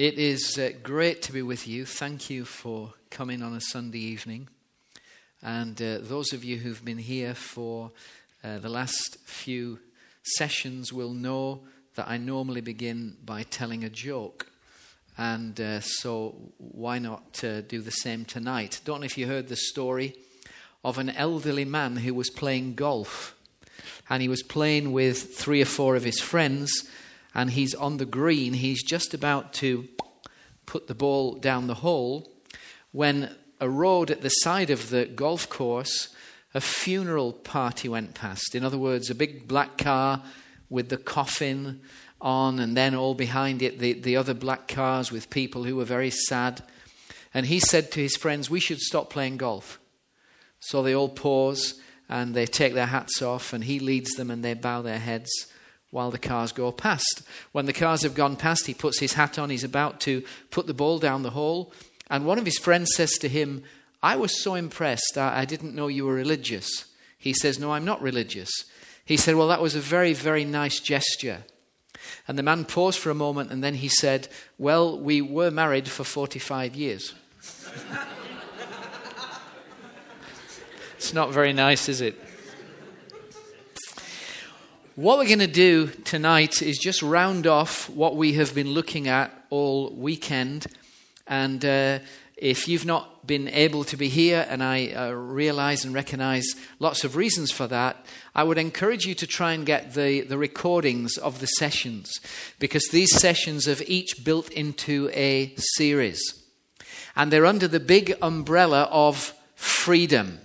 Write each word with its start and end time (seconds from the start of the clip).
It 0.00 0.18
is 0.18 0.56
uh, 0.56 0.70
great 0.82 1.20
to 1.24 1.32
be 1.32 1.42
with 1.42 1.68
you. 1.68 1.84
Thank 1.84 2.30
you 2.30 2.46
for 2.46 2.94
coming 3.10 3.42
on 3.42 3.52
a 3.52 3.60
Sunday 3.60 3.98
evening. 3.98 4.48
And 5.42 5.76
uh, 5.82 5.98
those 6.00 6.32
of 6.32 6.42
you 6.42 6.56
who've 6.56 6.82
been 6.82 6.96
here 6.96 7.34
for 7.34 7.90
uh, 8.42 8.60
the 8.60 8.70
last 8.70 9.18
few 9.26 9.78
sessions 10.22 10.90
will 10.90 11.12
know 11.12 11.60
that 11.96 12.08
I 12.08 12.16
normally 12.16 12.62
begin 12.62 13.18
by 13.26 13.42
telling 13.42 13.84
a 13.84 13.90
joke. 13.90 14.46
And 15.18 15.60
uh, 15.60 15.80
so, 15.80 16.34
why 16.56 16.98
not 16.98 17.44
uh, 17.44 17.60
do 17.60 17.82
the 17.82 17.90
same 17.90 18.24
tonight? 18.24 18.80
Don't 18.86 19.00
know 19.00 19.04
if 19.04 19.18
you 19.18 19.26
heard 19.26 19.48
the 19.48 19.56
story 19.56 20.14
of 20.82 20.96
an 20.96 21.10
elderly 21.10 21.66
man 21.66 21.96
who 21.96 22.14
was 22.14 22.30
playing 22.30 22.74
golf. 22.74 23.36
And 24.08 24.22
he 24.22 24.28
was 24.28 24.42
playing 24.42 24.92
with 24.92 25.36
three 25.36 25.60
or 25.60 25.66
four 25.66 25.94
of 25.94 26.04
his 26.04 26.20
friends 26.20 26.88
and 27.34 27.50
he's 27.50 27.74
on 27.74 27.96
the 27.96 28.06
green. 28.06 28.54
He's 28.54 28.82
just 28.82 29.14
about 29.14 29.52
to 29.54 29.88
put 30.66 30.86
the 30.86 30.94
ball 30.94 31.34
down 31.34 31.66
the 31.66 31.74
hole 31.74 32.30
when 32.92 33.34
a 33.60 33.68
road 33.68 34.10
at 34.10 34.22
the 34.22 34.28
side 34.28 34.70
of 34.70 34.90
the 34.90 35.04
golf 35.04 35.48
course, 35.48 36.08
a 36.54 36.60
funeral 36.60 37.32
party 37.32 37.88
went 37.88 38.14
past. 38.14 38.54
In 38.54 38.64
other 38.64 38.78
words, 38.78 39.10
a 39.10 39.14
big 39.14 39.46
black 39.46 39.78
car 39.78 40.22
with 40.68 40.88
the 40.88 40.96
coffin 40.96 41.80
on, 42.20 42.58
and 42.58 42.76
then 42.76 42.94
all 42.94 43.14
behind 43.14 43.62
it, 43.62 43.78
the, 43.78 43.92
the 43.92 44.16
other 44.16 44.34
black 44.34 44.68
cars 44.68 45.12
with 45.12 45.30
people 45.30 45.64
who 45.64 45.76
were 45.76 45.84
very 45.84 46.10
sad. 46.10 46.62
And 47.32 47.46
he 47.46 47.60
said 47.60 47.92
to 47.92 48.00
his 48.00 48.16
friends, 48.16 48.50
We 48.50 48.60
should 48.60 48.80
stop 48.80 49.10
playing 49.10 49.36
golf. 49.36 49.78
So 50.58 50.82
they 50.82 50.94
all 50.94 51.08
pause 51.08 51.80
and 52.08 52.34
they 52.34 52.46
take 52.46 52.74
their 52.74 52.86
hats 52.86 53.22
off, 53.22 53.52
and 53.52 53.64
he 53.64 53.78
leads 53.78 54.12
them 54.12 54.30
and 54.30 54.44
they 54.44 54.54
bow 54.54 54.82
their 54.82 54.98
heads 54.98 55.30
while 55.90 56.10
the 56.10 56.18
cars 56.18 56.52
go 56.52 56.70
past. 56.72 57.22
When 57.52 57.66
the 57.66 57.72
cars 57.72 58.02
have 58.02 58.14
gone 58.14 58.36
past, 58.36 58.66
he 58.66 58.74
puts 58.74 59.00
his 59.00 59.14
hat 59.14 59.38
on, 59.38 59.50
he's 59.50 59.64
about 59.64 60.00
to 60.02 60.22
put 60.50 60.66
the 60.66 60.74
ball 60.74 60.98
down 60.98 61.22
the 61.22 61.30
hole, 61.30 61.72
and 62.08 62.26
one 62.26 62.38
of 62.38 62.44
his 62.44 62.58
friends 62.58 62.90
says 62.94 63.12
to 63.18 63.28
him, 63.28 63.62
I 64.02 64.16
was 64.16 64.42
so 64.42 64.54
impressed, 64.54 65.16
I, 65.16 65.40
I 65.40 65.44
didn't 65.44 65.74
know 65.74 65.88
you 65.88 66.06
were 66.06 66.14
religious. 66.14 66.86
He 67.18 67.32
says, 67.34 67.58
No, 67.58 67.72
I'm 67.72 67.84
not 67.84 68.00
religious. 68.00 68.50
He 69.04 69.16
said, 69.16 69.36
Well, 69.36 69.48
that 69.48 69.60
was 69.60 69.74
a 69.74 69.80
very, 69.80 70.14
very 70.14 70.44
nice 70.44 70.80
gesture. 70.80 71.44
And 72.26 72.38
the 72.38 72.42
man 72.42 72.64
paused 72.64 72.98
for 72.98 73.10
a 73.10 73.14
moment 73.14 73.52
and 73.52 73.62
then 73.62 73.74
he 73.74 73.88
said, 73.88 74.28
Well, 74.58 74.98
we 74.98 75.20
were 75.20 75.50
married 75.50 75.88
for 75.88 76.04
45 76.04 76.74
years. 76.74 77.14
it's 80.96 81.12
not 81.12 81.30
very 81.30 81.52
nice, 81.52 81.88
is 81.88 82.00
it? 82.00 82.18
What 85.00 85.16
we're 85.16 85.24
going 85.24 85.38
to 85.38 85.46
do 85.46 85.86
tonight 85.86 86.60
is 86.60 86.76
just 86.76 87.00
round 87.00 87.46
off 87.46 87.88
what 87.88 88.16
we 88.16 88.34
have 88.34 88.54
been 88.54 88.68
looking 88.68 89.08
at 89.08 89.32
all 89.48 89.94
weekend. 89.94 90.66
And 91.26 91.64
uh, 91.64 92.00
if 92.36 92.68
you've 92.68 92.84
not 92.84 93.26
been 93.26 93.48
able 93.48 93.82
to 93.84 93.96
be 93.96 94.10
here, 94.10 94.46
and 94.46 94.62
I 94.62 94.92
uh, 94.92 95.12
realize 95.12 95.86
and 95.86 95.94
recognize 95.94 96.44
lots 96.80 97.02
of 97.02 97.16
reasons 97.16 97.50
for 97.50 97.66
that, 97.68 98.04
I 98.34 98.42
would 98.42 98.58
encourage 98.58 99.06
you 99.06 99.14
to 99.14 99.26
try 99.26 99.54
and 99.54 99.64
get 99.64 99.94
the, 99.94 100.20
the 100.20 100.36
recordings 100.36 101.16
of 101.16 101.40
the 101.40 101.46
sessions 101.46 102.20
because 102.58 102.86
these 102.88 103.16
sessions 103.16 103.64
have 103.64 103.80
each 103.86 104.22
built 104.22 104.50
into 104.50 105.08
a 105.14 105.54
series. 105.56 106.20
And 107.16 107.32
they're 107.32 107.46
under 107.46 107.68
the 107.68 107.80
big 107.80 108.18
umbrella 108.20 108.86
of 108.90 109.32
freedom. 109.54 110.40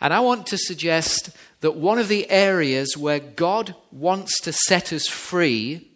And 0.00 0.12
I 0.12 0.18
want 0.18 0.48
to 0.48 0.58
suggest 0.58 1.30
that 1.60 1.76
one 1.76 1.98
of 1.98 2.08
the 2.08 2.30
areas 2.30 2.96
where 2.96 3.20
God 3.20 3.74
wants 3.90 4.40
to 4.40 4.52
set 4.52 4.92
us 4.92 5.06
free 5.06 5.88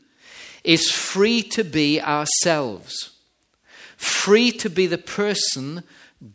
is 0.63 0.91
free 0.91 1.43
to 1.43 1.65
be 1.65 2.01
ourselves, 2.01 3.13
free 3.97 4.51
to 4.53 4.71
be 4.71 4.87
the 4.87 4.99
person 4.99 5.83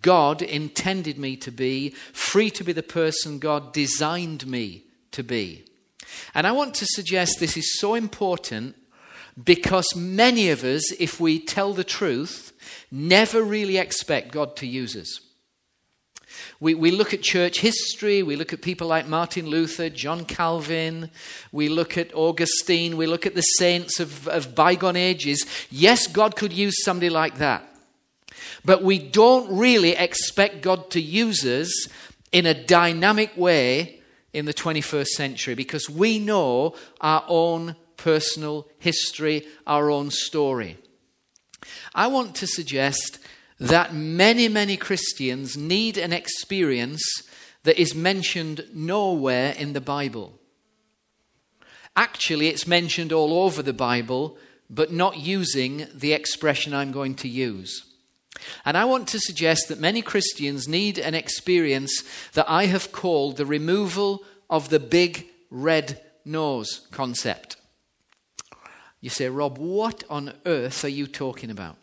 God 0.02 0.42
intended 0.42 1.18
me 1.18 1.36
to 1.38 1.52
be, 1.52 1.92
free 2.14 2.50
to 2.52 2.64
be 2.64 2.74
the 2.74 2.84
person 2.84 3.40
God 3.40 3.74
designed 3.74 4.46
me 4.46 4.84
to 5.12 5.24
be. 5.24 5.66
And 6.34 6.46
I 6.46 6.52
want 6.52 6.76
to 6.76 6.86
suggest 6.86 7.40
this 7.40 7.58
is 7.58 7.80
so 7.80 7.96
important 7.96 8.76
because 9.44 9.96
many 9.96 10.50
of 10.50 10.64
us, 10.64 10.92
if 11.00 11.20
we 11.20 11.40
tell 11.40 11.74
the 11.74 11.84
truth, 11.84 12.52
never 12.92 13.42
really 13.42 13.78
expect 13.78 14.32
God 14.32 14.56
to 14.58 14.68
use 14.68 14.96
us. 14.96 15.22
We, 16.60 16.74
we 16.74 16.92
look 16.92 17.14
at 17.14 17.22
church 17.22 17.60
history, 17.60 18.24
we 18.24 18.36
look 18.36 18.54
at 18.54 18.62
people 18.62 18.88
like 18.88 19.08
Martin 19.08 19.48
Luther, 19.48 19.90
John 19.90 20.26
Calvin, 20.26 21.10
we 21.52 21.70
look 21.70 21.98
at 21.98 22.14
Augustine, 22.14 22.98
we 22.98 23.08
look 23.08 23.26
at 23.26 23.36
the 23.36 23.42
saints 23.42 24.00
of, 24.00 24.28
of 24.28 24.56
bygone 24.56 24.96
ages. 24.96 25.46
Yes, 25.70 26.08
God 26.08 26.36
could 26.36 26.54
use 26.54 26.84
somebody 26.84 27.10
like 27.10 27.38
that. 27.38 27.66
But 28.64 28.84
we 28.84 29.00
don't 29.00 29.58
really 29.58 29.92
expect 29.92 30.62
God 30.62 30.90
to 30.92 31.02
use 31.02 31.46
us 31.46 31.88
in 32.32 32.46
a 32.46 32.54
dynamic 32.54 33.36
way 33.36 34.02
in 34.34 34.46
the 34.46 34.54
21st 34.54 35.08
century 35.08 35.56
because 35.56 35.90
we 35.90 36.20
know 36.20 36.76
our 37.02 37.24
own 37.28 37.76
personal 37.98 38.68
history, 38.78 39.46
our 39.66 39.90
own 39.90 40.12
story. 40.12 40.78
I 41.94 42.08
want 42.08 42.36
to 42.36 42.48
suggest 42.48 43.20
that 43.60 43.94
many, 43.94 44.48
many 44.48 44.78
Christians 44.78 45.58
need 45.58 45.98
an 45.98 46.14
experience 46.14 47.04
that 47.64 47.80
is 47.80 47.94
mentioned 47.94 48.66
nowhere 48.74 49.54
in 49.58 49.74
the 49.74 49.82
Bible. 49.82 50.40
Actually, 51.96 52.48
it's 52.48 52.66
mentioned 52.66 53.12
all 53.12 53.34
over 53.34 53.62
the 53.62 53.74
Bible, 53.74 54.38
but 54.70 54.94
not 54.94 55.18
using 55.18 55.88
the 55.94 56.14
expression 56.14 56.74
I'm 56.74 56.92
going 56.92 57.16
to 57.16 57.28
use. 57.28 57.86
And 58.64 58.78
I 58.78 58.86
want 58.86 59.08
to 59.10 59.20
suggest 59.20 59.68
that 59.68 59.80
many 59.80 60.02
Christians 60.02 60.68
need 60.68 60.98
an 60.98 61.14
experience 61.14 62.04
that 62.34 62.50
I 62.50 62.68
have 62.68 62.92
called 62.92 63.36
the 63.36 63.46
removal 63.46 64.24
of 64.50 64.70
the 64.70 64.80
big 64.80 65.26
red 65.50 66.02
nose 66.24 66.88
concept. 66.92 67.58
You 69.02 69.10
say, 69.10 69.28
Rob, 69.30 69.58
what 69.58 70.04
on 70.10 70.34
earth 70.46 70.86
are 70.86 70.90
you 70.90 71.08
talking 71.08 71.52
about? 71.52 71.78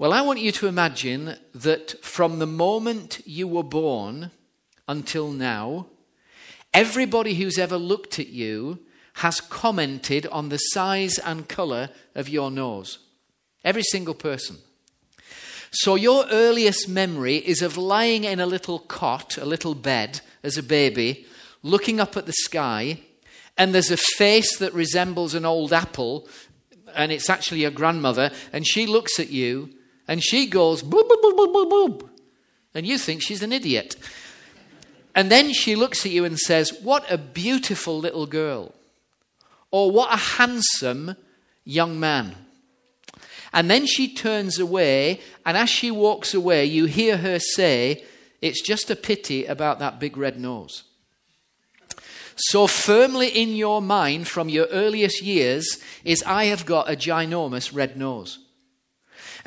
Well, 0.00 0.12
I 0.12 0.20
want 0.20 0.38
you 0.38 0.52
to 0.52 0.68
imagine 0.68 1.34
that 1.52 2.04
from 2.04 2.38
the 2.38 2.46
moment 2.46 3.20
you 3.24 3.48
were 3.48 3.64
born 3.64 4.30
until 4.86 5.32
now, 5.32 5.86
everybody 6.72 7.34
who's 7.34 7.58
ever 7.58 7.76
looked 7.76 8.20
at 8.20 8.28
you 8.28 8.78
has 9.14 9.40
commented 9.40 10.24
on 10.28 10.50
the 10.50 10.58
size 10.58 11.18
and 11.18 11.48
colour 11.48 11.90
of 12.14 12.28
your 12.28 12.48
nose. 12.48 13.00
Every 13.64 13.82
single 13.82 14.14
person. 14.14 14.58
So, 15.72 15.96
your 15.96 16.26
earliest 16.30 16.88
memory 16.88 17.38
is 17.38 17.60
of 17.60 17.76
lying 17.76 18.22
in 18.22 18.38
a 18.38 18.46
little 18.46 18.78
cot, 18.78 19.36
a 19.36 19.44
little 19.44 19.74
bed, 19.74 20.20
as 20.44 20.56
a 20.56 20.62
baby, 20.62 21.26
looking 21.64 21.98
up 21.98 22.16
at 22.16 22.24
the 22.24 22.32
sky, 22.32 23.00
and 23.56 23.74
there's 23.74 23.90
a 23.90 23.96
face 23.96 24.58
that 24.58 24.72
resembles 24.72 25.34
an 25.34 25.44
old 25.44 25.72
apple, 25.72 26.28
and 26.94 27.10
it's 27.10 27.28
actually 27.28 27.62
your 27.62 27.72
grandmother, 27.72 28.30
and 28.52 28.64
she 28.64 28.86
looks 28.86 29.18
at 29.18 29.30
you 29.30 29.74
and 30.08 30.24
she 30.24 30.46
goes, 30.46 30.82
boop, 30.82 31.06
boop, 31.08 31.22
boop, 31.22 31.36
boop, 31.36 31.54
boop, 31.54 31.70
boop. 31.70 32.08
And 32.74 32.86
you 32.86 32.96
think 32.96 33.22
she's 33.22 33.42
an 33.42 33.52
idiot. 33.52 33.96
And 35.14 35.30
then 35.30 35.52
she 35.52 35.76
looks 35.76 36.06
at 36.06 36.12
you 36.12 36.24
and 36.24 36.38
says, 36.38 36.72
What 36.82 37.10
a 37.10 37.18
beautiful 37.18 37.98
little 37.98 38.26
girl. 38.26 38.74
Or 39.70 39.90
what 39.90 40.12
a 40.12 40.16
handsome 40.16 41.16
young 41.64 41.98
man. 41.98 42.36
And 43.52 43.70
then 43.70 43.86
she 43.86 44.14
turns 44.14 44.58
away, 44.58 45.20
and 45.44 45.56
as 45.56 45.70
she 45.70 45.90
walks 45.90 46.34
away, 46.34 46.66
you 46.66 46.84
hear 46.84 47.16
her 47.16 47.38
say, 47.38 48.04
It's 48.40 48.62
just 48.62 48.90
a 48.90 48.96
pity 48.96 49.44
about 49.44 49.78
that 49.80 49.98
big 49.98 50.16
red 50.16 50.38
nose. 50.38 50.84
So 52.36 52.68
firmly 52.68 53.28
in 53.28 53.56
your 53.56 53.82
mind 53.82 54.28
from 54.28 54.48
your 54.48 54.66
earliest 54.66 55.20
years 55.20 55.82
is, 56.04 56.22
I 56.24 56.44
have 56.44 56.64
got 56.64 56.88
a 56.88 56.94
ginormous 56.94 57.74
red 57.74 57.96
nose. 57.96 58.38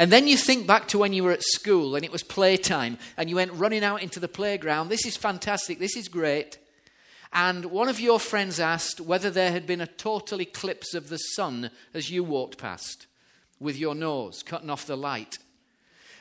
And 0.01 0.12
then 0.12 0.27
you 0.27 0.36
think 0.36 0.65
back 0.65 0.88
to 0.88 0.98
when 0.98 1.13
you 1.13 1.24
were 1.24 1.31
at 1.31 1.44
school 1.44 1.95
and 1.95 2.03
it 2.03 2.12
was 2.12 2.24
playtime 2.24 2.98
and 3.18 3.30
you 3.30 3.36
went 3.36 3.53
running 3.53 3.83
out 3.83 4.01
into 4.01 4.19
the 4.19 4.27
playground. 4.27 4.89
This 4.89 5.06
is 5.06 5.15
fantastic. 5.15 5.77
This 5.77 5.95
is 5.95 6.07
great. 6.07 6.57
And 7.31 7.65
one 7.65 7.88
of 7.88 8.00
your 8.00 8.19
friends 8.19 8.59
asked 8.59 9.00
whether 9.00 9.30
there 9.30 9.51
had 9.51 9.68
been 9.68 9.80
a 9.80 9.86
total 9.86 10.42
eclipse 10.42 10.95
of 10.95 11.09
the 11.09 11.18
sun 11.18 11.69
as 11.94 12.09
you 12.09 12.24
walked 12.24 12.57
past 12.57 13.06
with 13.59 13.77
your 13.77 13.94
nose, 13.94 14.42
cutting 14.42 14.71
off 14.71 14.88
the 14.88 14.98
light. 14.98 15.38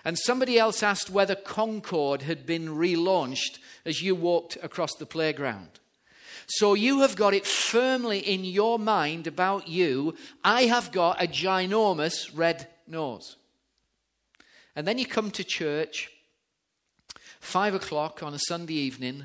And 0.05 0.19
somebody 0.19 0.59
else 0.59 0.83
asked 0.83 1.09
whether 1.09 1.35
Concorde 1.35 2.21
had 2.21 2.45
been 2.45 2.69
relaunched 2.69 3.61
as 3.87 4.03
you 4.03 4.15
walked 4.15 4.59
across 4.63 4.95
the 4.97 5.07
playground. 5.07 5.81
So 6.49 6.75
you 6.75 7.01
have 7.01 7.17
got 7.17 7.33
it 7.33 7.47
firmly 7.47 8.19
in 8.19 8.45
your 8.45 8.79
mind 8.79 9.27
about 9.27 9.69
you. 9.69 10.17
I 10.45 10.65
have 10.65 10.93
got 10.93 11.23
a 11.23 11.27
ginormous 11.27 12.31
red 12.35 12.69
nose. 12.87 13.37
And 14.77 14.87
then 14.87 14.99
you 14.99 15.07
come 15.07 15.31
to 15.33 15.45
church, 15.45 16.11
five 17.41 17.75
o'clock 17.75 18.23
on 18.23 18.35
a 18.35 18.39
Sunday 18.39 18.75
evening, 18.75 19.25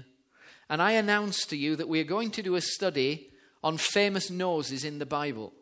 and 0.69 0.81
I 0.81 0.93
announce 0.93 1.45
to 1.47 1.57
you 1.57 1.75
that 1.75 1.87
we 1.87 1.99
are 1.99 2.05
going 2.05 2.31
to 2.31 2.41
do 2.41 2.55
a 2.55 2.61
study 2.61 3.29
on 3.63 3.77
famous 3.77 4.29
noses 4.29 4.83
in 4.83 4.99
the 4.99 5.05
Bible. 5.05 5.53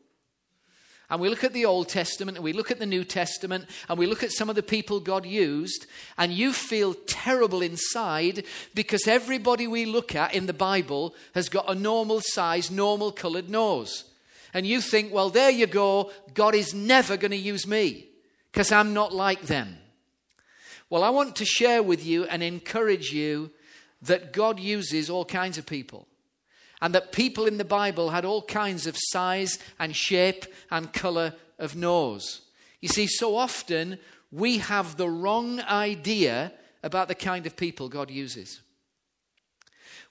and 1.09 1.19
we 1.19 1.30
look 1.30 1.44
at 1.44 1.53
the 1.53 1.65
Old 1.65 1.89
Testament 1.89 2.38
and 2.38 2.44
we 2.44 2.53
look 2.53 2.71
at 2.71 2.80
the 2.80 2.85
New 2.85 3.03
Testament 3.03 3.65
and 3.89 4.00
we 4.00 4.07
look 4.07 4.24
at 4.24 4.31
some 4.31 4.50
of 4.50 4.56
the 4.56 4.63
people 4.63 5.00
God 5.00 5.25
used, 5.25 5.85
and 6.18 6.31
you 6.31 6.53
feel 6.53 6.94
terrible 7.06 7.62
inside 7.62 8.45
because 8.74 9.07
everybody 9.07 9.68
we 9.68 9.85
look 9.85 10.15
at 10.15 10.33
in 10.33 10.45
the 10.45 10.53
Bible 10.53 11.13
has 11.35 11.50
got 11.50 11.69
a 11.69 11.75
normal 11.75 12.21
size, 12.21 12.71
normal 12.71 13.12
colored 13.12 13.50
nose. 13.50 14.06
And 14.53 14.65
you 14.65 14.80
think, 14.80 15.13
well, 15.13 15.30
there 15.30 15.50
you 15.50 15.68
go, 15.68 16.12
God 16.33 16.56
is 16.56 16.74
never 16.74 17.18
going 17.18 17.31
to 17.31 17.38
use 17.38 17.68
me 17.68 18.07
because 18.53 18.71
I'm 18.71 18.94
not 18.94 19.11
like 19.11 19.41
them. 19.44 19.77
Well, 20.88 21.03
I 21.03 21.09
want 21.09 21.35
to 21.38 21.45
share 21.45 21.81
with 21.81 22.05
you 22.05 22.25
and 22.25 22.44
encourage 22.44 23.11
you 23.11 23.50
that 24.03 24.31
God 24.31 24.59
uses 24.59 25.09
all 25.09 25.25
kinds 25.25 25.57
of 25.57 25.65
people 25.65 26.07
and 26.79 26.94
that 26.94 27.11
people 27.11 27.47
in 27.47 27.57
the 27.57 27.65
Bible 27.65 28.11
had 28.11 28.25
all 28.25 28.44
kinds 28.44 28.85
of 28.85 28.95
size 28.95 29.57
and 29.79 29.95
shape 29.95 30.45
and 30.69 30.94
color 30.94 31.33
of 31.57 31.75
nose. 31.75 32.41
You 32.79 32.89
see, 32.89 33.07
so 33.07 33.35
often 33.35 33.97
we 34.31 34.59
have 34.59 34.97
the 34.97 35.09
wrong 35.09 35.59
idea 35.61 36.53
about 36.83 37.07
the 37.07 37.15
kind 37.15 37.47
of 37.47 37.56
people 37.56 37.89
God 37.89 38.11
uses. 38.11 38.61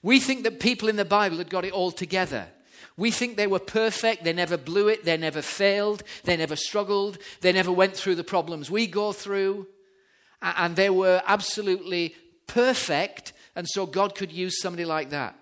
We 0.01 0.19
think 0.19 0.43
that 0.43 0.59
people 0.59 0.89
in 0.89 0.97
the 0.97 1.05
Bible 1.05 1.37
had 1.37 1.49
got 1.49 1.63
it 1.63 1.71
all 1.71 1.91
together. 1.91 2.47
We 2.95 3.09
think 3.09 3.37
they 3.37 3.47
were 3.47 3.59
perfect, 3.59 4.23
they 4.23 4.33
never 4.33 4.57
blew 4.57 4.87
it, 4.87 5.03
they 5.03 5.17
never 5.17 5.41
failed, 5.41 6.03
they 6.23 6.37
never 6.37 6.55
struggled, 6.55 7.17
they 7.41 7.51
never 7.51 7.71
went 7.71 7.95
through 7.95 8.15
the 8.15 8.23
problems 8.23 8.69
we 8.69 8.85
go 8.85 9.11
through, 9.11 9.67
and 10.41 10.75
they 10.75 10.89
were 10.89 11.21
absolutely 11.25 12.15
perfect, 12.45 13.33
and 13.55 13.67
so 13.67 13.85
God 13.85 14.13
could 14.13 14.31
use 14.31 14.61
somebody 14.61 14.85
like 14.85 15.09
that. 15.09 15.35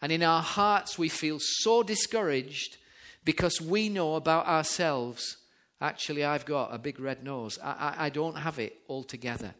And 0.00 0.12
in 0.12 0.22
our 0.22 0.42
hearts, 0.42 0.98
we 0.98 1.08
feel 1.08 1.38
so 1.40 1.82
discouraged 1.82 2.76
because 3.24 3.60
we 3.60 3.88
know 3.88 4.14
about 4.14 4.46
ourselves. 4.46 5.38
Actually, 5.80 6.24
I've 6.24 6.44
got 6.44 6.74
a 6.74 6.78
big 6.78 7.00
red 7.00 7.24
nose. 7.24 7.58
I, 7.62 7.70
I, 7.98 8.06
I 8.06 8.08
don't 8.10 8.36
have 8.36 8.58
it 8.58 8.76
altogether. 8.88 9.54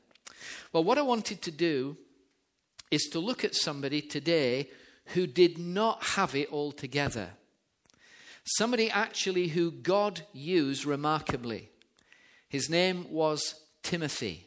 Well, 0.73 0.85
what 0.85 0.99
I 0.99 1.02
wanted 1.02 1.43
to 1.43 1.50
do 1.50 1.97
is 2.90 3.05
to 3.12 3.19
look 3.19 3.44
at 3.44 3.55
somebody 3.55 4.00
today 4.02 4.69
who 5.06 5.27
did 5.27 5.59
not 5.59 6.03
have 6.03 6.35
it 6.35 6.51
all 6.51 6.73
together. 6.73 7.31
Somebody 8.45 8.91
actually 8.91 9.49
who 9.49 9.71
God 9.71 10.23
used 10.33 10.85
remarkably. 10.85 11.71
His 12.49 12.69
name 12.69 13.06
was 13.11 13.55
Timothy. 13.83 14.47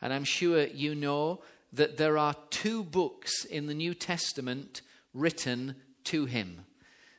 And 0.00 0.12
I'm 0.12 0.24
sure 0.24 0.66
you 0.66 0.94
know 0.94 1.42
that 1.72 1.96
there 1.96 2.18
are 2.18 2.34
two 2.50 2.82
books 2.82 3.44
in 3.44 3.66
the 3.66 3.74
New 3.74 3.94
Testament 3.94 4.82
written 5.12 5.76
to 6.04 6.24
him. 6.24 6.64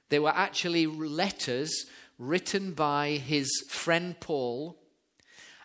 They 0.10 0.20
were 0.20 0.34
actually 0.36 0.88
letters 0.88 1.86
written 2.18 2.74
by 2.74 3.12
his 3.12 3.50
friend 3.70 4.20
Paul, 4.20 4.78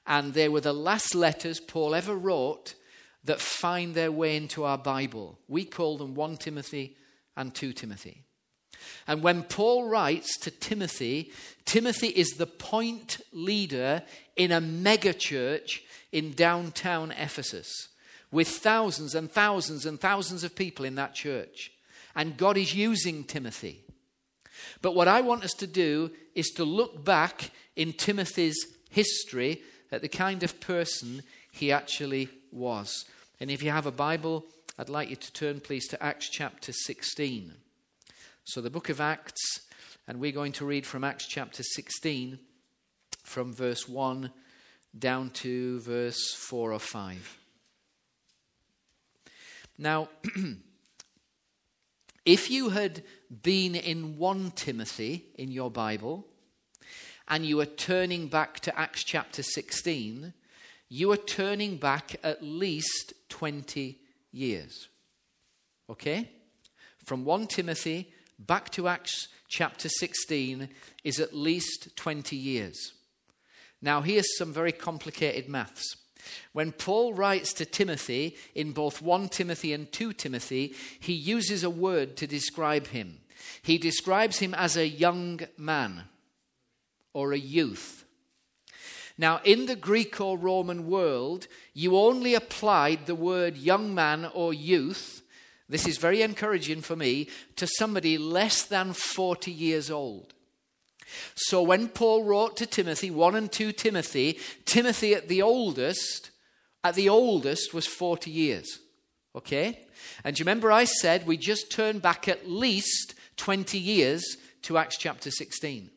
and 0.07 0.35
they 0.35 0.49
were 0.49 0.61
the 0.61 0.73
last 0.73 1.15
letters 1.15 1.61
Paul 1.61 1.95
ever 1.95 2.15
wrote 2.15 2.75
that 3.27 3.41
find 3.41 3.95
their 3.95 4.11
way 4.11 4.37
into 4.37 4.65
our 4.65 4.79
Bible. 4.79 5.39
We 5.49 5.65
call 5.65 5.99
them 5.99 6.15
1 6.15 6.37
Timothy 6.39 6.97
and 7.37 7.55
2 7.55 7.73
Timothy. 7.73 8.23
And 9.07 9.23
when 9.23 9.43
Paul 9.43 9.89
writes 9.89 10.39
to 10.39 10.51
Timothy, 10.51 11.33
Timothy 11.65 12.09
is 12.09 12.31
the 12.31 12.47
point 12.47 13.21
leader 13.33 14.03
in 14.37 14.53
a 14.53 14.61
megachurch 14.61 15.81
in 16.13 16.33
downtown 16.33 17.13
Ephesus 17.13 17.89
with 18.31 18.49
thousands 18.49 19.15
and 19.15 19.31
thousands 19.31 19.87
and 19.87 20.01
thousands 20.01 20.45
of 20.45 20.55
people 20.57 20.85
in 20.85 20.95
that 20.97 21.15
church 21.15 21.73
and 22.17 22.39
God 22.39 22.57
is 22.57 22.75
using 22.75 23.23
Timothy. 23.23 23.83
But 24.81 24.95
what 24.95 25.07
I 25.07 25.21
want 25.21 25.45
us 25.45 25.53
to 25.55 25.67
do 25.67 26.11
is 26.35 26.49
to 26.57 26.65
look 26.65 27.05
back 27.05 27.51
in 27.77 27.93
Timothy's 27.93 28.57
history 28.89 29.63
at 29.93 30.01
the 30.01 30.09
kind 30.09 30.43
of 30.43 30.59
person 30.59 31.23
he 31.53 31.71
actually 31.71 32.31
was. 32.51 33.05
And 33.41 33.51
if 33.51 33.63
you 33.63 33.71
have 33.71 33.87
a 33.87 33.93
Bible, 33.93 34.45
I'd 34.79 34.89
like 34.89 35.11
you 35.11 35.17
to 35.17 35.33
turn, 35.33 35.61
please, 35.61 35.89
to 35.89 36.03
Acts 36.03 36.29
chapter 36.29 36.73
16. 36.73 37.55
So, 38.45 38.61
the 38.61 38.71
book 38.71 38.89
of 38.89 39.01
Acts, 39.01 39.61
and 40.07 40.21
we're 40.21 40.33
going 40.33 40.53
to 40.53 40.65
read 40.65 40.87
from 40.87 41.05
Acts 41.05 41.27
chapter 41.27 41.63
16, 41.63 42.39
from 43.23 43.53
verse 43.53 43.89
1 43.89 44.31
down 44.99 45.31
to 45.31 45.81
verse 45.81 46.33
4 46.35 46.73
or 46.73 46.79
5. 46.79 47.39
Now, 49.79 50.09
If 52.27 52.51
you 52.51 52.71
had 52.71 53.05
been 53.45 53.77
in 53.77 54.19
1 54.19 54.51
Timothy 54.57 55.27
in 55.37 55.53
your 55.53 55.71
Bible 55.71 56.27
and 57.29 57.47
you 57.47 57.61
are 57.61 57.67
turning 57.67 58.27
back 58.27 58.59
to 58.61 58.77
Acts 58.77 59.05
chapter 59.05 59.45
16, 59.45 60.35
you 60.89 61.11
are 61.13 61.17
turning 61.17 61.77
back 61.77 62.17
at 62.23 62.43
least 62.43 63.13
20 63.29 63.99
years. 64.33 64.89
Okay? 65.91 66.31
From 67.05 67.25
1 67.25 67.47
Timothy 67.47 68.13
back 68.39 68.71
to 68.71 68.89
Acts 68.89 69.29
chapter 69.49 69.89
16 69.89 70.69
is 71.05 71.21
at 71.21 71.35
least 71.35 71.97
20 71.97 72.37
years. 72.37 72.93
Now, 73.81 74.01
here's 74.01 74.37
some 74.37 74.53
very 74.53 74.73
complicated 74.73 75.49
maths. 75.49 75.97
When 76.53 76.73
Paul 76.73 77.15
writes 77.15 77.53
to 77.55 77.65
Timothy 77.65 78.37
in 78.55 78.73
both 78.73 79.01
1 79.01 79.29
Timothy 79.29 79.73
and 79.73 79.91
2 79.93 80.13
Timothy, 80.13 80.75
he 80.99 81.13
uses 81.13 81.63
a 81.63 81.71
word 81.71 82.17
to 82.17 82.27
describe 82.27 82.89
him. 82.89 83.21
He 83.63 83.79
describes 83.79 84.39
him 84.39 84.55
as 84.55 84.77
a 84.77 84.89
young 84.89 85.41
man 85.57 86.05
or 87.13 87.33
a 87.33 87.39
youth. 87.39 88.06
Now, 89.19 89.41
in 89.45 89.67
the 89.67 89.77
Greco 89.77 90.35
Roman 90.37 90.87
world, 90.89 91.47
you 91.73 91.97
only 91.97 92.35
applied 92.35 93.07
the 93.07 93.15
word 93.15 93.57
young 93.57 93.95
man 93.95 94.29
or 94.35 94.53
youth. 94.53 95.23
This 95.69 95.87
is 95.87 95.97
very 95.97 96.23
encouraging 96.23 96.83
for 96.83 96.97
me 96.97 97.29
to 97.57 97.67
somebody 97.67 98.19
less 98.19 98.63
than 98.63 98.93
40 98.93 99.51
years 99.51 99.91
old. 99.91 100.35
So 101.35 101.63
when 101.63 101.89
Paul 101.89 102.25
wrote 102.25 102.57
to 102.59 102.67
Timothy, 102.67 103.11
1 103.11 103.35
and 103.35 103.51
2 103.51 103.73
Timothy, 103.73 104.39
Timothy 104.65 105.15
at 105.15 105.29
the 105.29 105.43
oldest, 105.43 106.31
at 106.85 106.95
the 106.95 107.09
oldest 107.09 107.73
was 107.73 107.87
40 107.87 108.31
years. 108.31 108.81
Okay? 109.35 109.87
And 110.25 110.39
you 110.39 110.45
remember 110.45 110.71
I 110.71 110.85
said 110.85 111.27
we 111.27 111.37
just 111.37 111.71
turn 111.71 112.01
back 112.01 112.29
at 112.29 112.49
least 112.49 113.15
20 113.37 113.79
years 113.79 114.37
to 114.63 114.79
Acts 114.79 114.99
chapter 114.99 115.31
16. 115.31 115.91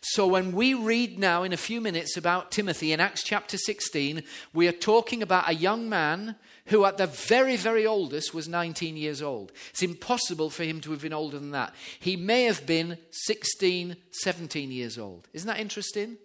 So 0.00 0.26
when 0.26 0.52
we 0.52 0.74
read 0.74 1.18
now 1.18 1.42
in 1.42 1.52
a 1.52 1.58
few 1.58 1.80
minutes 1.80 2.16
about 2.16 2.50
Timothy 2.50 2.92
in 2.92 3.00
Acts 3.00 3.22
chapter 3.22 3.58
16, 3.58 4.22
we 4.52 4.66
are 4.66 4.72
talking 4.72 5.22
about 5.22 5.48
a 5.48 5.54
young 5.54 5.88
man 5.88 6.36
who 6.66 6.84
at 6.84 6.96
the 6.96 7.06
very, 7.06 7.56
very 7.56 7.86
oldest 7.86 8.32
was 8.32 8.48
19 8.48 8.96
years 8.96 9.20
old. 9.20 9.52
It's 9.70 9.82
impossible 9.82 10.50
for 10.50 10.64
him 10.64 10.80
to 10.82 10.92
have 10.92 11.02
been 11.02 11.12
older 11.12 11.38
than 11.38 11.50
that. 11.50 11.74
He 11.98 12.16
may 12.16 12.44
have 12.44 12.64
been 12.64 12.96
16, 13.10 13.96
17 14.10 14.70
years 14.70 14.98
old. 14.98 15.28
Isn't 15.32 15.48
that 15.48 15.60
interesting? 15.60 16.16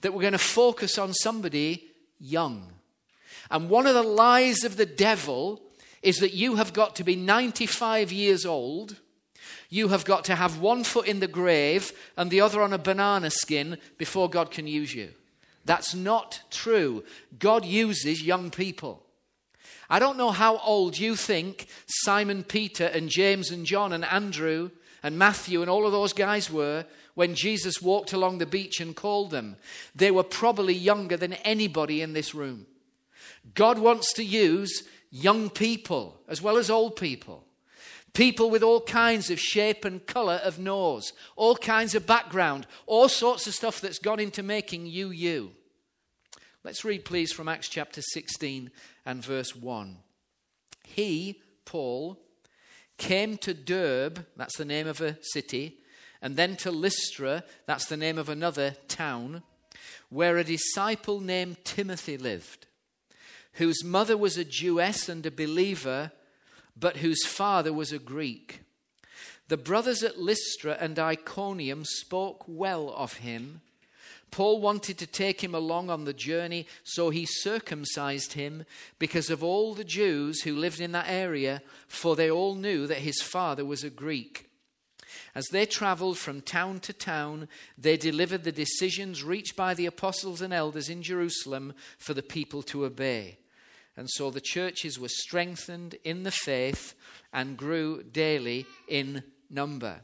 That 0.00 0.12
we're 0.12 0.22
going 0.22 0.32
to 0.32 0.38
focus 0.38 0.98
on 0.98 1.14
somebody 1.14 1.84
young. 2.18 2.72
And 3.50 3.70
one 3.70 3.86
of 3.86 3.94
the 3.94 4.02
lies 4.02 4.64
of 4.64 4.76
the 4.76 4.86
devil 4.86 5.62
is 6.02 6.18
that 6.18 6.34
you 6.34 6.56
have 6.56 6.72
got 6.72 6.96
to 6.96 7.04
be 7.04 7.16
95 7.16 8.12
years 8.12 8.44
old. 8.44 8.96
You 9.68 9.88
have 9.88 10.04
got 10.04 10.24
to 10.24 10.34
have 10.34 10.60
one 10.60 10.84
foot 10.84 11.06
in 11.06 11.20
the 11.20 11.28
grave 11.28 11.92
and 12.16 12.30
the 12.30 12.40
other 12.40 12.62
on 12.62 12.72
a 12.72 12.78
banana 12.78 13.30
skin 13.30 13.78
before 13.98 14.30
God 14.30 14.50
can 14.50 14.66
use 14.66 14.94
you. 14.94 15.10
That's 15.64 15.94
not 15.94 16.40
true. 16.50 17.04
God 17.38 17.64
uses 17.64 18.22
young 18.22 18.50
people. 18.50 19.02
I 19.90 19.98
don't 19.98 20.16
know 20.16 20.30
how 20.30 20.58
old 20.58 20.98
you 20.98 21.16
think 21.16 21.66
Simon 21.86 22.44
Peter 22.44 22.86
and 22.86 23.08
James 23.08 23.50
and 23.50 23.66
John 23.66 23.92
and 23.92 24.04
Andrew 24.04 24.70
and 25.02 25.18
Matthew 25.18 25.60
and 25.60 25.70
all 25.70 25.86
of 25.86 25.92
those 25.92 26.12
guys 26.12 26.50
were 26.50 26.84
when 27.14 27.34
Jesus 27.34 27.82
walked 27.82 28.12
along 28.12 28.38
the 28.38 28.46
beach 28.46 28.80
and 28.80 28.94
called 28.94 29.30
them. 29.30 29.56
They 29.94 30.10
were 30.10 30.22
probably 30.22 30.74
younger 30.74 31.16
than 31.16 31.34
anybody 31.34 32.00
in 32.00 32.12
this 32.12 32.34
room. 32.34 32.66
God 33.54 33.78
wants 33.78 34.12
to 34.14 34.24
use 34.24 34.84
young 35.10 35.50
people 35.50 36.20
as 36.28 36.40
well 36.42 36.56
as 36.56 36.70
old 36.70 36.96
people. 36.96 37.44
People 38.14 38.50
with 38.50 38.62
all 38.62 38.80
kinds 38.80 39.30
of 39.30 39.38
shape 39.38 39.84
and 39.84 40.04
colour 40.06 40.40
of 40.42 40.58
nose, 40.58 41.12
all 41.36 41.56
kinds 41.56 41.94
of 41.94 42.06
background, 42.06 42.66
all 42.86 43.08
sorts 43.08 43.46
of 43.46 43.54
stuff 43.54 43.80
that's 43.80 43.98
gone 43.98 44.18
into 44.18 44.42
making 44.42 44.86
you 44.86 45.10
you. 45.10 45.52
Let's 46.64 46.84
read, 46.84 47.04
please, 47.04 47.32
from 47.32 47.48
Acts 47.48 47.68
chapter 47.68 48.02
16 48.02 48.70
and 49.06 49.24
verse 49.24 49.54
1. 49.54 49.98
He, 50.84 51.40
Paul, 51.64 52.18
came 52.96 53.36
to 53.38 53.54
Derbe, 53.54 54.26
that's 54.36 54.58
the 54.58 54.64
name 54.64 54.86
of 54.86 55.00
a 55.00 55.16
city, 55.22 55.78
and 56.20 56.36
then 56.36 56.56
to 56.56 56.70
Lystra, 56.70 57.44
that's 57.66 57.86
the 57.86 57.96
name 57.96 58.18
of 58.18 58.28
another 58.28 58.74
town, 58.88 59.42
where 60.08 60.36
a 60.36 60.44
disciple 60.44 61.20
named 61.20 61.64
Timothy 61.64 62.18
lived, 62.18 62.66
whose 63.54 63.84
mother 63.84 64.16
was 64.16 64.36
a 64.36 64.44
Jewess 64.44 65.08
and 65.08 65.24
a 65.24 65.30
believer, 65.30 66.12
but 66.78 66.98
whose 66.98 67.24
father 67.26 67.72
was 67.72 67.92
a 67.92 67.98
Greek. 67.98 68.60
The 69.48 69.56
brothers 69.56 70.02
at 70.02 70.18
Lystra 70.18 70.76
and 70.78 70.98
Iconium 70.98 71.84
spoke 71.84 72.44
well 72.46 72.90
of 72.90 73.14
him. 73.14 73.62
Paul 74.30 74.60
wanted 74.60 74.98
to 74.98 75.06
take 75.06 75.42
him 75.42 75.54
along 75.54 75.88
on 75.88 76.04
the 76.04 76.12
journey, 76.12 76.66
so 76.84 77.08
he 77.08 77.24
circumcised 77.26 78.34
him 78.34 78.64
because 78.98 79.30
of 79.30 79.42
all 79.42 79.74
the 79.74 79.84
Jews 79.84 80.42
who 80.42 80.54
lived 80.54 80.80
in 80.80 80.92
that 80.92 81.08
area, 81.08 81.62
for 81.86 82.14
they 82.14 82.30
all 82.30 82.54
knew 82.54 82.86
that 82.86 82.98
his 82.98 83.22
father 83.22 83.64
was 83.64 83.82
a 83.82 83.90
Greek. 83.90 84.50
As 85.34 85.46
they 85.50 85.64
traveled 85.64 86.18
from 86.18 86.42
town 86.42 86.80
to 86.80 86.92
town, 86.92 87.48
they 87.78 87.96
delivered 87.96 88.44
the 88.44 88.52
decisions 88.52 89.24
reached 89.24 89.56
by 89.56 89.72
the 89.72 89.86
apostles 89.86 90.42
and 90.42 90.52
elders 90.52 90.90
in 90.90 91.02
Jerusalem 91.02 91.72
for 91.96 92.12
the 92.12 92.22
people 92.22 92.62
to 92.64 92.84
obey. 92.84 93.38
And 93.98 94.08
so 94.08 94.30
the 94.30 94.40
churches 94.40 94.96
were 94.96 95.08
strengthened 95.08 95.96
in 96.04 96.22
the 96.22 96.30
faith 96.30 96.94
and 97.32 97.56
grew 97.56 98.04
daily 98.04 98.64
in 98.86 99.24
number. 99.50 100.02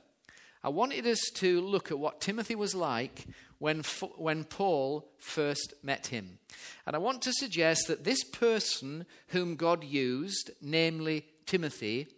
I 0.64 0.70
wanted 0.70 1.06
us 1.06 1.20
to 1.34 1.60
look 1.60 1.92
at 1.92 1.98
what 2.00 2.20
Timothy 2.20 2.56
was 2.56 2.74
like 2.74 3.24
when, 3.58 3.82
when 4.16 4.42
Paul 4.42 5.08
first 5.18 5.74
met 5.84 6.08
him. 6.08 6.40
And 6.86 6.96
I 6.96 6.98
want 6.98 7.22
to 7.22 7.32
suggest 7.32 7.86
that 7.86 8.02
this 8.02 8.24
person 8.24 9.06
whom 9.28 9.54
God 9.54 9.84
used, 9.84 10.50
namely 10.60 11.26
Timothy, 11.46 12.08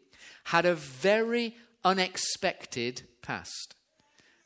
had 0.45 0.65
a 0.65 0.75
very 0.75 1.57
unexpected 1.85 3.03
past. 3.21 3.76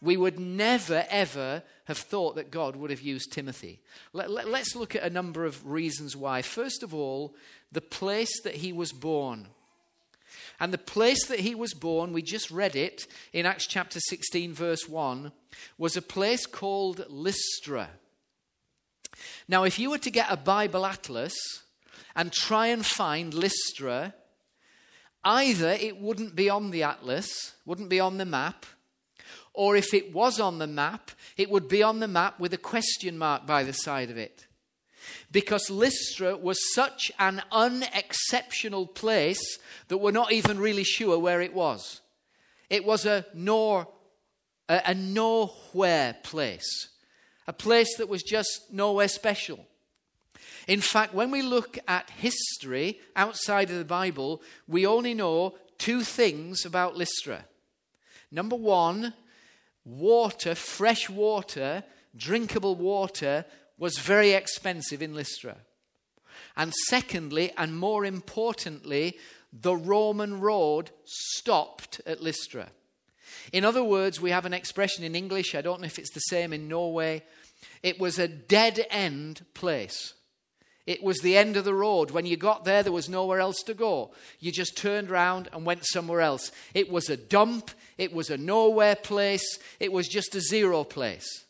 We 0.03 0.17
would 0.17 0.39
never, 0.39 1.05
ever 1.11 1.63
have 1.85 1.99
thought 1.99 2.37
that 2.37 2.51
God 2.51 2.77
would 2.77 2.91
have 2.91 3.03
used 3.03 3.33
Timothy. 3.33 3.81
Let, 4.13 4.31
let, 4.31 4.75
look 4.75 4.97
at 4.97 5.03
a 5.03 5.11
number 5.11 5.45
of 5.45 5.67
reasons 5.67 6.17
why. 6.17 6.41
First 6.41 6.83
of 6.83 6.95
all, 6.95 7.35
the 7.71 7.83
place 7.83 8.41
that 8.43 8.57
he 8.57 8.73
was 8.73 8.93
born. 8.93 9.49
And 10.59 10.73
the 10.73 10.79
place 10.79 11.27
that 11.27 11.41
he 11.41 11.55
was 11.55 11.75
born, 11.75 12.13
we 12.13 12.23
just 12.23 12.51
read 12.51 12.77
it 12.77 13.07
in 13.33 13.47
Acts 13.47 13.67
chapter 13.67 14.01
16, 14.01 14.55
verse 14.55 14.89
1, 14.89 15.33
was 15.77 15.97
a 15.97 16.03
place 16.03 16.47
called 16.47 17.05
Lystra. 17.09 17.91
Now, 19.49 19.65
if 19.65 19.79
you 19.79 19.91
were 19.91 19.99
to 19.99 20.11
get 20.11 20.31
a 20.31 20.37
Bible 20.37 20.87
atlas 20.87 21.35
and 22.15 22.33
try 22.33 22.69
and 22.69 22.85
find 22.85 23.35
Lystra, 23.35 24.15
either 25.25 25.71
it 25.71 25.99
wouldn't 25.99 26.35
be 26.35 26.49
on 26.49 26.71
the 26.71 26.83
atlas, 26.83 27.55
wouldn't 27.67 27.89
be 27.89 28.01
on 28.01 28.19
the 28.19 28.25
map, 28.25 28.67
or 29.61 29.77
if 29.77 29.93
it 29.93 30.11
was 30.15 30.41
on 30.41 30.57
the 30.57 30.67
map, 30.67 31.11
it 31.37 31.51
would 31.51 31.69
be 31.69 31.83
on 31.83 32.01
the 32.01 32.09
map 32.09 32.41
with 32.41 32.55
a 32.55 32.57
question 32.57 33.19
mark 33.19 33.47
by 33.47 33.63
the 33.63 33.75
side 33.75 34.09
of 34.09 34.17
it 34.17 34.47
because 35.31 35.69
Lystra 35.69 36.35
was 36.35 36.73
such 36.73 37.13
an 37.19 37.43
unexceptional 37.53 38.87
place 38.87 39.59
that 39.89 39.99
we're 39.99 40.13
not 40.13 40.33
even 40.33 40.59
really 40.59 40.83
sure 40.83 41.19
where 41.19 41.43
it 41.43 41.53
was. 41.53 42.01
It 42.71 42.87
was 42.87 43.05
a 43.05 43.27
nor 43.35 43.87
a, 44.67 44.81
a 44.87 44.95
nowhere 44.95 46.17
place, 46.23 46.89
a 47.47 47.53
place 47.53 47.99
that 47.99 48.09
was 48.09 48.23
just 48.23 48.73
nowhere 48.73 49.09
special. 49.09 49.67
In 50.69 50.81
fact, 50.81 51.13
when 51.13 51.31
we 51.31 51.43
look 51.43 51.79
at 51.87 52.09
history 52.09 52.99
outside 53.15 53.69
of 53.69 53.77
the 53.77 53.85
Bible, 53.85 54.41
we 54.67 54.87
only 54.87 55.13
know 55.13 55.57
two 55.77 56.01
things 56.01 56.65
about 56.65 56.97
Lystra. 56.97 57.45
Number 58.33 58.57
one, 58.57 59.13
water, 59.85 60.55
fresh 60.55 61.09
water, 61.09 61.85
drinkable 62.17 62.75
water, 62.75 63.45
was 63.79 63.99
very 63.99 64.33
expensive 64.33 65.03
in 65.03 65.15
Lystra. 65.15 65.57
And 66.57 66.75
secondly, 66.89 67.53
and 67.57 67.79
more 67.79 68.05
importantly, 68.05 69.17
the 69.53 69.77
Roman 69.77 70.41
road 70.41 70.91
stopped 71.05 72.01
at 72.07 72.23
Lystra. 72.23 72.69
In 73.53 73.65
other 73.65 73.83
words, 73.83 74.21
we 74.21 74.31
have 74.31 74.47
an 74.47 74.53
expression 74.53 75.05
in 75.05 75.15
English, 75.15 75.55
I 75.55 75.61
don't 75.61 75.81
know 75.81 75.87
if 75.87 75.99
it's 75.99 76.13
the 76.13 76.21
same 76.21 76.53
in 76.53 76.69
Norway. 76.69 77.23
It 77.83 77.99
was 77.99 78.19
a 78.19 78.29
dead 78.29 78.87
end 78.91 79.45
place. 79.55 80.15
It 80.91 81.05
was 81.05 81.21
the 81.21 81.37
end 81.37 81.57
of 81.57 81.65
the 81.65 81.73
road. 81.73 82.11
When 82.11 82.27
you 82.27 82.37
got 82.37 82.65
there, 82.65 82.83
there 82.83 82.91
was 82.91 83.09
nowhere 83.09 83.39
else 83.39 83.63
to 83.63 83.75
go. 83.75 84.11
You 84.41 84.51
just 84.51 84.77
turned 84.77 85.09
around 85.09 85.49
and 85.53 85.65
went 85.65 85.87
somewhere 85.87 86.21
else. 86.21 86.51
It 86.75 86.91
was 86.91 87.09
a 87.09 87.17
dump. 87.17 87.71
It 87.97 88.13
was 88.13 88.29
a 88.29 88.37
nowhere 88.37 88.97
place. 88.97 89.61
It 89.79 89.93
was 89.93 90.09
just 90.09 90.35
a 90.35 90.41
zero 90.41 90.83
place. 90.83 91.45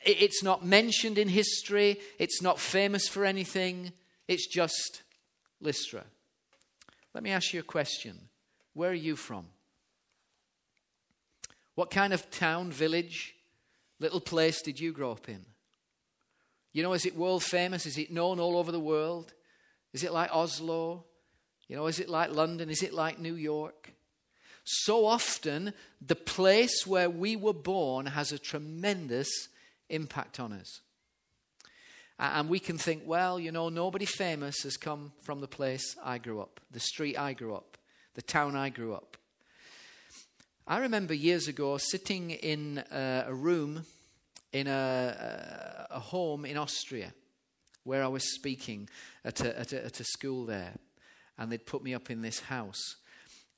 It's 0.00 0.42
not 0.42 0.64
mentioned 0.64 1.18
in 1.18 1.28
history, 1.28 2.00
it's 2.18 2.40
not 2.40 2.58
famous 2.58 3.08
for 3.08 3.26
anything, 3.26 3.92
it's 4.26 4.48
just 4.48 5.02
Lystra. 5.60 6.04
Let 7.12 7.22
me 7.22 7.30
ask 7.30 7.52
you 7.52 7.60
a 7.60 7.64
question. 7.64 8.28
Where 8.72 8.90
are 8.90 8.94
you 8.94 9.16
from? 9.16 9.48
What 11.74 11.90
kind 11.90 12.14
of 12.14 12.30
town, 12.30 12.72
village, 12.72 13.34
little 14.00 14.20
place 14.20 14.62
did 14.62 14.80
you 14.80 14.92
grow 14.92 15.12
up 15.12 15.28
in? 15.28 15.44
You 16.72 16.82
know, 16.82 16.92
is 16.92 17.04
it 17.04 17.16
world 17.16 17.42
famous? 17.42 17.86
Is 17.86 17.98
it 17.98 18.10
known 18.10 18.40
all 18.40 18.56
over 18.56 18.72
the 18.72 18.80
world? 18.80 19.34
Is 19.92 20.02
it 20.04 20.12
like 20.12 20.34
Oslo? 20.34 21.04
You 21.68 21.76
know, 21.76 21.86
is 21.86 22.00
it 22.00 22.08
like 22.08 22.32
London? 22.32 22.70
Is 22.70 22.82
it 22.82 22.94
like 22.94 23.18
New 23.18 23.34
York? 23.34 23.92
So 24.64 25.06
often, 25.06 25.74
the 26.00 26.16
place 26.16 26.86
where 26.86 27.10
we 27.10 27.36
were 27.36 27.52
born 27.52 28.06
has 28.06 28.32
a 28.32 28.38
tremendous 28.38 29.48
impact 29.88 30.38
on 30.38 30.52
us. 30.52 30.80
And 32.18 32.48
we 32.48 32.60
can 32.60 32.78
think, 32.78 33.02
well, 33.04 33.40
you 33.40 33.50
know, 33.50 33.68
nobody 33.68 34.04
famous 34.04 34.62
has 34.62 34.76
come 34.76 35.12
from 35.22 35.40
the 35.40 35.48
place 35.48 35.96
I 36.04 36.18
grew 36.18 36.40
up, 36.40 36.60
the 36.70 36.78
street 36.78 37.18
I 37.18 37.32
grew 37.32 37.54
up, 37.54 37.76
the 38.14 38.22
town 38.22 38.54
I 38.54 38.68
grew 38.68 38.94
up. 38.94 39.16
I 40.66 40.78
remember 40.78 41.14
years 41.14 41.48
ago 41.48 41.76
sitting 41.78 42.30
in 42.30 42.84
a, 42.92 43.24
a 43.26 43.34
room 43.34 43.84
in 44.52 44.66
a, 44.66 45.86
a, 45.90 46.00
home 46.00 46.44
in 46.44 46.56
Austria 46.56 47.12
where 47.84 48.04
I 48.04 48.08
was 48.08 48.34
speaking 48.34 48.88
at 49.24 49.40
a, 49.40 49.58
at 49.58 49.72
a, 49.72 49.84
at 49.86 50.00
a 50.00 50.04
school 50.04 50.44
there. 50.44 50.74
And 51.38 51.50
they'd 51.50 51.66
put 51.66 51.82
me 51.82 51.94
up 51.94 52.10
in 52.10 52.22
this 52.22 52.40
house. 52.40 52.96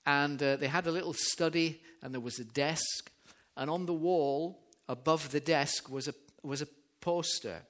And 0.07 0.43
uh, 0.43 0.57
they 0.57 0.69
had 0.69 0.87
a 0.87 0.93
little 0.93 1.15
study, 1.15 1.81
and 2.03 2.15
there 2.15 2.21
was 2.21 2.39
a 2.39 2.45
desk. 2.45 3.11
And 3.57 3.69
on 3.69 3.87
the 3.87 3.93
wall 3.93 4.61
above 4.89 5.31
the 5.31 5.41
desk 5.41 5.91
was 5.91 6.09
a 6.09 6.15
was 6.45 6.63
a 6.63 6.69
poster. 7.01 7.63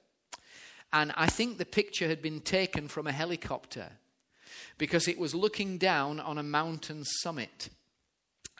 And 0.93 1.11
I 1.17 1.27
think 1.27 1.57
the 1.57 1.65
picture 1.65 2.07
had 2.07 2.21
been 2.21 2.41
taken 2.41 2.87
from 2.87 3.07
a 3.07 3.11
helicopter 3.11 3.87
because 4.77 5.07
it 5.07 5.17
was 5.17 5.33
looking 5.33 5.77
down 5.77 6.19
on 6.19 6.37
a 6.37 6.43
mountain 6.43 7.03
summit. 7.03 7.69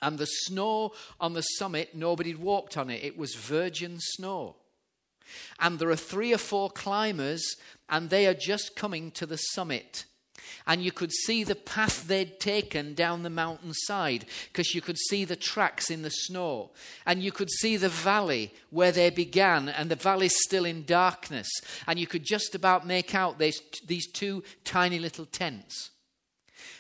And 0.02 0.18
the 0.18 0.26
snow 0.26 0.94
on 1.20 1.34
the 1.34 1.42
summit, 1.42 1.96
nobody 1.96 2.32
had 2.32 2.42
walked 2.42 2.78
on 2.78 2.90
it. 2.90 3.04
It 3.04 3.18
was 3.18 3.36
virgin 3.36 3.98
snow. 4.00 4.56
And 5.60 5.80
there 5.80 5.90
are 5.90 5.96
three 5.96 6.34
or 6.34 6.38
four 6.38 6.70
climbers, 6.70 7.56
and 7.90 8.10
they 8.10 8.28
are 8.28 8.34
just 8.34 8.76
coming 8.76 9.12
to 9.12 9.26
the 9.26 9.38
summit 9.38 10.06
and 10.68 10.84
you 10.84 10.92
could 10.92 11.12
see 11.12 11.44
the 11.44 11.56
path 11.56 12.08
they'd 12.08 12.40
taken 12.40 12.94
down 12.94 13.24
the 13.24 13.30
mountainside 13.30 14.26
because 14.52 14.74
you 14.74 14.82
could 14.82 14.98
see 14.98 15.24
the 15.24 15.36
tracks 15.36 15.90
in 15.90 16.02
the 16.02 16.10
snow. 16.10 16.72
And 17.06 17.22
you 17.22 17.32
could 17.32 17.50
see 17.50 17.78
the 17.78 17.90
valley 17.90 18.54
where 18.70 18.92
they 18.92 19.10
began, 19.10 19.70
and 19.70 19.90
the 19.90 19.96
valley's 19.96 20.36
still 20.44 20.66
in 20.66 20.86
darkness. 20.86 21.48
And 21.88 22.00
you 22.00 22.08
could 22.08 22.24
just 22.24 22.56
about 22.56 22.88
make 22.88 23.14
out 23.14 23.38
these, 23.38 23.62
these 23.86 24.08
two 24.08 24.44
tiny 24.64 25.00
little 25.00 25.26
tents. 25.26 25.92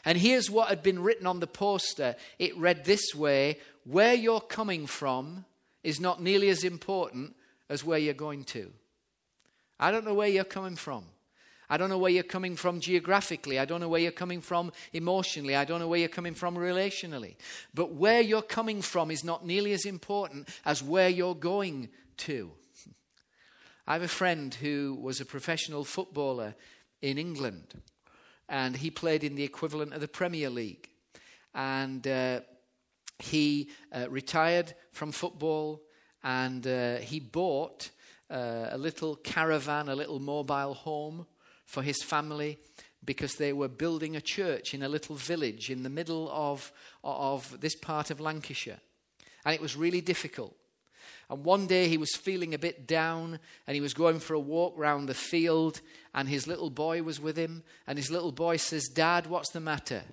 And 0.04 0.18
here's 0.18 0.50
what 0.50 0.70
had 0.70 0.84
been 0.84 1.02
written 1.02 1.28
on 1.28 1.40
the 1.40 1.48
poster 1.48 2.16
it 2.40 2.58
read 2.58 2.86
this 2.86 3.14
way 3.16 3.60
Where 3.84 4.14
you're 4.14 4.42
coming 4.42 4.88
from 4.88 5.46
is 5.84 6.00
not 6.00 6.22
nearly 6.22 6.50
as 6.50 6.64
important 6.64 7.36
as 7.70 7.84
where 7.84 8.00
you're 8.00 8.14
going 8.14 8.44
to. 8.46 8.72
I 9.80 9.92
don't 9.92 10.06
know 10.06 10.14
where 10.14 10.28
you're 10.28 10.44
coming 10.44 10.76
from. 10.76 11.06
I 11.70 11.78
don't 11.78 11.90
know 11.90 11.98
where 11.98 12.12
you're 12.12 12.24
coming 12.24 12.56
from 12.56 12.80
geographically. 12.80 13.58
I 13.58 13.66
don't 13.66 13.82
know 13.82 13.90
where 13.90 14.02
you're 14.02 14.12
coming 14.12 14.42
from 14.42 14.72
emotionally. 14.94 15.56
I 15.56 15.66
don't 15.66 15.80
know 15.80 15.88
where 15.88 16.00
you're 16.00 16.10
coming 16.10 16.36
from 16.36 16.56
relationally. 16.56 17.36
But 17.74 17.94
where 17.94 18.22
you're 18.22 18.44
coming 18.44 18.82
from 18.82 19.10
is 19.10 19.24
not 19.24 19.46
nearly 19.46 19.74
as 19.74 19.86
important 19.86 20.50
as 20.64 20.84
where 20.84 21.10
you're 21.10 21.36
going 21.36 21.90
to. 22.18 22.52
I 23.88 23.94
have 23.94 24.04
a 24.04 24.08
friend 24.08 24.54
who 24.54 24.98
was 25.02 25.20
a 25.20 25.26
professional 25.26 25.84
footballer 25.84 26.56
in 27.02 27.18
England, 27.18 27.82
and 28.50 28.76
he 28.76 28.92
played 28.92 29.24
in 29.24 29.36
the 29.36 29.44
equivalent 29.44 29.94
of 29.94 30.02
the 30.02 30.08
Premier 30.08 30.50
League. 30.50 30.90
And 31.54 32.06
uh, 32.08 32.42
he 33.20 33.70
uh, 33.92 34.08
retired 34.10 34.74
from 34.92 35.12
football 35.12 35.82
and 36.24 36.66
uh, 36.66 36.98
he 36.98 37.20
bought 37.20 37.90
uh, 38.30 38.68
a 38.72 38.78
little 38.78 39.16
caravan, 39.16 39.90
a 39.90 39.96
little 39.96 40.20
mobile 40.20 40.74
home 40.74 41.26
for 41.66 41.82
his 41.82 42.02
family 42.04 42.58
because 43.04 43.36
they 43.36 43.54
were 43.54 43.68
building 43.68 44.16
a 44.16 44.22
church 44.22 44.74
in 44.74 44.84
a 44.84 44.90
little 44.90 45.16
village 45.16 45.70
in 45.70 45.84
the 45.84 45.90
middle 45.90 46.30
of, 46.32 46.72
of 47.04 47.60
this 47.62 47.76
part 47.76 48.10
of 48.10 48.20
Lancashire. 48.20 48.80
And 49.46 49.54
it 49.54 49.62
was 49.62 49.76
really 49.76 50.02
difficult. 50.02 50.56
And 51.30 51.44
one 51.44 51.68
day 51.68 51.88
he 51.88 51.98
was 51.98 52.16
feeling 52.16 52.54
a 52.54 52.60
bit 52.60 52.88
down 52.88 53.40
and 53.66 53.76
he 53.76 53.82
was 53.82 53.94
going 53.94 54.20
for 54.20 54.34
a 54.34 54.40
walk 54.40 54.74
round 54.78 55.10
the 55.10 55.14
field 55.14 55.82
and 56.14 56.30
his 56.30 56.48
little 56.48 56.70
boy 56.70 57.04
was 57.04 57.20
with 57.20 57.38
him. 57.38 57.64
And 57.88 57.98
his 57.98 58.12
little 58.12 58.32
boy 58.32 58.58
says, 58.58 58.88
Dad, 58.88 59.28
what's 59.28 59.52
the 59.52 59.60
matter? 59.60 60.04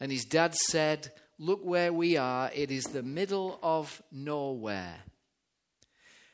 And 0.00 0.10
his 0.10 0.24
dad 0.24 0.54
said, 0.54 1.12
look 1.38 1.60
where 1.62 1.92
we 1.92 2.16
are. 2.16 2.50
It 2.54 2.70
is 2.70 2.84
the 2.84 3.02
middle 3.02 3.58
of 3.62 4.02
nowhere. 4.10 5.00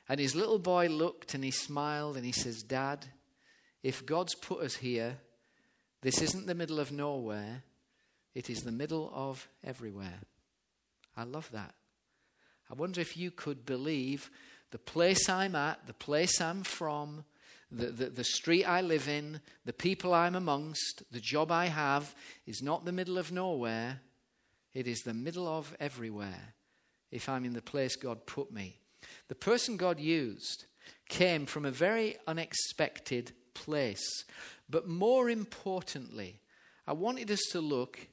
And 0.08 0.20
his 0.20 0.34
little 0.36 0.58
boy 0.58 0.88
looked 0.88 1.34
and 1.34 1.42
he 1.42 1.50
smiled 1.50 2.16
and 2.16 2.24
he 2.24 2.32
says, 2.32 2.62
Dad, 2.62 3.06
if 3.82 4.06
God's 4.06 4.34
put 4.34 4.62
us 4.62 4.76
here, 4.76 5.18
this 6.02 6.22
isn't 6.22 6.46
the 6.46 6.54
middle 6.54 6.78
of 6.78 6.92
nowhere, 6.92 7.62
it 8.34 8.48
is 8.48 8.60
the 8.60 8.72
middle 8.72 9.10
of 9.12 9.48
everywhere. 9.64 10.20
I 11.16 11.24
love 11.24 11.50
that. 11.52 11.74
I 12.70 12.74
wonder 12.74 13.00
if 13.00 13.16
you 13.16 13.30
could 13.30 13.64
believe 13.64 14.30
the 14.70 14.78
place 14.78 15.28
I'm 15.28 15.54
at, 15.54 15.86
the 15.86 15.92
place 15.92 16.40
I'm 16.40 16.62
from, 16.62 17.24
the, 17.70 17.86
the, 17.86 18.06
the, 18.06 18.24
street 18.24 18.64
I 18.64 18.80
live 18.80 19.08
in, 19.08 19.40
the 19.64 19.72
people 19.72 20.14
I'm 20.14 20.34
amongst, 20.34 21.02
the 21.10 21.20
job 21.20 21.50
I 21.50 21.66
have 21.66 22.14
is 22.46 22.62
not 22.62 22.84
the 22.84 22.92
middle 22.92 23.18
of 23.18 23.32
nowhere, 23.32 24.00
it 24.72 24.86
is 24.86 25.00
the 25.00 25.14
middle 25.14 25.48
of 25.48 25.74
everywhere 25.80 26.54
if 27.10 27.28
I'm 27.28 27.44
in 27.44 27.54
the 27.54 27.62
place 27.62 27.96
God 27.96 28.26
put 28.26 28.52
me. 28.52 28.78
The 29.28 29.34
person 29.34 29.76
God 29.76 29.98
used 29.98 30.66
came 31.08 31.46
from 31.46 31.64
a 31.64 31.70
very 31.70 32.16
unexpected 32.26 33.32
place. 33.54 34.24
But 34.68 34.88
more 34.88 35.30
importantly, 35.30 36.40
I 36.86 36.92
wanted 36.92 37.30
us 37.30 37.42
to 37.52 37.60
look 37.60 38.08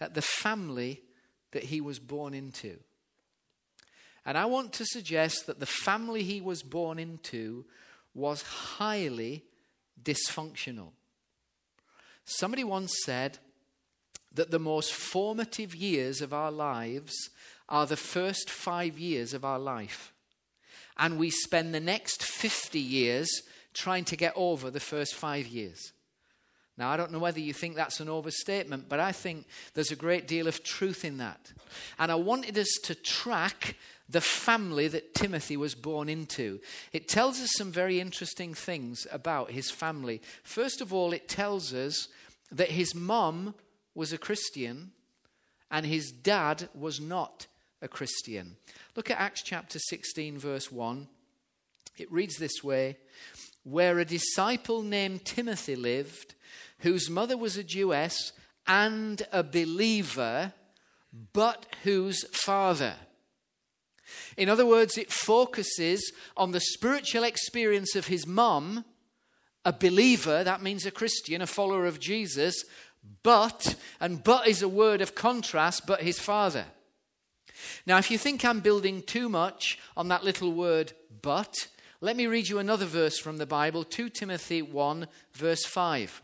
at 0.00 0.14
the 0.14 0.22
family 0.22 1.02
that 1.52 1.64
he 1.64 1.80
was 1.80 1.98
born 1.98 2.34
into. 2.34 2.78
And 4.24 4.38
I 4.38 4.44
want 4.46 4.72
to 4.74 4.86
suggest 4.86 5.46
that 5.46 5.58
the 5.58 5.66
family 5.66 6.22
he 6.22 6.40
was 6.40 6.62
born 6.62 6.98
into 6.98 7.64
was 8.14 8.42
highly 8.42 9.44
dysfunctional. 10.02 10.90
Somebody 12.24 12.64
once 12.64 12.94
said 13.04 13.38
that 14.34 14.50
the 14.50 14.58
most 14.58 14.92
formative 14.92 15.74
years 15.74 16.20
of 16.20 16.32
our 16.32 16.52
lives 16.52 17.30
are 17.68 17.86
the 17.86 17.96
first 17.96 18.48
five 18.48 18.98
years 18.98 19.34
of 19.34 19.44
our 19.44 19.58
life. 19.58 20.12
And 20.96 21.18
we 21.18 21.30
spend 21.30 21.74
the 21.74 21.80
next 21.80 22.22
50 22.22 22.78
years 22.78 23.28
trying 23.74 24.04
to 24.04 24.16
get 24.16 24.34
over 24.36 24.70
the 24.70 24.80
first 24.80 25.14
five 25.14 25.46
years. 25.46 25.92
Now, 26.78 26.90
I 26.90 26.96
don't 26.96 27.12
know 27.12 27.18
whether 27.18 27.40
you 27.40 27.52
think 27.52 27.76
that's 27.76 28.00
an 28.00 28.08
overstatement, 28.08 28.88
but 28.88 28.98
I 28.98 29.12
think 29.12 29.46
there's 29.74 29.90
a 29.90 29.96
great 29.96 30.26
deal 30.26 30.46
of 30.46 30.62
truth 30.62 31.04
in 31.04 31.18
that. 31.18 31.52
And 31.98 32.10
I 32.10 32.14
wanted 32.14 32.56
us 32.56 32.70
to 32.84 32.94
track 32.94 33.76
the 34.12 34.20
family 34.20 34.88
that 34.88 35.14
Timothy 35.14 35.56
was 35.56 35.74
born 35.74 36.08
into. 36.08 36.60
It 36.92 37.08
tells 37.08 37.40
us 37.40 37.50
some 37.56 37.72
very 37.72 37.98
interesting 37.98 38.54
things 38.54 39.06
about 39.10 39.50
his 39.50 39.70
family. 39.70 40.20
First 40.42 40.80
of 40.80 40.92
all, 40.92 41.12
it 41.12 41.28
tells 41.28 41.72
us 41.72 42.08
that 42.50 42.70
his 42.70 42.94
mom 42.94 43.54
was 43.94 44.12
a 44.12 44.18
Christian 44.18 44.92
and 45.70 45.86
his 45.86 46.12
dad 46.12 46.68
was 46.74 47.00
not 47.00 47.46
a 47.80 47.88
Christian. 47.88 48.56
Look 48.94 49.10
at 49.10 49.18
Acts 49.18 49.42
chapter 49.42 49.78
16, 49.78 50.38
verse 50.38 50.70
1. 50.70 51.08
It 51.96 52.12
reads 52.12 52.36
this 52.36 52.62
way 52.62 52.98
Where 53.64 53.98
a 53.98 54.04
disciple 54.04 54.82
named 54.82 55.24
Timothy 55.24 55.74
lived, 55.74 56.34
whose 56.80 57.08
mother 57.08 57.38
was 57.38 57.56
a 57.56 57.64
Jewess 57.64 58.32
and 58.66 59.22
a 59.32 59.42
believer, 59.42 60.52
but 61.32 61.64
whose 61.82 62.24
father. 62.32 62.94
In 64.36 64.48
other 64.48 64.66
words, 64.66 64.96
it 64.96 65.12
focuses 65.12 66.12
on 66.36 66.52
the 66.52 66.60
spiritual 66.60 67.24
experience 67.24 67.94
of 67.94 68.06
his 68.06 68.26
mom, 68.26 68.84
a 69.64 69.72
believer, 69.72 70.42
that 70.42 70.62
means 70.62 70.86
a 70.86 70.90
Christian, 70.90 71.40
a 71.40 71.46
follower 71.46 71.86
of 71.86 72.00
Jesus, 72.00 72.64
but, 73.22 73.76
and 74.00 74.22
but 74.22 74.48
is 74.48 74.62
a 74.62 74.68
word 74.68 75.00
of 75.00 75.14
contrast, 75.14 75.86
but 75.86 76.02
his 76.02 76.18
father. 76.18 76.66
Now, 77.86 77.98
if 77.98 78.10
you 78.10 78.18
think 78.18 78.44
I'm 78.44 78.60
building 78.60 79.02
too 79.02 79.28
much 79.28 79.78
on 79.96 80.08
that 80.08 80.24
little 80.24 80.52
word 80.52 80.92
but, 81.20 81.68
let 82.00 82.16
me 82.16 82.26
read 82.26 82.48
you 82.48 82.58
another 82.58 82.86
verse 82.86 83.18
from 83.18 83.38
the 83.38 83.46
Bible, 83.46 83.84
2 83.84 84.08
Timothy 84.08 84.62
1, 84.62 85.06
verse 85.34 85.64
5. 85.64 86.22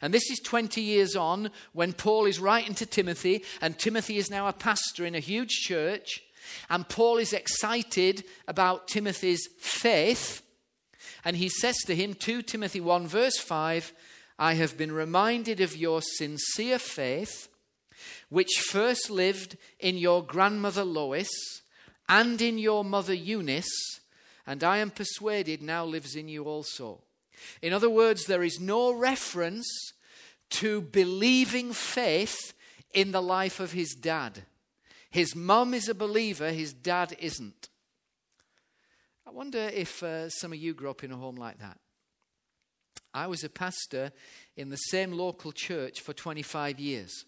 And 0.00 0.12
this 0.12 0.30
is 0.30 0.40
20 0.40 0.80
years 0.80 1.16
on 1.16 1.50
when 1.72 1.92
Paul 1.92 2.26
is 2.26 2.40
writing 2.40 2.74
to 2.74 2.86
Timothy, 2.86 3.44
and 3.60 3.78
Timothy 3.78 4.16
is 4.16 4.30
now 4.30 4.48
a 4.48 4.52
pastor 4.52 5.04
in 5.04 5.14
a 5.14 5.20
huge 5.20 5.50
church. 5.50 6.22
And 6.70 6.88
Paul 6.88 7.18
is 7.18 7.32
excited 7.32 8.24
about 8.46 8.88
Timothy's 8.88 9.48
faith. 9.58 10.42
And 11.24 11.36
he 11.36 11.48
says 11.48 11.76
to 11.86 11.94
him, 11.94 12.14
2 12.14 12.42
Timothy 12.42 12.80
1, 12.80 13.06
verse 13.06 13.38
5, 13.38 13.92
I 14.38 14.54
have 14.54 14.76
been 14.76 14.92
reminded 14.92 15.60
of 15.60 15.76
your 15.76 16.02
sincere 16.02 16.78
faith, 16.78 17.48
which 18.28 18.64
first 18.68 19.10
lived 19.10 19.56
in 19.78 19.96
your 19.96 20.24
grandmother 20.24 20.84
Lois 20.84 21.30
and 22.08 22.40
in 22.42 22.58
your 22.58 22.84
mother 22.84 23.14
Eunice, 23.14 24.00
and 24.46 24.64
I 24.64 24.78
am 24.78 24.90
persuaded 24.90 25.62
now 25.62 25.84
lives 25.84 26.16
in 26.16 26.28
you 26.28 26.44
also. 26.44 27.00
In 27.60 27.72
other 27.72 27.90
words, 27.90 28.26
there 28.26 28.42
is 28.42 28.60
no 28.60 28.92
reference 28.92 29.66
to 30.50 30.80
believing 30.80 31.72
faith 31.72 32.52
in 32.92 33.12
the 33.12 33.22
life 33.22 33.60
of 33.60 33.72
his 33.72 33.94
dad. 33.94 34.42
His 35.12 35.36
mum 35.36 35.74
is 35.74 35.90
a 35.90 35.94
believer, 35.94 36.52
his 36.52 36.72
dad 36.72 37.14
isn't. 37.20 37.68
I 39.26 39.30
wonder 39.30 39.58
if 39.58 40.02
uh, 40.02 40.30
some 40.30 40.54
of 40.54 40.58
you 40.58 40.72
grew 40.72 40.88
up 40.88 41.04
in 41.04 41.12
a 41.12 41.16
home 41.16 41.36
like 41.36 41.58
that. 41.58 41.78
I 43.12 43.26
was 43.26 43.44
a 43.44 43.50
pastor 43.50 44.12
in 44.56 44.70
the 44.70 44.76
same 44.76 45.12
local 45.12 45.52
church 45.52 46.00
for 46.00 46.14
25 46.14 46.80
years. 46.80 47.26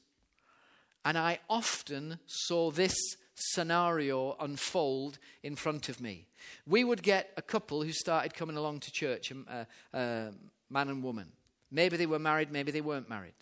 And 1.05 1.19
I 1.19 1.41
often 1.51 2.21
saw 2.25 2.71
this 2.71 2.97
scenario 3.35 4.35
unfold 4.41 5.19
in 5.43 5.55
front 5.55 5.91
of 5.91 6.01
me. 6.01 6.27
We 6.67 6.85
would 6.85 7.03
get 7.03 7.33
a 7.37 7.43
couple 7.43 7.83
who 7.83 7.93
started 7.93 8.33
coming 8.33 8.57
along 8.57 8.81
to 8.81 8.93
church, 8.93 9.31
a, 9.31 9.35
um, 9.35 9.47
uh, 9.93 9.97
uh, 9.97 10.31
man 10.71 10.89
and 10.89 11.03
woman. 11.03 11.33
Maybe 11.71 11.99
they 11.99 12.07
were 12.07 12.19
married, 12.19 12.51
maybe 12.51 12.73
they 12.73 12.81
weren't 12.81 13.11
married. 13.11 13.35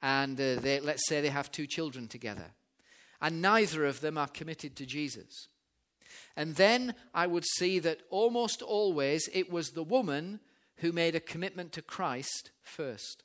And 0.00 0.40
uh, 0.40 0.60
they, 0.60 0.78
let's 0.78 1.08
say 1.08 1.20
they 1.20 1.30
have 1.30 1.50
two 1.50 1.66
children 1.66 2.06
together. 2.06 2.52
And 3.20 3.40
neither 3.40 3.84
of 3.84 4.00
them 4.00 4.18
are 4.18 4.28
committed 4.28 4.76
to 4.76 4.86
Jesus. 4.86 5.48
And 6.36 6.56
then 6.56 6.94
I 7.14 7.26
would 7.26 7.44
see 7.56 7.78
that 7.78 8.00
almost 8.10 8.62
always 8.62 9.28
it 9.32 9.50
was 9.50 9.70
the 9.70 9.82
woman 9.82 10.40
who 10.76 10.92
made 10.92 11.14
a 11.14 11.20
commitment 11.20 11.72
to 11.72 11.82
Christ 11.82 12.50
first. 12.62 13.22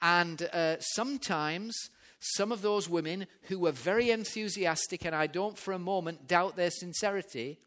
And 0.00 0.48
uh, 0.52 0.76
sometimes 0.80 1.74
some 2.20 2.52
of 2.52 2.62
those 2.62 2.88
women 2.88 3.26
who 3.42 3.58
were 3.58 3.72
very 3.72 4.10
enthusiastic, 4.10 5.04
and 5.04 5.14
I 5.14 5.26
don't 5.26 5.58
for 5.58 5.72
a 5.72 5.78
moment 5.78 6.26
doubt 6.26 6.56
their 6.56 6.70
sincerity, 6.70 7.58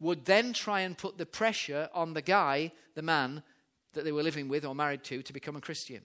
would 0.00 0.24
then 0.24 0.52
try 0.52 0.80
and 0.80 0.98
put 0.98 1.16
the 1.16 1.26
pressure 1.26 1.88
on 1.94 2.14
the 2.14 2.22
guy, 2.22 2.72
the 2.94 3.02
man 3.02 3.42
that 3.92 4.04
they 4.04 4.12
were 4.12 4.22
living 4.22 4.48
with 4.48 4.64
or 4.64 4.74
married 4.74 5.04
to, 5.04 5.22
to 5.22 5.32
become 5.32 5.54
a 5.54 5.60
Christian. 5.60 6.02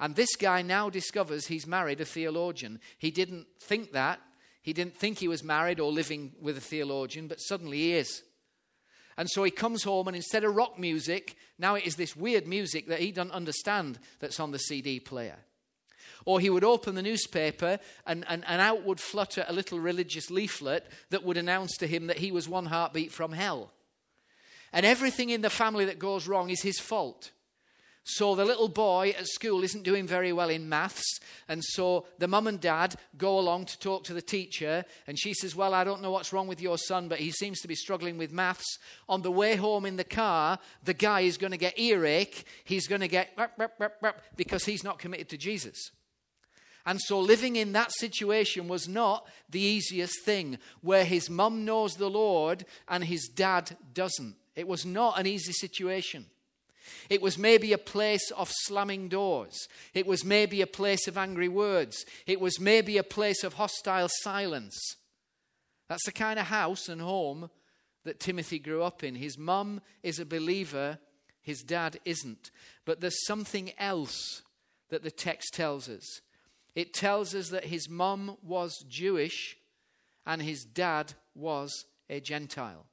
And 0.00 0.16
this 0.16 0.34
guy 0.34 0.62
now 0.62 0.88
discovers 0.88 1.46
he's 1.46 1.66
married 1.66 2.00
a 2.00 2.06
theologian. 2.06 2.80
He 2.98 3.10
didn't 3.10 3.46
think 3.60 3.92
that. 3.92 4.20
He 4.62 4.72
didn't 4.72 4.96
think 4.96 5.18
he 5.18 5.28
was 5.28 5.44
married 5.44 5.78
or 5.78 5.92
living 5.92 6.32
with 6.40 6.56
a 6.56 6.62
theologian, 6.62 7.28
but 7.28 7.40
suddenly 7.40 7.78
he 7.78 7.92
is. 7.92 8.22
And 9.16 9.28
so 9.28 9.42
he 9.42 9.50
comes 9.50 9.82
home, 9.82 10.08
and 10.08 10.16
instead 10.16 10.44
of 10.44 10.56
rock 10.56 10.78
music, 10.78 11.36
now 11.58 11.74
it 11.74 11.86
is 11.86 11.96
this 11.96 12.16
weird 12.16 12.46
music 12.46 12.88
that 12.88 13.00
he 13.00 13.12
doesn't 13.12 13.32
understand 13.32 13.98
that's 14.18 14.40
on 14.40 14.50
the 14.50 14.58
CD 14.58 14.98
player. 14.98 15.36
Or 16.24 16.40
he 16.40 16.50
would 16.50 16.64
open 16.64 16.94
the 16.94 17.02
newspaper 17.02 17.78
and, 18.06 18.24
and, 18.28 18.44
and 18.46 18.60
out 18.60 18.84
would 18.84 19.00
flutter 19.00 19.44
a 19.46 19.52
little 19.52 19.78
religious 19.78 20.30
leaflet 20.30 20.90
that 21.10 21.24
would 21.24 21.36
announce 21.36 21.76
to 21.78 21.86
him 21.86 22.06
that 22.06 22.18
he 22.18 22.32
was 22.32 22.48
one 22.48 22.66
heartbeat 22.66 23.12
from 23.12 23.32
hell. 23.32 23.72
And 24.72 24.86
everything 24.86 25.30
in 25.30 25.42
the 25.42 25.50
family 25.50 25.84
that 25.86 25.98
goes 25.98 26.28
wrong 26.28 26.50
is 26.50 26.62
his 26.62 26.78
fault. 26.78 27.30
So 28.14 28.34
the 28.34 28.44
little 28.44 28.68
boy 28.68 29.14
at 29.16 29.28
school 29.28 29.62
isn't 29.62 29.84
doing 29.84 30.04
very 30.04 30.32
well 30.32 30.50
in 30.50 30.68
maths, 30.68 31.20
and 31.48 31.62
so 31.62 32.06
the 32.18 32.26
mum 32.26 32.48
and 32.48 32.60
dad 32.60 32.96
go 33.16 33.38
along 33.38 33.66
to 33.66 33.78
talk 33.78 34.02
to 34.04 34.12
the 34.12 34.20
teacher, 34.20 34.84
and 35.06 35.16
she 35.16 35.32
says, 35.32 35.54
Well, 35.54 35.74
I 35.74 35.84
don't 35.84 36.02
know 36.02 36.10
what's 36.10 36.32
wrong 36.32 36.48
with 36.48 36.60
your 36.60 36.76
son, 36.76 37.06
but 37.06 37.20
he 37.20 37.30
seems 37.30 37.60
to 37.60 37.68
be 37.68 37.76
struggling 37.76 38.18
with 38.18 38.32
maths. 38.32 38.78
On 39.08 39.22
the 39.22 39.30
way 39.30 39.54
home 39.54 39.86
in 39.86 39.94
the 39.94 40.02
car, 40.02 40.58
the 40.82 40.92
guy 40.92 41.20
is 41.20 41.38
going 41.38 41.52
to 41.52 41.56
get 41.56 41.78
earache. 41.78 42.44
He's 42.64 42.88
going 42.88 43.00
to 43.00 43.06
get 43.06 43.38
because 44.34 44.64
he's 44.64 44.82
not 44.82 44.98
committed 44.98 45.28
to 45.28 45.38
Jesus. 45.38 45.92
And 46.84 47.00
so 47.00 47.20
living 47.20 47.54
in 47.54 47.72
that 47.74 47.92
situation 47.92 48.66
was 48.66 48.88
not 48.88 49.24
the 49.48 49.60
easiest 49.60 50.24
thing, 50.24 50.58
where 50.80 51.04
his 51.04 51.30
mum 51.30 51.64
knows 51.64 51.94
the 51.94 52.10
Lord 52.10 52.64
and 52.88 53.04
his 53.04 53.28
dad 53.28 53.76
doesn't. 53.94 54.34
It 54.56 54.66
was 54.66 54.84
not 54.84 55.16
an 55.16 55.28
easy 55.28 55.52
situation. 55.52 56.26
It 57.08 57.22
was 57.22 57.38
maybe 57.38 57.72
a 57.72 57.78
place 57.78 58.30
of 58.36 58.50
slamming 58.50 59.08
doors. 59.08 59.68
It 59.94 60.06
was 60.06 60.24
maybe 60.24 60.62
a 60.62 60.66
place 60.66 61.06
of 61.08 61.18
angry 61.18 61.48
words. 61.48 62.04
It 62.26 62.40
was 62.40 62.60
maybe 62.60 62.98
a 62.98 63.02
place 63.02 63.44
of 63.44 63.54
hostile 63.54 64.08
silence. 64.22 64.78
That's 65.88 66.04
the 66.04 66.12
kind 66.12 66.38
of 66.38 66.46
house 66.46 66.88
and 66.88 67.00
home 67.00 67.50
that 68.04 68.20
Timothy 68.20 68.58
grew 68.58 68.82
up 68.82 69.02
in. 69.02 69.14
His 69.16 69.36
mum 69.36 69.80
is 70.02 70.18
a 70.18 70.24
believer, 70.24 70.98
his 71.42 71.62
dad 71.62 71.98
isn't. 72.04 72.50
But 72.84 73.00
there's 73.00 73.26
something 73.26 73.72
else 73.78 74.42
that 74.88 75.02
the 75.02 75.10
text 75.10 75.54
tells 75.54 75.88
us. 75.88 76.20
It 76.74 76.94
tells 76.94 77.34
us 77.34 77.48
that 77.48 77.64
his 77.64 77.88
mum 77.88 78.36
was 78.42 78.84
Jewish 78.88 79.56
and 80.26 80.40
his 80.40 80.64
dad 80.64 81.14
was 81.34 81.86
a 82.08 82.20
Gentile. 82.20 82.86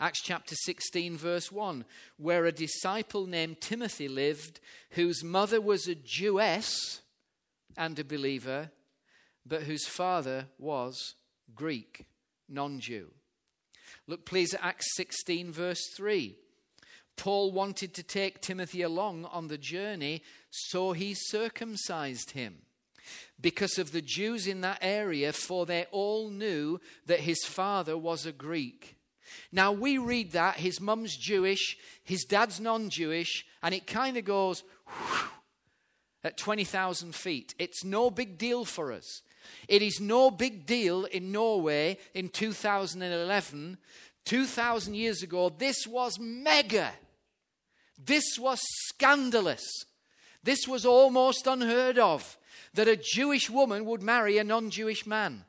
Acts 0.00 0.22
chapter 0.22 0.54
16, 0.54 1.18
verse 1.18 1.52
1, 1.52 1.84
where 2.16 2.46
a 2.46 2.52
disciple 2.52 3.26
named 3.26 3.60
Timothy 3.60 4.08
lived, 4.08 4.58
whose 4.92 5.22
mother 5.22 5.60
was 5.60 5.86
a 5.86 5.94
Jewess 5.94 7.02
and 7.76 7.98
a 7.98 8.04
believer, 8.04 8.70
but 9.44 9.64
whose 9.64 9.86
father 9.86 10.46
was 10.58 11.16
Greek, 11.54 12.06
non 12.48 12.80
Jew. 12.80 13.10
Look, 14.06 14.24
please, 14.24 14.54
at 14.54 14.64
Acts 14.64 14.86
16, 14.96 15.52
verse 15.52 15.86
3. 15.94 16.34
Paul 17.16 17.52
wanted 17.52 17.92
to 17.94 18.02
take 18.02 18.40
Timothy 18.40 18.80
along 18.80 19.26
on 19.26 19.48
the 19.48 19.58
journey, 19.58 20.22
so 20.48 20.92
he 20.92 21.12
circumcised 21.14 22.30
him 22.30 22.62
because 23.38 23.78
of 23.78 23.92
the 23.92 24.00
Jews 24.00 24.46
in 24.46 24.62
that 24.62 24.78
area, 24.80 25.34
for 25.34 25.66
they 25.66 25.84
all 25.90 26.30
knew 26.30 26.80
that 27.04 27.20
his 27.20 27.44
father 27.44 27.98
was 27.98 28.24
a 28.24 28.32
Greek. 28.32 28.96
Now 29.52 29.72
we 29.72 29.98
read 29.98 30.32
that 30.32 30.56
his 30.56 30.80
mum's 30.80 31.16
Jewish, 31.16 31.76
his 32.02 32.24
dad's 32.24 32.60
non 32.60 32.90
Jewish, 32.90 33.46
and 33.62 33.74
it 33.74 33.86
kind 33.86 34.16
of 34.16 34.24
goes 34.24 34.62
whew, 34.86 35.28
at 36.24 36.36
20,000 36.36 37.14
feet. 37.14 37.54
It's 37.58 37.84
no 37.84 38.10
big 38.10 38.38
deal 38.38 38.64
for 38.64 38.92
us. 38.92 39.22
It 39.68 39.82
is 39.82 40.00
no 40.00 40.30
big 40.30 40.66
deal 40.66 41.04
in 41.04 41.32
Norway 41.32 41.98
in 42.14 42.28
2011. 42.28 43.78
2,000 44.24 44.94
years 44.94 45.22
ago, 45.22 45.48
this 45.48 45.86
was 45.86 46.18
mega. 46.20 46.92
This 47.98 48.38
was 48.38 48.60
scandalous. 48.86 49.66
This 50.42 50.66
was 50.66 50.86
almost 50.86 51.46
unheard 51.46 51.98
of 51.98 52.38
that 52.74 52.88
a 52.88 52.96
Jewish 52.96 53.50
woman 53.50 53.84
would 53.84 54.02
marry 54.02 54.38
a 54.38 54.44
non 54.44 54.70
Jewish 54.70 55.06
man. 55.06 55.44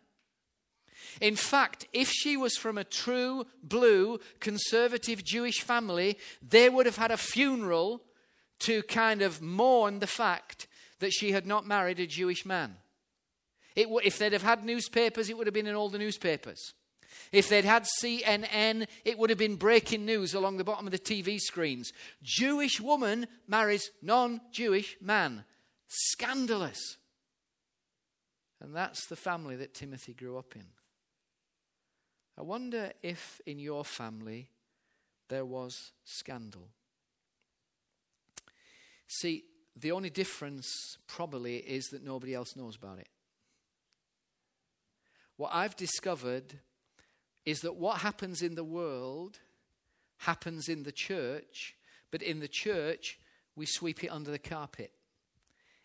In 1.19 1.35
fact, 1.35 1.87
if 1.93 2.09
she 2.09 2.37
was 2.37 2.55
from 2.55 2.77
a 2.77 2.83
true 2.83 3.45
blue 3.63 4.19
conservative 4.39 5.23
Jewish 5.23 5.61
family, 5.61 6.17
they 6.41 6.69
would 6.69 6.85
have 6.85 6.97
had 6.97 7.11
a 7.11 7.17
funeral 7.17 8.01
to 8.59 8.83
kind 8.83 9.21
of 9.21 9.41
mourn 9.41 9.99
the 9.99 10.07
fact 10.07 10.67
that 10.99 11.11
she 11.11 11.31
had 11.31 11.45
not 11.45 11.65
married 11.65 11.99
a 11.99 12.07
Jewish 12.07 12.45
man. 12.45 12.75
It, 13.75 13.87
if 14.03 14.17
they'd 14.17 14.33
have 14.33 14.43
had 14.43 14.63
newspapers, 14.63 15.29
it 15.29 15.37
would 15.37 15.47
have 15.47 15.53
been 15.53 15.67
in 15.67 15.75
all 15.75 15.89
the 15.89 15.97
newspapers. 15.97 16.73
If 17.31 17.49
they'd 17.49 17.65
had 17.65 17.85
CNN, 18.01 18.87
it 19.05 19.17
would 19.17 19.29
have 19.29 19.39
been 19.39 19.55
breaking 19.55 20.05
news 20.05 20.33
along 20.33 20.57
the 20.57 20.63
bottom 20.63 20.85
of 20.85 20.91
the 20.91 20.99
TV 20.99 21.39
screens. 21.39 21.91
Jewish 22.21 22.79
woman 22.79 23.27
marries 23.47 23.89
non 24.01 24.41
Jewish 24.51 24.97
man. 25.01 25.45
Scandalous. 25.87 26.97
And 28.59 28.75
that's 28.75 29.07
the 29.07 29.15
family 29.15 29.55
that 29.57 29.73
Timothy 29.73 30.13
grew 30.13 30.37
up 30.37 30.55
in. 30.55 30.65
I 32.41 32.43
wonder 32.43 32.91
if 33.03 33.39
in 33.45 33.59
your 33.59 33.85
family 33.85 34.49
there 35.29 35.45
was 35.45 35.91
scandal. 36.03 36.69
See, 39.05 39.43
the 39.75 39.91
only 39.91 40.09
difference 40.09 40.97
probably 41.05 41.57
is 41.57 41.85
that 41.91 42.03
nobody 42.03 42.33
else 42.33 42.55
knows 42.55 42.75
about 42.75 42.97
it. 42.97 43.09
What 45.37 45.51
I've 45.53 45.75
discovered 45.75 46.55
is 47.45 47.59
that 47.59 47.75
what 47.75 47.99
happens 47.99 48.41
in 48.41 48.55
the 48.55 48.63
world 48.63 49.37
happens 50.17 50.67
in 50.67 50.81
the 50.81 50.91
church, 50.91 51.75
but 52.09 52.23
in 52.23 52.39
the 52.39 52.47
church, 52.47 53.19
we 53.55 53.67
sweep 53.67 54.03
it 54.03 54.07
under 54.09 54.31
the 54.31 54.39
carpet. 54.39 54.91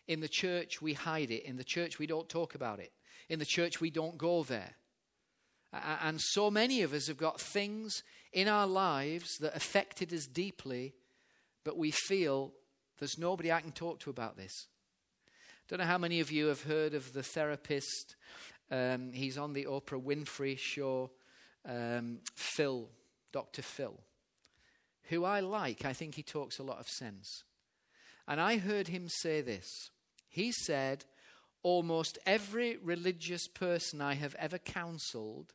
In 0.07 0.21
the 0.21 0.27
church, 0.27 0.81
we 0.81 0.93
hide 0.93 1.29
it. 1.29 1.43
In 1.43 1.57
the 1.57 1.63
church, 1.63 1.99
we 1.99 2.07
don't 2.07 2.27
talk 2.27 2.55
about 2.55 2.79
it. 2.79 2.93
In 3.29 3.37
the 3.37 3.45
church, 3.45 3.79
we 3.79 3.91
don't 3.91 4.17
go 4.17 4.41
there. 4.41 4.73
And 5.73 6.19
so 6.21 6.49
many 6.49 6.81
of 6.81 6.93
us 6.93 7.07
have 7.07 7.17
got 7.17 7.41
things 7.41 8.03
in 8.31 8.47
our 8.47 8.67
lives 8.67 9.37
that 9.39 9.55
affected 9.55 10.13
us 10.13 10.25
deeply, 10.25 10.93
but 11.63 11.77
we 11.77 11.91
feel 11.91 12.53
there's 12.99 13.17
nobody 13.17 13.51
I 13.51 13.61
can 13.61 13.71
talk 13.71 13.99
to 14.01 14.09
about 14.09 14.37
this. 14.37 14.67
I 15.27 15.31
don't 15.67 15.79
know 15.79 15.85
how 15.85 15.97
many 15.97 16.19
of 16.19 16.31
you 16.31 16.47
have 16.47 16.63
heard 16.63 16.93
of 16.93 17.13
the 17.13 17.23
therapist. 17.23 18.15
Um, 18.71 19.11
he's 19.11 19.37
on 19.37 19.53
the 19.53 19.65
Oprah 19.65 20.01
Winfrey 20.01 20.57
show 20.57 21.11
um, 21.67 22.19
Phil, 22.35 22.89
Dr. 23.31 23.61
Phil, 23.61 23.99
who 25.09 25.25
I 25.25 25.41
like. 25.41 25.83
I 25.83 25.93
think 25.93 26.15
he 26.15 26.23
talks 26.23 26.59
a 26.59 26.63
lot 26.63 26.79
of 26.79 26.87
sense. 26.87 27.43
And 28.27 28.39
I 28.39 28.57
heard 28.57 28.87
him 28.87 29.07
say 29.09 29.41
this. 29.41 29.91
He 30.29 30.51
said, 30.51 31.05
Almost 31.69 32.17
every 32.25 32.77
religious 32.77 33.45
person 33.45 33.99
I 33.99 34.13
have 34.13 34.35
ever 34.35 34.57
counseled 34.57 35.53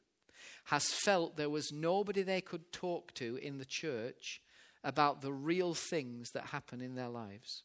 has 0.64 0.84
felt 0.92 1.38
there 1.38 1.48
was 1.48 1.72
nobody 1.72 2.20
they 2.20 2.42
could 2.42 2.70
talk 2.70 3.14
to 3.14 3.36
in 3.36 3.56
the 3.56 3.64
church 3.64 4.42
about 4.84 5.22
the 5.22 5.32
real 5.32 5.72
things 5.72 6.28
that 6.34 6.48
happen 6.48 6.82
in 6.82 6.96
their 6.96 7.08
lives. 7.08 7.62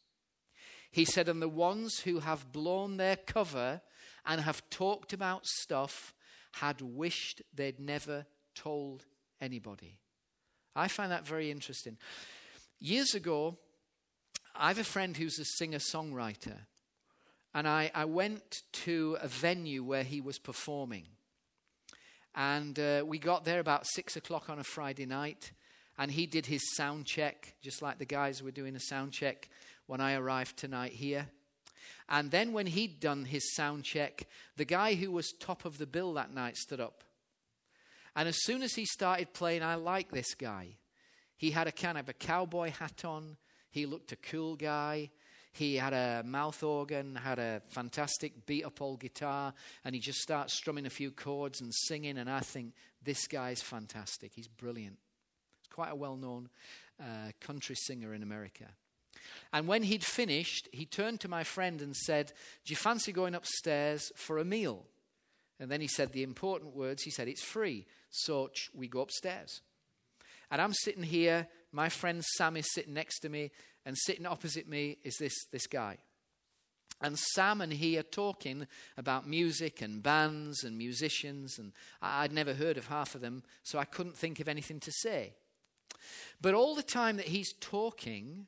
He 0.90 1.04
said, 1.04 1.28
and 1.28 1.42
the 1.42 1.46
ones 1.46 2.00
who 2.00 2.20
have 2.20 2.50
blown 2.50 2.96
their 2.96 3.16
cover 3.16 3.82
and 4.24 4.40
have 4.40 4.70
talked 4.70 5.12
about 5.12 5.44
stuff 5.44 6.14
had 6.52 6.80
wished 6.80 7.42
they'd 7.54 7.78
never 7.78 8.24
told 8.54 9.04
anybody. 9.42 9.98
I 10.74 10.88
find 10.88 11.12
that 11.12 11.26
very 11.26 11.50
interesting. 11.50 11.98
Years 12.80 13.14
ago, 13.14 13.58
I 14.56 14.68
have 14.68 14.78
a 14.78 14.84
friend 14.84 15.14
who's 15.18 15.38
a 15.38 15.44
singer 15.44 15.80
songwriter, 15.80 16.60
and 17.54 17.66
I, 17.66 17.90
I, 17.94 18.04
went 18.04 18.62
to 18.84 19.16
a 19.20 19.28
venue 19.28 19.82
where 19.82 20.02
he 20.02 20.20
was 20.20 20.38
performing. 20.38 21.06
And 22.34 22.78
uh, 22.78 23.04
we 23.06 23.18
got 23.18 23.44
there 23.44 23.58
about 23.58 23.86
six 23.86 24.16
o'clock 24.16 24.50
on 24.50 24.58
a 24.58 24.64
Friday 24.64 25.06
night, 25.06 25.52
and 25.98 26.10
he 26.10 26.26
did 26.26 26.46
his 26.46 26.74
sound 26.76 27.06
check, 27.06 27.54
just 27.62 27.82
like 27.82 27.98
the 27.98 28.04
guys 28.04 28.42
were 28.42 28.50
doing 28.50 28.76
a 28.76 28.80
sound 28.80 29.12
check 29.12 29.48
when 29.86 30.00
I 30.00 30.14
arrived 30.14 30.56
tonight 30.56 30.92
here. 30.92 31.28
And 32.08 32.30
then, 32.30 32.52
when 32.52 32.66
he'd 32.66 33.00
done 33.00 33.24
his 33.24 33.54
sound 33.54 33.84
check, 33.84 34.26
the 34.56 34.64
guy 34.64 34.94
who 34.94 35.10
was 35.10 35.32
top 35.40 35.64
of 35.64 35.78
the 35.78 35.86
bill 35.86 36.14
that 36.14 36.32
night 36.32 36.56
stood 36.56 36.80
up 36.80 37.04
and 38.18 38.28
as 38.28 38.42
soon 38.42 38.62
as 38.62 38.74
he 38.74 38.84
started 38.84 39.32
playing, 39.32 39.62
I 39.62 39.76
like 39.76 40.10
this 40.10 40.34
guy. 40.34 40.70
He 41.36 41.52
had 41.52 41.68
a 41.68 41.72
kind 41.72 41.96
of 41.96 42.08
a 42.08 42.12
cowboy 42.12 42.72
hat 42.72 43.04
on. 43.04 43.36
He 43.70 43.86
looked 43.86 44.10
a 44.10 44.16
cool 44.16 44.56
guy. 44.56 45.10
He 45.52 45.76
had 45.76 45.92
a 45.92 46.22
mouth 46.24 46.62
organ, 46.62 47.16
had 47.16 47.38
a 47.38 47.62
fantastic 47.68 48.46
beat 48.46 48.64
up 48.64 48.80
old 48.80 49.00
guitar, 49.00 49.54
and 49.84 49.94
he 49.94 50.00
just 50.00 50.20
starts 50.20 50.54
strumming 50.54 50.86
a 50.86 50.90
few 50.90 51.10
chords 51.10 51.60
and 51.60 51.72
singing. 51.74 52.18
And 52.18 52.30
I 52.30 52.40
think 52.40 52.74
this 53.02 53.26
guy's 53.26 53.62
fantastic. 53.62 54.32
He's 54.34 54.48
brilliant. 54.48 54.98
He's 55.60 55.72
quite 55.72 55.90
a 55.90 55.96
well 55.96 56.16
known 56.16 56.48
uh, 57.00 57.32
country 57.40 57.76
singer 57.76 58.14
in 58.14 58.22
America. 58.22 58.66
And 59.52 59.66
when 59.66 59.82
he'd 59.82 60.04
finished, 60.04 60.68
he 60.72 60.86
turned 60.86 61.20
to 61.20 61.28
my 61.28 61.44
friend 61.44 61.80
and 61.80 61.96
said, 61.96 62.32
Do 62.64 62.72
you 62.72 62.76
fancy 62.76 63.12
going 63.12 63.34
upstairs 63.34 64.12
for 64.14 64.38
a 64.38 64.44
meal? 64.44 64.86
And 65.60 65.70
then 65.70 65.80
he 65.80 65.88
said 65.88 66.12
the 66.12 66.22
important 66.22 66.74
words. 66.74 67.02
He 67.02 67.10
said, 67.10 67.28
It's 67.28 67.42
free. 67.42 67.86
So 68.10 68.50
we 68.74 68.88
go 68.88 69.00
upstairs. 69.00 69.60
And 70.50 70.60
I'm 70.62 70.72
sitting 70.72 71.02
here. 71.02 71.48
My 71.72 71.88
friend 71.88 72.24
Sam 72.24 72.56
is 72.56 72.72
sitting 72.72 72.94
next 72.94 73.20
to 73.20 73.28
me. 73.28 73.50
And 73.88 73.96
sitting 73.96 74.26
opposite 74.26 74.68
me 74.68 74.98
is 75.02 75.16
this, 75.16 75.46
this 75.50 75.66
guy. 75.66 75.96
And 77.00 77.18
Sam 77.18 77.62
and 77.62 77.72
he 77.72 77.96
are 77.96 78.02
talking 78.02 78.66
about 78.98 79.26
music 79.26 79.80
and 79.80 80.02
bands 80.02 80.62
and 80.62 80.76
musicians. 80.76 81.58
And 81.58 81.72
I'd 82.02 82.30
never 82.30 82.52
heard 82.52 82.76
of 82.76 82.88
half 82.88 83.14
of 83.14 83.22
them. 83.22 83.42
So 83.62 83.78
I 83.78 83.86
couldn't 83.86 84.18
think 84.18 84.40
of 84.40 84.48
anything 84.48 84.78
to 84.80 84.92
say. 84.92 85.32
But 86.38 86.52
all 86.52 86.74
the 86.74 86.82
time 86.82 87.16
that 87.16 87.28
he's 87.28 87.54
talking, 87.60 88.46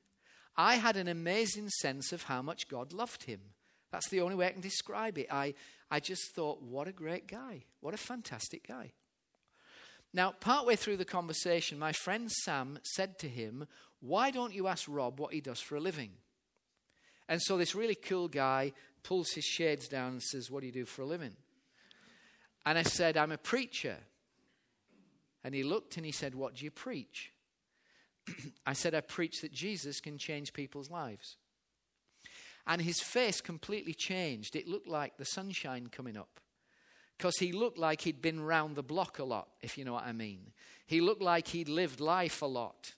I 0.58 0.74
had 0.74 0.98
an 0.98 1.08
amazing 1.08 1.70
sense 1.70 2.12
of 2.12 2.24
how 2.24 2.42
much 2.42 2.68
God 2.68 2.92
loved 2.92 3.22
him. 3.22 3.40
That's 3.92 4.10
the 4.10 4.20
only 4.20 4.34
way 4.34 4.48
I 4.48 4.52
can 4.52 4.60
describe 4.60 5.16
it. 5.16 5.28
I, 5.30 5.54
I 5.90 6.00
just 6.00 6.34
thought, 6.34 6.60
what 6.60 6.86
a 6.86 6.92
great 6.92 7.26
guy. 7.26 7.64
What 7.80 7.94
a 7.94 7.96
fantastic 7.96 8.68
guy. 8.68 8.92
Now, 10.12 10.32
partway 10.32 10.74
through 10.74 10.96
the 10.96 11.04
conversation, 11.04 11.78
my 11.78 11.92
friend 11.92 12.30
Sam 12.30 12.80
said 12.82 13.18
to 13.20 13.28
him, 13.28 13.66
Why 14.00 14.30
don't 14.30 14.54
you 14.54 14.66
ask 14.66 14.86
Rob 14.88 15.20
what 15.20 15.32
he 15.32 15.40
does 15.40 15.60
for 15.60 15.76
a 15.76 15.80
living? 15.80 16.10
And 17.28 17.40
so 17.40 17.56
this 17.56 17.74
really 17.74 17.94
cool 17.94 18.28
guy 18.28 18.72
pulls 19.02 19.30
his 19.32 19.44
shades 19.44 19.88
down 19.88 20.12
and 20.12 20.22
says, 20.22 20.50
What 20.50 20.60
do 20.60 20.66
you 20.66 20.72
do 20.72 20.84
for 20.84 21.02
a 21.02 21.06
living? 21.06 21.36
And 22.66 22.78
I 22.78 22.82
said, 22.82 23.16
I'm 23.16 23.32
a 23.32 23.38
preacher. 23.38 23.96
And 25.42 25.54
he 25.54 25.62
looked 25.62 25.96
and 25.96 26.04
he 26.04 26.12
said, 26.12 26.34
What 26.34 26.56
do 26.56 26.64
you 26.64 26.70
preach? 26.70 27.32
I 28.66 28.72
said, 28.72 28.94
I 28.94 29.00
preach 29.00 29.40
that 29.42 29.52
Jesus 29.52 30.00
can 30.00 30.18
change 30.18 30.52
people's 30.52 30.90
lives. 30.90 31.36
And 32.66 32.82
his 32.82 33.00
face 33.00 33.40
completely 33.40 33.94
changed. 33.94 34.54
It 34.54 34.68
looked 34.68 34.88
like 34.88 35.16
the 35.16 35.24
sunshine 35.24 35.88
coming 35.90 36.16
up. 36.16 36.40
Because 37.16 37.36
he 37.38 37.52
looked 37.52 37.78
like 37.78 38.02
he'd 38.02 38.22
been 38.22 38.40
round 38.40 38.76
the 38.76 38.82
block 38.82 39.18
a 39.18 39.24
lot, 39.24 39.48
if 39.60 39.76
you 39.76 39.84
know 39.84 39.92
what 39.92 40.06
I 40.06 40.12
mean. 40.12 40.52
He 40.86 41.00
looked 41.00 41.22
like 41.22 41.48
he'd 41.48 41.68
lived 41.68 42.00
life 42.00 42.42
a 42.42 42.46
lot. 42.46 42.94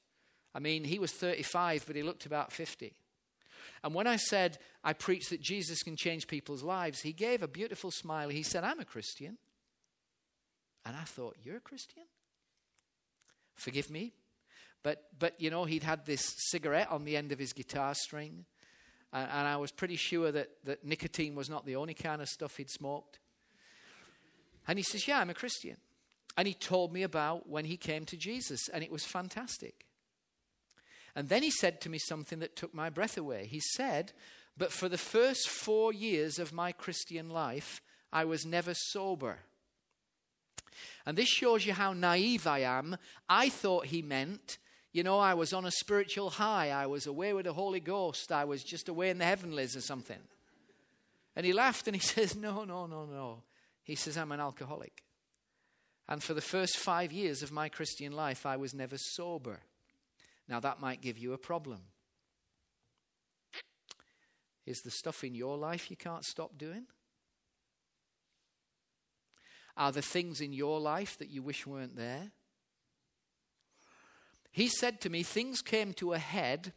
I 0.55 0.59
mean, 0.59 0.85
he 0.85 0.99
was 0.99 1.13
35, 1.13 1.85
but 1.87 1.97
he 1.97 2.03
looked 2.03 2.27
about 2.27 2.53
50. 2.53 2.95
And 3.85 3.95
when 3.95 4.07
I 4.07 4.17
said 4.17 4.59
I 4.85 4.93
preach 4.93 5.29
that 5.31 5.41
Jesus 5.41 5.83
can 5.83 5.97
change 5.97 6.27
people's 6.27 6.63
lives, 6.63 7.01
he 7.01 7.13
gave 7.13 7.43
a 7.43 7.49
beautiful 7.49 7.91
smile. 7.91 8.29
He 8.29 8.43
said, 8.43 8.65
I'm 8.65 8.81
a 8.81 8.85
Christian. 8.85 9.39
And 10.85 10.97
I 10.97 11.05
thought, 11.05 11.37
You're 11.43 11.57
a 11.57 11.61
Christian? 11.61 12.05
Forgive 13.55 13.91
me. 13.91 14.13
But, 14.83 15.05
but 15.19 15.41
you 15.41 15.51
know, 15.51 15.65
he'd 15.65 15.85
had 15.85 16.07
this 16.07 16.35
cigarette 16.51 16.91
on 16.91 17.05
the 17.05 17.17
end 17.17 17.31
of 17.31 17.39
his 17.39 17.53
guitar 17.53 17.95
string. 17.95 18.45
And, 19.13 19.29
and 19.31 19.47
I 19.47 19.57
was 19.57 19.71
pretty 19.71 19.97
sure 19.97 20.33
that, 20.33 20.51
that 20.65 20.85
nicotine 20.85 21.35
was 21.35 21.49
not 21.49 21.65
the 21.67 21.77
only 21.77 21.95
kind 21.95 22.21
of 22.21 22.29
stuff 22.29 22.57
he'd 22.57 22.71
smoked. 22.71 23.21
And 24.67 24.79
he 24.79 24.83
says, 24.83 25.07
Yeah, 25.07 25.21
I'm 25.21 25.31
a 25.31 25.35
Christian. 25.35 25.77
And 26.37 26.49
he 26.49 26.55
told 26.55 26.93
me 26.93 27.03
about 27.03 27.49
when 27.49 27.67
he 27.67 27.77
came 27.77 28.07
to 28.07 28.17
Jesus, 28.17 28.69
and 28.73 28.83
it 28.83 28.91
was 28.91 29.05
fantastic. 29.05 29.87
And 31.15 31.29
then 31.29 31.43
he 31.43 31.51
said 31.51 31.81
to 31.83 31.91
me 31.91 31.99
something 31.99 32.39
that 32.39 32.57
took 32.57 32.75
my 32.75 32.89
breath 32.89 33.19
away. 33.19 33.47
He 33.47 33.61
said, 33.61 34.13
But 34.57 34.73
for 34.73 34.89
the 34.89 34.99
first 34.99 35.49
four 35.49 35.93
years 35.93 36.39
of 36.39 36.53
my 36.53 36.73
Christian 36.73 37.29
life, 37.29 37.83
I 38.13 38.25
was 38.25 38.47
never 38.47 38.75
sober. 38.75 39.39
And 41.05 41.17
this 41.17 41.29
shows 41.29 41.67
you 41.67 41.73
how 41.73 41.93
naive 41.93 42.47
I 42.47 42.61
am. 42.61 42.97
I 43.29 43.49
thought 43.49 43.87
he 43.87 44.03
meant, 44.03 44.59
you 44.93 45.03
know, 45.03 45.19
I 45.19 45.35
was 45.35 45.53
on 45.53 45.65
a 45.65 45.71
spiritual 45.71 46.31
high. 46.31 46.71
I 46.71 46.87
was 46.87 47.07
away 47.07 47.33
with 47.33 47.47
the 47.47 47.55
Holy 47.55 47.81
Ghost. 47.81 48.31
I 48.31 48.45
was 48.45 48.63
just 48.63 48.89
away 48.89 49.11
in 49.11 49.19
the 49.19 49.25
heavenlies 49.25 49.77
or 49.77 49.81
something. 49.81 50.19
And 51.35 51.47
he 51.47 51.53
laughed 51.53 51.87
and 51.89 51.97
he 51.97 52.01
says, 52.07 52.37
No, 52.37 52.65
no, 52.65 52.87
no, 52.87 53.07
no. 53.07 53.43
He 53.83 53.97
says, 53.97 54.17
I'm 54.17 54.33
an 54.33 54.41
alcoholic. 54.41 55.03
And 56.09 56.23
for 56.23 56.35
the 56.35 56.41
first 56.41 56.77
five 56.77 57.11
years 57.11 57.43
of 57.43 57.53
my 57.53 57.69
Christian 57.69 58.13
life, 58.13 58.45
I 58.45 58.57
was 58.57 58.75
never 58.75 58.97
sober. 58.99 59.61
Now, 60.49 60.61
that 60.61 60.81
might 60.81 61.01
give 61.01 61.19
you 61.19 61.33
a 61.33 61.39
problem. 61.39 61.81
Is 64.67 64.81
the 64.83 64.91
stuff 64.91 65.25
in 65.25 65.35
your 65.35 65.57
life 65.57 65.91
you 65.91 65.97
can't 65.97 66.25
stop 66.25 66.57
doing? 66.57 66.87
Are 69.77 69.91
there 69.91 70.03
things 70.03 70.41
in 70.41 70.53
your 70.53 70.79
life 70.81 71.19
that 71.19 71.31
you 71.31 71.43
wish 71.43 71.67
weren't 71.67 71.97
there? 71.97 72.31
He 74.51 74.69
said 74.69 75.01
to 75.01 75.11
me, 75.11 75.23
Things 75.23 75.63
came 75.63 75.95
to 75.95 76.13
a 76.13 76.19
head 76.19 76.73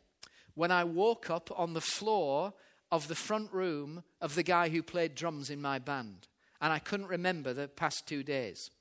when 0.55 0.71
I 0.71 0.85
woke 0.85 1.29
up 1.29 1.51
on 1.55 1.73
the 1.73 1.81
floor 1.81 2.53
of 2.91 3.07
the 3.07 3.15
front 3.15 3.51
room 3.51 4.03
of 4.21 4.35
the 4.35 4.43
guy 4.43 4.69
who 4.69 4.81
played 4.81 5.13
drums 5.15 5.49
in 5.49 5.61
my 5.61 5.79
band. 5.79 6.27
And 6.61 6.71
I 6.71 6.79
couldn't 6.79 7.07
remember 7.07 7.53
the 7.53 7.67
past 7.67 8.07
two 8.07 8.23
days. 8.23 8.71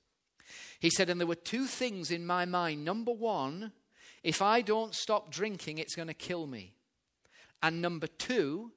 He 0.78 0.90
said, 0.90 1.10
And 1.10 1.20
there 1.20 1.26
were 1.26 1.34
two 1.34 1.66
things 1.66 2.10
in 2.10 2.24
my 2.24 2.44
mind. 2.44 2.84
Number 2.84 3.12
one, 3.12 3.72
if 4.24 4.42
I 4.42 4.62
don't 4.62 4.94
stop 4.94 5.30
drinking, 5.30 5.78
it's 5.78 5.94
going 5.94 6.08
to 6.08 6.14
kill 6.14 6.46
me. 6.46 6.74
And 7.62 7.80
number 7.80 8.06
two, 8.06 8.72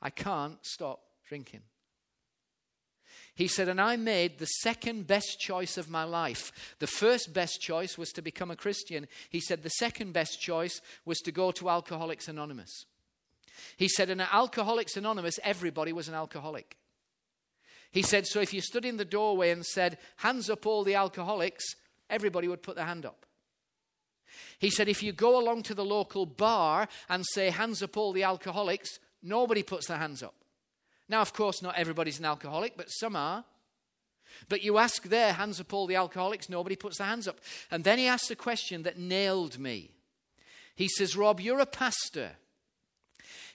I 0.00 0.10
can't 0.10 0.58
stop 0.62 1.00
drinking. 1.28 1.60
He 3.34 3.48
said, 3.48 3.68
and 3.68 3.80
I 3.80 3.96
made 3.96 4.38
the 4.38 4.46
second 4.46 5.06
best 5.06 5.40
choice 5.40 5.76
of 5.76 5.90
my 5.90 6.04
life. 6.04 6.76
The 6.78 6.86
first 6.86 7.32
best 7.32 7.60
choice 7.60 7.98
was 7.98 8.10
to 8.10 8.22
become 8.22 8.50
a 8.50 8.56
Christian. 8.56 9.08
He 9.28 9.40
said, 9.40 9.62
the 9.62 9.70
second 9.70 10.12
best 10.12 10.40
choice 10.40 10.80
was 11.04 11.18
to 11.20 11.32
go 11.32 11.50
to 11.52 11.68
Alcoholics 11.68 12.28
Anonymous. 12.28 12.84
He 13.76 13.88
said, 13.88 14.10
in 14.10 14.20
Alcoholics 14.20 14.96
Anonymous, 14.96 15.38
everybody 15.42 15.92
was 15.92 16.08
an 16.08 16.14
alcoholic. 16.14 16.76
He 17.90 18.02
said, 18.02 18.26
so 18.26 18.40
if 18.40 18.54
you 18.54 18.60
stood 18.60 18.84
in 18.84 18.98
the 18.98 19.04
doorway 19.04 19.50
and 19.50 19.64
said, 19.64 19.98
hands 20.16 20.48
up 20.48 20.66
all 20.66 20.84
the 20.84 20.94
alcoholics, 20.94 21.64
everybody 22.08 22.48
would 22.48 22.62
put 22.62 22.76
their 22.76 22.86
hand 22.86 23.04
up. 23.04 23.26
He 24.62 24.70
said, 24.70 24.88
if 24.88 25.02
you 25.02 25.10
go 25.10 25.40
along 25.40 25.64
to 25.64 25.74
the 25.74 25.84
local 25.84 26.24
bar 26.24 26.86
and 27.08 27.26
say, 27.26 27.50
hands 27.50 27.82
up 27.82 27.96
all 27.96 28.12
the 28.12 28.22
alcoholics, 28.22 29.00
nobody 29.20 29.64
puts 29.64 29.88
their 29.88 29.96
hands 29.96 30.22
up. 30.22 30.36
Now, 31.08 31.20
of 31.20 31.32
course, 31.32 31.62
not 31.62 31.76
everybody's 31.76 32.20
an 32.20 32.26
alcoholic, 32.26 32.76
but 32.76 32.86
some 32.86 33.16
are. 33.16 33.44
But 34.48 34.62
you 34.62 34.78
ask 34.78 35.02
there, 35.02 35.32
hands 35.32 35.60
up 35.60 35.74
all 35.74 35.88
the 35.88 35.96
alcoholics, 35.96 36.48
nobody 36.48 36.76
puts 36.76 36.98
their 36.98 37.08
hands 37.08 37.26
up. 37.26 37.40
And 37.72 37.82
then 37.82 37.98
he 37.98 38.06
asks 38.06 38.30
a 38.30 38.36
question 38.36 38.84
that 38.84 38.96
nailed 38.96 39.58
me. 39.58 39.90
He 40.76 40.86
says, 40.86 41.16
Rob, 41.16 41.40
you're 41.40 41.58
a 41.58 41.66
pastor. 41.66 42.30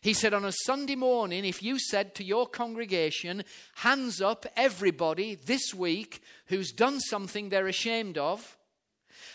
He 0.01 0.13
said, 0.13 0.33
on 0.33 0.43
a 0.43 0.51
Sunday 0.51 0.97
morning, 0.97 1.45
if 1.45 1.63
you 1.63 1.79
said 1.79 2.15
to 2.15 2.23
your 2.25 2.47
congregation, 2.47 3.45
hands 3.75 4.19
up 4.19 4.45
everybody 4.57 5.35
this 5.35 5.73
week 5.73 6.21
who's 6.47 6.73
done 6.73 6.99
something 6.99 7.47
they're 7.47 7.67
ashamed 7.67 8.17
of, 8.17 8.57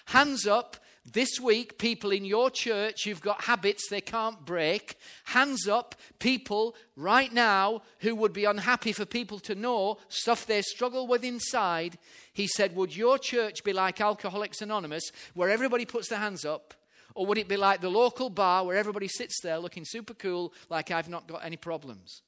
hands 0.05 0.47
up 0.47 0.77
this 1.05 1.41
week, 1.41 1.79
people 1.79 2.13
in 2.13 2.25
your 2.25 2.49
church 2.49 3.05
who've 3.05 3.21
got 3.21 3.45
habits 3.45 3.89
they 3.89 4.01
can't 4.01 4.45
break, 4.45 4.97
hands 5.25 5.67
up, 5.67 5.97
people 6.21 6.77
right 6.95 7.33
now 7.33 7.83
who 8.01 8.15
would 8.15 8.33
be 8.33 8.45
unhappy 8.45 8.93
for 8.93 9.05
people 9.05 9.41
to 9.41 9.57
know 9.57 9.99
stuff 10.09 10.47
they 10.47 10.63
struggle 10.63 11.09
with 11.09 11.25
inside. 11.25 11.99
He 12.33 12.47
said, 12.47 12.77
Would 12.77 12.97
your 12.97 13.19
church 13.19 13.65
be 13.65 13.73
like 13.73 14.01
Alcoholics 14.01 14.63
Anonymous, 14.63 15.11
where 15.35 15.51
everybody 15.51 15.85
puts 15.85 16.09
their 16.09 16.21
hands 16.21 16.45
up? 16.45 16.73
Or 17.15 17.27
would 17.27 17.39
it 17.39 17.49
be 17.49 17.57
like 17.57 17.81
the 17.81 17.91
local 17.91 18.31
bar 18.31 18.65
where 18.65 18.77
everybody 18.77 19.09
sits 19.09 19.41
there 19.43 19.59
looking 19.59 19.85
super 19.85 20.15
cool, 20.15 20.55
like 20.71 20.91
I've 20.91 21.09
not 21.09 21.27
got 21.27 21.45
any 21.45 21.57
problems? 21.57 22.23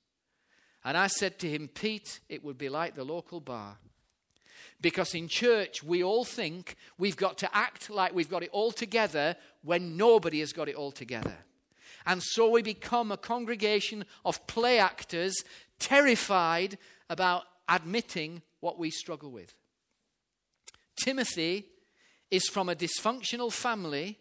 And 0.85 0.99
I 0.99 1.07
said 1.07 1.39
to 1.39 1.49
him, 1.49 1.69
Pete, 1.69 2.21
it 2.29 2.45
would 2.45 2.59
be 2.59 2.69
like 2.69 2.95
the 2.95 3.05
local 3.05 3.41
bar. 3.41 3.79
Because 4.85 5.15
in 5.15 5.29
church, 5.29 5.83
we 5.83 6.05
all 6.05 6.27
think 6.27 6.77
we've 6.99 7.17
got 7.17 7.39
to 7.39 7.57
act 7.57 7.89
like 7.89 8.15
we've 8.15 8.29
got 8.29 8.43
it 8.43 8.51
all 8.53 8.71
together 8.71 9.35
when 9.63 9.97
nobody 9.97 10.41
has 10.41 10.53
got 10.53 10.69
it 10.69 10.75
all 10.75 10.93
together. 10.93 11.39
And 12.05 12.23
so 12.23 12.51
we 12.51 12.61
become 12.61 13.11
a 13.11 13.17
congregation 13.17 14.05
of 14.27 14.47
play 14.47 14.79
actors, 14.79 15.43
terrified 15.79 16.77
about 17.09 17.45
admitting 17.67 18.43
what 18.61 18.79
we 18.79 18.91
struggle 18.91 19.31
with. 19.31 19.55
Timothy 20.97 21.65
is 22.31 22.47
from 22.47 22.69
a 22.69 22.75
dysfunctional 22.75 23.51
family 23.51 24.19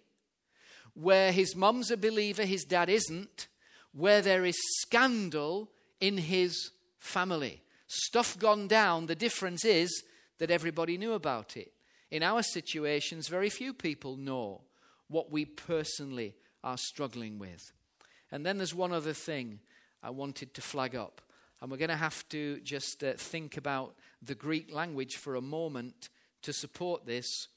where 0.93 1.33
his 1.33 1.57
mum's 1.57 1.91
a 1.91 1.97
believer, 1.97 2.45
his 2.45 2.63
dad 2.63 2.87
isn't, 2.87 3.49
where 3.91 4.21
there 4.21 4.45
is 4.45 4.55
scandal 4.79 5.71
in 5.99 6.19
his 6.19 6.71
family. 6.99 7.63
Stuff 7.87 8.39
gone 8.39 8.69
down. 8.69 9.07
The 9.07 9.13
difference 9.13 9.65
is 9.65 10.03
that 10.39 10.51
everybody 10.51 10.97
knew 10.97 11.13
about 11.13 11.57
it. 11.57 11.71
In 12.11 12.23
our 12.23 12.43
situations, 12.43 13.27
very 13.27 13.49
few 13.49 13.73
people 13.73 14.17
know 14.17 14.61
what 15.07 15.31
we 15.31 15.45
personally 15.45 16.35
are 16.63 16.77
struggling 16.77 17.39
with. 17.39 17.71
And 18.31 18.45
then 18.45 18.57
there's 18.57 18.73
one 18.73 18.91
other 18.91 19.13
thing 19.13 19.59
I 20.01 20.09
wanted 20.09 20.53
to 20.53 20.61
flag 20.61 20.95
up. 20.95 21.21
And 21.61 21.71
we're 21.71 21.77
going 21.77 21.89
to 21.89 21.95
have 21.95 22.27
to 22.29 22.59
just 22.61 23.03
uh, 23.03 23.13
think 23.13 23.57
about 23.57 23.95
the 24.21 24.35
Greek 24.35 24.73
language 24.73 25.15
for 25.15 25.35
a 25.35 25.41
moment 25.41 26.09
to 26.41 26.51
support 26.51 27.05
this. 27.05 27.47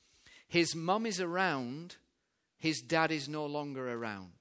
His 0.49 0.75
mum 0.75 1.07
is 1.07 1.21
around, 1.21 1.97
his 2.59 2.81
dad 2.81 3.11
is 3.11 3.29
no 3.29 3.47
longer 3.47 3.93
around. 3.93 4.33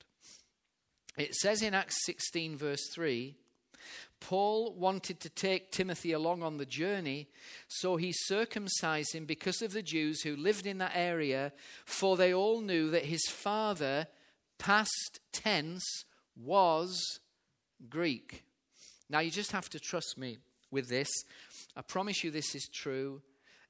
It 1.17 1.33
says 1.35 1.61
in 1.61 1.73
Acts 1.73 2.05
16, 2.05 2.57
verse 2.57 2.89
3 2.93 3.35
Paul 4.19 4.73
wanted 4.73 5.19
to 5.21 5.29
take 5.29 5.71
Timothy 5.71 6.11
along 6.11 6.43
on 6.43 6.57
the 6.57 6.65
journey, 6.65 7.27
so 7.67 7.95
he 7.95 8.11
circumcised 8.13 9.13
him 9.13 9.25
because 9.25 9.61
of 9.61 9.73
the 9.73 9.83
Jews 9.83 10.21
who 10.21 10.35
lived 10.35 10.65
in 10.65 10.77
that 10.79 10.93
area, 10.95 11.51
for 11.85 12.17
they 12.17 12.33
all 12.33 12.61
knew 12.61 12.89
that 12.91 13.05
his 13.05 13.25
father, 13.29 14.07
past 14.57 15.19
tense, 15.31 15.83
was 16.35 17.19
Greek. 17.89 18.43
Now, 19.09 19.19
you 19.19 19.31
just 19.31 19.51
have 19.51 19.69
to 19.69 19.79
trust 19.79 20.17
me 20.17 20.37
with 20.71 20.89
this. 20.89 21.09
I 21.75 21.81
promise 21.81 22.23
you 22.23 22.31
this 22.31 22.55
is 22.55 22.67
true. 22.73 23.21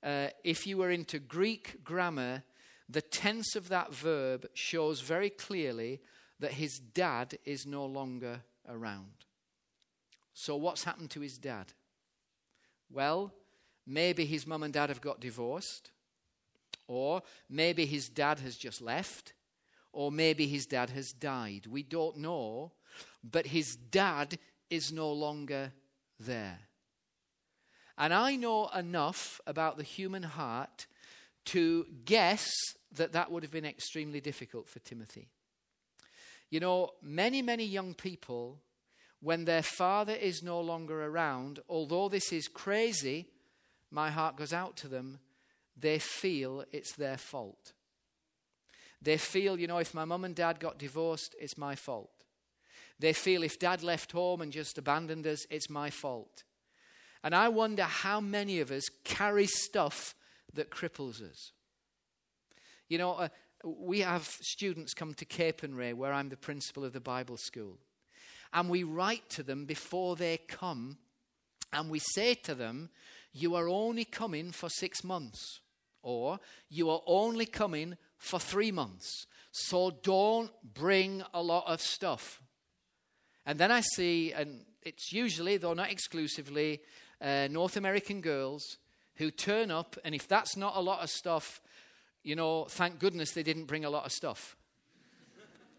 Uh, 0.01 0.27
if 0.43 0.65
you 0.67 0.77
were 0.77 0.91
into 0.91 1.19
Greek 1.19 1.83
grammar, 1.83 2.43
the 2.87 3.01
tense 3.01 3.55
of 3.55 3.69
that 3.69 3.93
verb 3.93 4.45
shows 4.53 5.01
very 5.01 5.29
clearly 5.29 6.01
that 6.39 6.53
his 6.53 6.79
dad 6.79 7.37
is 7.45 7.65
no 7.65 7.85
longer 7.85 8.41
around. 8.69 9.25
So, 10.37 10.57
what's 10.57 10.83
happened 10.83 11.09
to 11.11 11.21
his 11.21 11.37
dad? 11.37 11.67
Well, 12.91 13.33
maybe 13.87 14.25
his 14.25 14.45
mum 14.45 14.63
and 14.63 14.73
dad 14.73 14.89
have 14.89 14.99
got 14.99 15.21
divorced, 15.21 15.91
or 16.87 17.23
maybe 17.49 17.85
his 17.85 18.09
dad 18.09 18.39
has 18.39 18.57
just 18.57 18.81
left, 18.81 19.33
or 19.93 20.11
maybe 20.11 20.45
his 20.45 20.65
dad 20.65 20.89
has 20.89 21.13
died. 21.13 21.67
We 21.67 21.83
don't 21.83 22.17
know, 22.17 22.73
but 23.23 23.47
his 23.47 23.77
dad 23.77 24.37
is 24.69 24.91
no 24.91 25.09
longer 25.13 25.71
there. 26.19 26.59
And 27.97 28.13
I 28.13 28.35
know 28.35 28.67
enough 28.67 29.39
about 29.47 29.77
the 29.77 29.83
human 29.83 30.23
heart 30.23 30.85
to 31.45 31.85
guess 32.03 32.51
that 32.91 33.13
that 33.13 33.31
would 33.31 33.43
have 33.43 33.53
been 33.53 33.65
extremely 33.65 34.19
difficult 34.19 34.67
for 34.67 34.79
Timothy. 34.79 35.29
You 36.49 36.59
know, 36.59 36.91
many, 37.01 37.41
many 37.41 37.63
young 37.63 37.93
people, 37.93 38.59
when 39.25 39.45
their 39.45 39.63
father 39.63 40.13
is 40.13 40.43
no 40.43 40.61
longer 40.61 41.03
around, 41.03 41.59
although 41.67 42.07
this 42.07 42.31
is 42.31 42.47
crazy, 42.47 43.25
my 43.89 44.11
heart 44.11 44.37
goes 44.37 44.53
out 44.53 44.77
to 44.77 44.87
them, 44.87 45.17
they 45.75 45.97
feel 45.97 46.63
it's 46.71 46.95
their 46.95 47.17
fault. 47.17 47.73
They 49.01 49.17
feel, 49.17 49.59
you 49.59 49.65
know, 49.65 49.79
if 49.79 49.95
my 49.95 50.05
mum 50.05 50.25
and 50.25 50.35
dad 50.35 50.59
got 50.59 50.77
divorced, 50.77 51.33
it's 51.41 51.57
my 51.57 51.73
fault. 51.73 52.11
They 52.99 53.13
feel 53.13 53.41
if 53.41 53.57
dad 53.57 53.81
left 53.81 54.11
home 54.11 54.41
and 54.41 54.51
just 54.51 54.77
abandoned 54.77 55.25
us, 55.25 55.47
it's 55.49 55.71
my 55.71 55.89
fault. 55.89 56.43
And 57.23 57.33
I 57.33 57.47
wonder 57.47 57.81
how 57.81 58.21
many 58.21 58.59
of 58.59 58.69
us 58.69 58.83
carry 59.03 59.47
stuff 59.47 60.13
that 60.53 60.69
cripples 60.69 61.19
us. 61.19 61.51
You 62.89 62.99
know, 62.99 63.13
uh, 63.13 63.29
we 63.63 64.01
have 64.01 64.27
students 64.41 64.93
come 64.93 65.15
to 65.15 65.25
Capernwray, 65.25 65.95
where 65.95 66.13
I'm 66.13 66.29
the 66.29 66.37
principal 66.37 66.85
of 66.85 66.93
the 66.93 67.01
Bible 67.01 67.37
school, 67.37 67.79
and 68.55 68.69
we 68.69 68.83
write 68.83 69.29
to 69.31 69.43
them 69.43 69.65
before 69.65 70.15
they 70.15 70.37
come, 70.37 70.97
and 71.73 71.91
we 71.91 71.99
say 71.99 72.33
to 72.35 72.55
them, 72.55 72.89
You 73.33 73.53
are 73.53 73.67
only 73.67 74.05
coming 74.05 74.51
for 74.53 74.69
six 74.69 75.03
months, 75.03 75.59
or 76.01 76.39
You 76.69 76.89
are 76.89 77.01
only 77.05 77.45
coming 77.45 77.97
for 78.17 78.39
three 78.39 78.71
months, 78.71 79.27
so 79.51 79.91
don't 80.01 80.49
bring 80.63 81.21
a 81.33 81.43
lot 81.43 81.65
of 81.67 81.81
stuff. 81.81 82.41
And 83.45 83.59
then 83.59 83.71
I 83.73 83.81
see, 83.81 84.31
and 84.31 84.65
it's 84.81 85.11
usually, 85.11 85.57
though 85.57 85.73
not 85.73 85.91
exclusively, 85.91 86.79
uh, 87.21 87.49
North 87.51 87.75
American 87.75 88.21
girls 88.21 88.77
who 89.15 89.31
turn 89.31 89.69
up, 89.69 89.97
and 90.05 90.15
if 90.15 90.29
that's 90.29 90.55
not 90.55 90.77
a 90.77 90.81
lot 90.81 91.03
of 91.03 91.09
stuff, 91.09 91.61
you 92.23 92.37
know, 92.37 92.65
thank 92.69 92.99
goodness 92.99 93.31
they 93.33 93.43
didn't 93.43 93.65
bring 93.65 93.83
a 93.83 93.89
lot 93.89 94.05
of 94.05 94.13
stuff. 94.13 94.55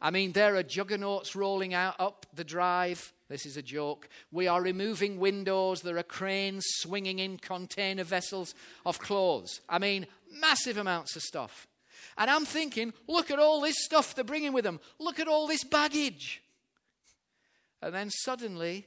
I 0.00 0.10
mean, 0.10 0.32
there 0.32 0.56
are 0.56 0.62
juggernauts 0.62 1.34
rolling 1.34 1.74
out 1.74 1.94
up 1.98 2.26
the 2.34 2.44
drive. 2.44 3.12
This 3.28 3.46
is 3.46 3.56
a 3.56 3.62
joke. 3.62 4.08
We 4.30 4.46
are 4.46 4.62
removing 4.62 5.18
windows. 5.18 5.82
There 5.82 5.98
are 5.98 6.02
cranes 6.02 6.64
swinging 6.78 7.18
in 7.18 7.38
container 7.38 8.04
vessels 8.04 8.54
of 8.84 8.98
clothes. 8.98 9.60
I 9.68 9.78
mean, 9.78 10.06
massive 10.32 10.76
amounts 10.76 11.16
of 11.16 11.22
stuff. 11.22 11.66
And 12.18 12.30
I'm 12.30 12.44
thinking, 12.44 12.92
look 13.08 13.30
at 13.30 13.38
all 13.38 13.60
this 13.60 13.84
stuff 13.84 14.14
they're 14.14 14.24
bringing 14.24 14.52
with 14.52 14.64
them. 14.64 14.80
Look 14.98 15.18
at 15.18 15.28
all 15.28 15.46
this 15.46 15.64
baggage. 15.64 16.42
And 17.82 17.94
then 17.94 18.10
suddenly, 18.10 18.86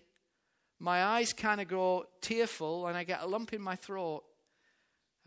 my 0.79 1.03
eyes 1.03 1.33
kind 1.33 1.59
of 1.59 1.67
grow 1.67 2.05
tearful 2.21 2.87
and 2.87 2.97
I 2.97 3.03
get 3.03 3.21
a 3.21 3.27
lump 3.27 3.53
in 3.53 3.61
my 3.61 3.75
throat. 3.75 4.23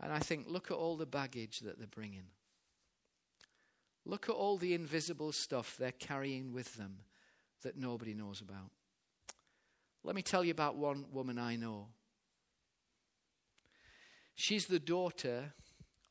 And 0.01 0.11
I 0.11 0.19
think, 0.19 0.47
look 0.49 0.71
at 0.71 0.77
all 0.77 0.97
the 0.97 1.05
baggage 1.05 1.59
that 1.59 1.77
they're 1.77 1.87
bringing. 1.87 2.25
Look 4.05 4.29
at 4.29 4.35
all 4.35 4.57
the 4.57 4.73
invisible 4.73 5.31
stuff 5.31 5.77
they're 5.77 5.91
carrying 5.91 6.53
with 6.53 6.75
them 6.75 6.97
that 7.63 7.77
nobody 7.77 8.13
knows 8.13 8.41
about. 8.41 8.71
Let 10.03 10.15
me 10.15 10.21
tell 10.21 10.43
you 10.43 10.51
about 10.51 10.75
one 10.75 11.05
woman 11.11 11.39
I 11.39 11.55
know. 11.55 11.87
She's 14.35 14.65
the 14.65 14.79
daughter 14.79 15.53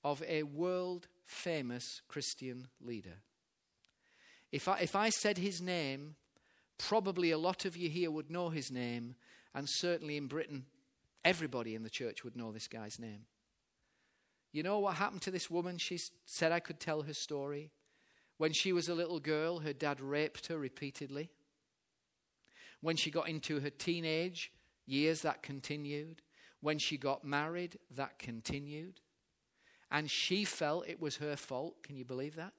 of 0.02 0.22
a 0.26 0.44
world 0.44 1.09
famous 1.26 2.00
Christian 2.09 2.68
leader. 2.81 3.18
If 4.50 4.68
I, 4.68 4.78
if 4.78 4.96
I 4.96 5.11
said 5.11 5.38
his 5.38 5.61
name, 5.61 6.16
Probably 6.88 7.31
a 7.31 7.38
lot 7.38 7.64
of 7.64 7.76
you 7.76 7.88
here 7.88 8.11
would 8.11 8.28
know 8.28 8.48
his 8.48 8.72
name, 8.72 9.14
and 9.55 9.68
certainly 9.68 10.16
in 10.16 10.26
Britain, 10.26 10.66
everybody 11.24 11.76
in 11.76 11.85
the 11.85 11.90
church 11.90 12.24
would 12.24 12.37
know 12.37 12.50
this 12.50 12.66
guy's 12.66 12.98
name. 12.98 13.26
You 14.50 14.64
know 14.64 14.81
what 14.81 14.96
happened 14.96 15.22
to 15.22 15.31
this 15.31 15.48
woman? 15.48 15.78
She 15.78 15.98
said 16.26 16.50
I 16.50 16.59
could 16.59 16.81
tell 16.81 17.02
her 17.02 17.14
story. 17.14 17.70
When 18.42 18.52
she 18.52 18.72
was 18.72 18.88
a 18.88 18.94
little 18.96 19.20
girl, 19.20 19.61
her 19.61 19.72
dad 19.72 20.00
raped 20.00 20.48
her 20.48 20.59
repeatedly. 20.59 21.31
When 22.81 22.96
she 22.96 23.09
got 23.09 23.28
into 23.28 23.61
her 23.61 23.70
teenage 23.70 24.50
years, 24.85 25.22
that 25.22 25.44
continued. 25.44 26.22
When 26.61 26.81
she 26.81 26.96
got 26.96 27.24
married, 27.24 27.78
that 27.94 28.18
continued. 28.18 28.98
And 29.92 30.11
she 30.11 30.44
felt 30.44 30.88
it 30.88 31.00
was 31.00 31.18
her 31.18 31.37
fault. 31.37 31.85
Can 31.85 31.94
you 31.94 32.05
believe 32.05 32.35
that? 32.35 32.52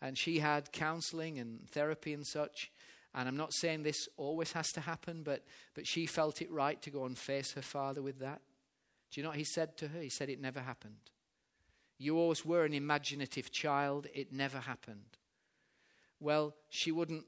And 0.00 0.16
she 0.16 0.38
had 0.38 0.70
counseling 0.70 1.40
and 1.40 1.68
therapy 1.68 2.14
and 2.14 2.24
such. 2.24 2.70
And 3.12 3.28
I'm 3.28 3.36
not 3.36 3.52
saying 3.52 3.82
this 3.82 4.08
always 4.16 4.52
has 4.52 4.70
to 4.74 4.80
happen, 4.80 5.24
but, 5.24 5.44
but 5.74 5.84
she 5.84 6.06
felt 6.06 6.40
it 6.40 6.48
right 6.52 6.80
to 6.82 6.90
go 6.90 7.06
and 7.06 7.18
face 7.18 7.54
her 7.54 7.62
father 7.62 8.02
with 8.02 8.20
that. 8.20 8.40
Do 9.10 9.20
you 9.20 9.24
know 9.24 9.30
what 9.30 9.38
he 9.38 9.42
said 9.42 9.76
to 9.78 9.88
her? 9.88 10.00
He 10.00 10.10
said 10.10 10.28
it 10.28 10.40
never 10.40 10.60
happened. 10.60 11.10
You 12.00 12.16
always 12.16 12.46
were 12.46 12.64
an 12.64 12.72
imaginative 12.72 13.52
child, 13.52 14.06
it 14.14 14.32
never 14.32 14.58
happened. 14.58 15.18
Well, 16.18 16.54
she 16.70 16.90
wouldn't 16.90 17.26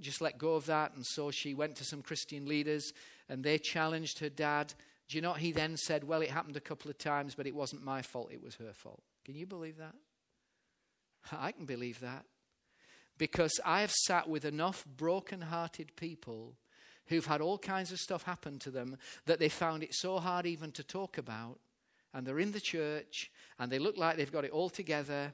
just 0.00 0.20
let 0.20 0.38
go 0.38 0.54
of 0.54 0.66
that, 0.66 0.96
and 0.96 1.06
so 1.06 1.30
she 1.30 1.54
went 1.54 1.76
to 1.76 1.84
some 1.84 2.02
Christian 2.02 2.46
leaders 2.46 2.92
and 3.28 3.44
they 3.44 3.58
challenged 3.58 4.18
her 4.18 4.28
dad. 4.28 4.74
Do 5.08 5.16
you 5.16 5.22
know 5.22 5.30
what 5.30 5.40
he 5.40 5.52
then 5.52 5.76
said? 5.76 6.02
Well, 6.02 6.20
it 6.20 6.30
happened 6.30 6.56
a 6.56 6.60
couple 6.60 6.90
of 6.90 6.98
times, 6.98 7.36
but 7.36 7.46
it 7.46 7.54
wasn't 7.54 7.84
my 7.84 8.02
fault, 8.02 8.32
it 8.32 8.42
was 8.42 8.56
her 8.56 8.72
fault. 8.72 9.02
Can 9.24 9.36
you 9.36 9.46
believe 9.46 9.76
that? 9.76 9.94
I 11.30 11.52
can 11.52 11.64
believe 11.64 12.00
that 12.00 12.24
because 13.18 13.60
I 13.64 13.82
have 13.82 13.92
sat 13.92 14.28
with 14.28 14.44
enough 14.44 14.84
broken 14.84 15.42
hearted 15.42 15.94
people 15.94 16.56
who've 17.06 17.26
had 17.26 17.40
all 17.40 17.58
kinds 17.58 17.92
of 17.92 17.98
stuff 17.98 18.24
happen 18.24 18.58
to 18.60 18.70
them 18.72 18.96
that 19.26 19.38
they 19.38 19.48
found 19.48 19.84
it 19.84 19.94
so 19.94 20.18
hard 20.18 20.44
even 20.44 20.72
to 20.72 20.82
talk 20.82 21.18
about. 21.18 21.60
And 22.18 22.26
they're 22.26 22.40
in 22.40 22.50
the 22.50 22.60
church 22.60 23.30
and 23.60 23.70
they 23.70 23.78
look 23.78 23.96
like 23.96 24.16
they've 24.16 24.32
got 24.32 24.44
it 24.44 24.50
all 24.50 24.70
together, 24.70 25.32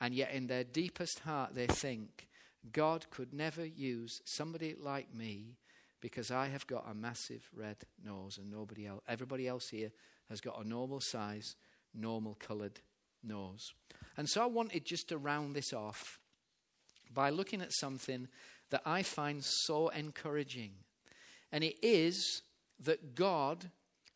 and 0.00 0.12
yet 0.12 0.32
in 0.32 0.48
their 0.48 0.64
deepest 0.64 1.20
heart 1.20 1.54
they 1.54 1.68
think, 1.68 2.26
God 2.72 3.06
could 3.10 3.32
never 3.32 3.64
use 3.64 4.20
somebody 4.24 4.74
like 4.76 5.14
me 5.14 5.54
because 6.00 6.32
I 6.32 6.48
have 6.48 6.66
got 6.66 6.90
a 6.90 6.94
massive 6.94 7.48
red 7.54 7.76
nose 8.04 8.38
and 8.38 8.50
nobody 8.50 8.88
else, 8.88 9.04
everybody 9.06 9.46
else 9.46 9.68
here 9.68 9.92
has 10.28 10.40
got 10.40 10.60
a 10.60 10.68
normal 10.68 11.00
size, 11.00 11.54
normal 11.94 12.36
coloured 12.40 12.80
nose. 13.22 13.72
And 14.16 14.28
so 14.28 14.42
I 14.42 14.46
wanted 14.46 14.84
just 14.84 15.08
to 15.10 15.18
round 15.18 15.54
this 15.54 15.72
off 15.72 16.18
by 17.14 17.30
looking 17.30 17.62
at 17.62 17.72
something 17.72 18.26
that 18.70 18.82
I 18.84 19.04
find 19.04 19.44
so 19.44 19.90
encouraging. 19.90 20.72
And 21.52 21.62
it 21.62 21.76
is 21.82 22.42
that 22.80 23.14
God 23.14 23.70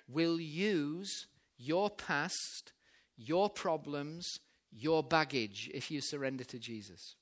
will 0.09 0.41
use 0.41 1.29
your 1.61 1.91
past, 1.91 2.73
your 3.17 3.51
problems, 3.51 4.41
your 4.73 5.03
baggage 5.03 5.71
if 5.75 5.91
you 5.91 6.01
surrender 6.01 6.45
to 6.45 6.59
Jesus. 6.59 7.17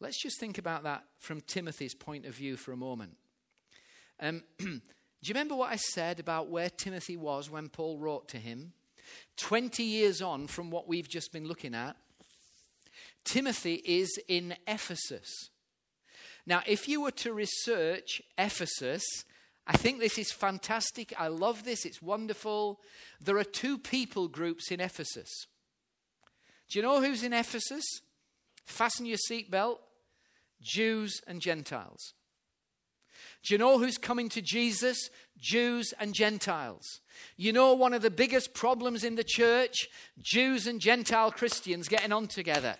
Let's 0.00 0.22
just 0.22 0.38
think 0.38 0.58
about 0.58 0.84
that 0.84 1.04
from 1.18 1.40
Timothy's 1.40 1.94
point 1.94 2.26
of 2.26 2.34
view 2.34 2.56
for 2.56 2.72
a 2.72 2.76
moment. 2.76 3.16
Um, 4.20 4.42
do 4.58 4.66
you 4.66 5.34
remember 5.34 5.56
what 5.56 5.72
I 5.72 5.76
said 5.76 6.20
about 6.20 6.48
where 6.48 6.70
Timothy 6.70 7.16
was 7.16 7.50
when 7.50 7.68
Paul 7.68 7.98
wrote 7.98 8.28
to 8.28 8.38
him? 8.38 8.72
20 9.36 9.82
years 9.82 10.22
on 10.22 10.46
from 10.46 10.70
what 10.70 10.88
we've 10.88 11.08
just 11.08 11.32
been 11.32 11.46
looking 11.46 11.74
at, 11.74 11.96
Timothy 13.24 13.82
is 13.84 14.18
in 14.28 14.54
Ephesus. 14.66 15.50
Now, 16.46 16.62
if 16.66 16.88
you 16.88 17.00
were 17.00 17.12
to 17.12 17.32
research 17.32 18.22
Ephesus, 18.36 19.04
I 19.66 19.76
think 19.76 20.00
this 20.00 20.18
is 20.18 20.32
fantastic. 20.32 21.12
I 21.18 21.28
love 21.28 21.64
this. 21.64 21.84
It's 21.84 22.02
wonderful. 22.02 22.80
There 23.20 23.38
are 23.38 23.44
two 23.44 23.78
people 23.78 24.28
groups 24.28 24.70
in 24.70 24.80
Ephesus. 24.80 25.46
Do 26.68 26.78
you 26.78 26.82
know 26.82 27.00
who's 27.00 27.22
in 27.22 27.32
Ephesus? 27.32 27.84
Fasten 28.64 29.06
your 29.06 29.18
seatbelt 29.30 29.78
Jews 30.60 31.20
and 31.26 31.40
Gentiles. 31.40 32.14
Do 33.44 33.54
you 33.54 33.58
know 33.58 33.78
who's 33.78 33.98
coming 33.98 34.28
to 34.30 34.40
Jesus? 34.40 35.10
Jews 35.38 35.92
and 35.98 36.14
Gentiles. 36.14 37.00
You 37.36 37.52
know 37.52 37.74
one 37.74 37.92
of 37.92 38.02
the 38.02 38.10
biggest 38.10 38.54
problems 38.54 39.02
in 39.02 39.16
the 39.16 39.24
church? 39.24 39.88
Jews 40.20 40.66
and 40.66 40.80
Gentile 40.80 41.32
Christians 41.32 41.88
getting 41.88 42.12
on 42.12 42.28
together. 42.28 42.76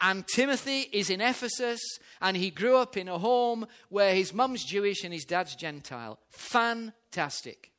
And 0.00 0.26
Timothy 0.26 0.88
is 0.92 1.10
in 1.10 1.20
Ephesus, 1.20 1.80
and 2.22 2.36
he 2.36 2.50
grew 2.50 2.76
up 2.76 2.96
in 2.96 3.08
a 3.08 3.18
home 3.18 3.66
where 3.90 4.14
his 4.14 4.32
mum's 4.32 4.64
Jewish 4.64 5.04
and 5.04 5.12
his 5.12 5.26
dad's 5.26 5.54
Gentile. 5.54 6.18
Fantastic. 6.30 7.70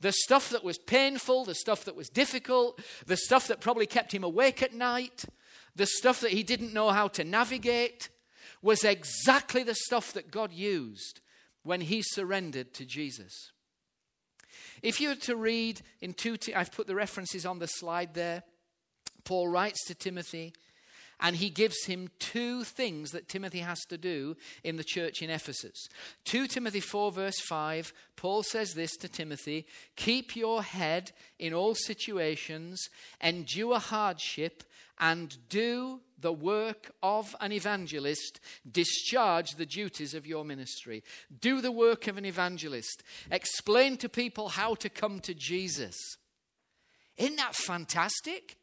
The 0.00 0.12
stuff 0.12 0.50
that 0.50 0.64
was 0.64 0.78
painful, 0.78 1.44
the 1.44 1.54
stuff 1.54 1.84
that 1.84 1.94
was 1.94 2.08
difficult, 2.08 2.80
the 3.06 3.16
stuff 3.16 3.46
that 3.48 3.60
probably 3.60 3.86
kept 3.86 4.12
him 4.12 4.24
awake 4.24 4.62
at 4.62 4.74
night, 4.74 5.24
the 5.76 5.86
stuff 5.86 6.20
that 6.20 6.32
he 6.32 6.42
didn't 6.42 6.72
know 6.72 6.90
how 6.90 7.08
to 7.08 7.24
navigate, 7.24 8.08
was 8.62 8.82
exactly 8.82 9.62
the 9.62 9.74
stuff 9.74 10.12
that 10.14 10.30
God 10.30 10.52
used 10.52 11.20
when 11.62 11.82
he 11.82 12.02
surrendered 12.02 12.72
to 12.74 12.84
Jesus. 12.84 13.52
If 14.82 15.00
you 15.00 15.10
were 15.10 15.14
to 15.16 15.36
read 15.36 15.82
in 16.00 16.14
2, 16.14 16.36
I've 16.56 16.72
put 16.72 16.86
the 16.86 16.94
references 16.94 17.46
on 17.46 17.58
the 17.58 17.68
slide 17.68 18.14
there. 18.14 18.42
Paul 19.24 19.48
writes 19.48 19.84
to 19.86 19.94
Timothy 19.94 20.52
and 21.22 21.36
he 21.36 21.48
gives 21.48 21.84
him 21.84 22.10
two 22.18 22.64
things 22.64 23.12
that 23.12 23.28
Timothy 23.28 23.60
has 23.60 23.80
to 23.86 23.96
do 23.96 24.36
in 24.64 24.76
the 24.76 24.84
church 24.84 25.22
in 25.22 25.30
Ephesus. 25.30 25.88
2 26.24 26.48
Timothy 26.48 26.80
4, 26.80 27.12
verse 27.12 27.40
5, 27.40 27.92
Paul 28.16 28.42
says 28.42 28.74
this 28.74 28.96
to 28.96 29.08
Timothy 29.08 29.66
Keep 29.94 30.34
your 30.34 30.62
head 30.62 31.12
in 31.38 31.54
all 31.54 31.76
situations, 31.76 32.88
endure 33.22 33.78
hardship, 33.78 34.64
and 34.98 35.36
do 35.48 36.00
the 36.18 36.32
work 36.32 36.90
of 37.02 37.34
an 37.40 37.52
evangelist, 37.52 38.40
discharge 38.70 39.52
the 39.52 39.66
duties 39.66 40.14
of 40.14 40.26
your 40.26 40.44
ministry. 40.44 41.02
Do 41.40 41.60
the 41.60 41.72
work 41.72 42.08
of 42.08 42.18
an 42.18 42.24
evangelist. 42.24 43.02
Explain 43.30 43.96
to 43.98 44.08
people 44.08 44.50
how 44.50 44.74
to 44.76 44.88
come 44.88 45.20
to 45.20 45.34
Jesus. 45.34 45.96
Isn't 47.16 47.36
that 47.36 47.54
fantastic? 47.54 48.56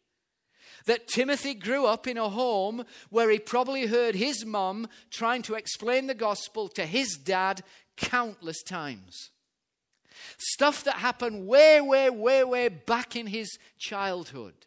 That 0.86 1.08
Timothy 1.08 1.54
grew 1.54 1.86
up 1.86 2.08
in 2.08 2.18
a 2.18 2.30
home 2.30 2.84
where 3.10 3.30
he 3.30 3.40
probably 3.40 3.88
heard 3.88 4.16
his 4.16 4.46
mum 4.46 4.88
trying 5.10 5.42
to 5.44 5.56
explain 5.56 6.08
the 6.08 6.14
gospel 6.14 6.68
to 6.70 6.86
his 6.86 7.18
dad 7.18 7.64
countless 7.98 8.64
times. 8.64 9.32
Stuff 10.38 10.84
that 10.84 10.96
happened 10.96 11.48
way, 11.48 11.82
way, 11.82 12.10
way, 12.10 12.44
way 12.44 12.68
back 12.70 13.16
in 13.16 13.28
his 13.28 13.58
childhood 13.78 14.66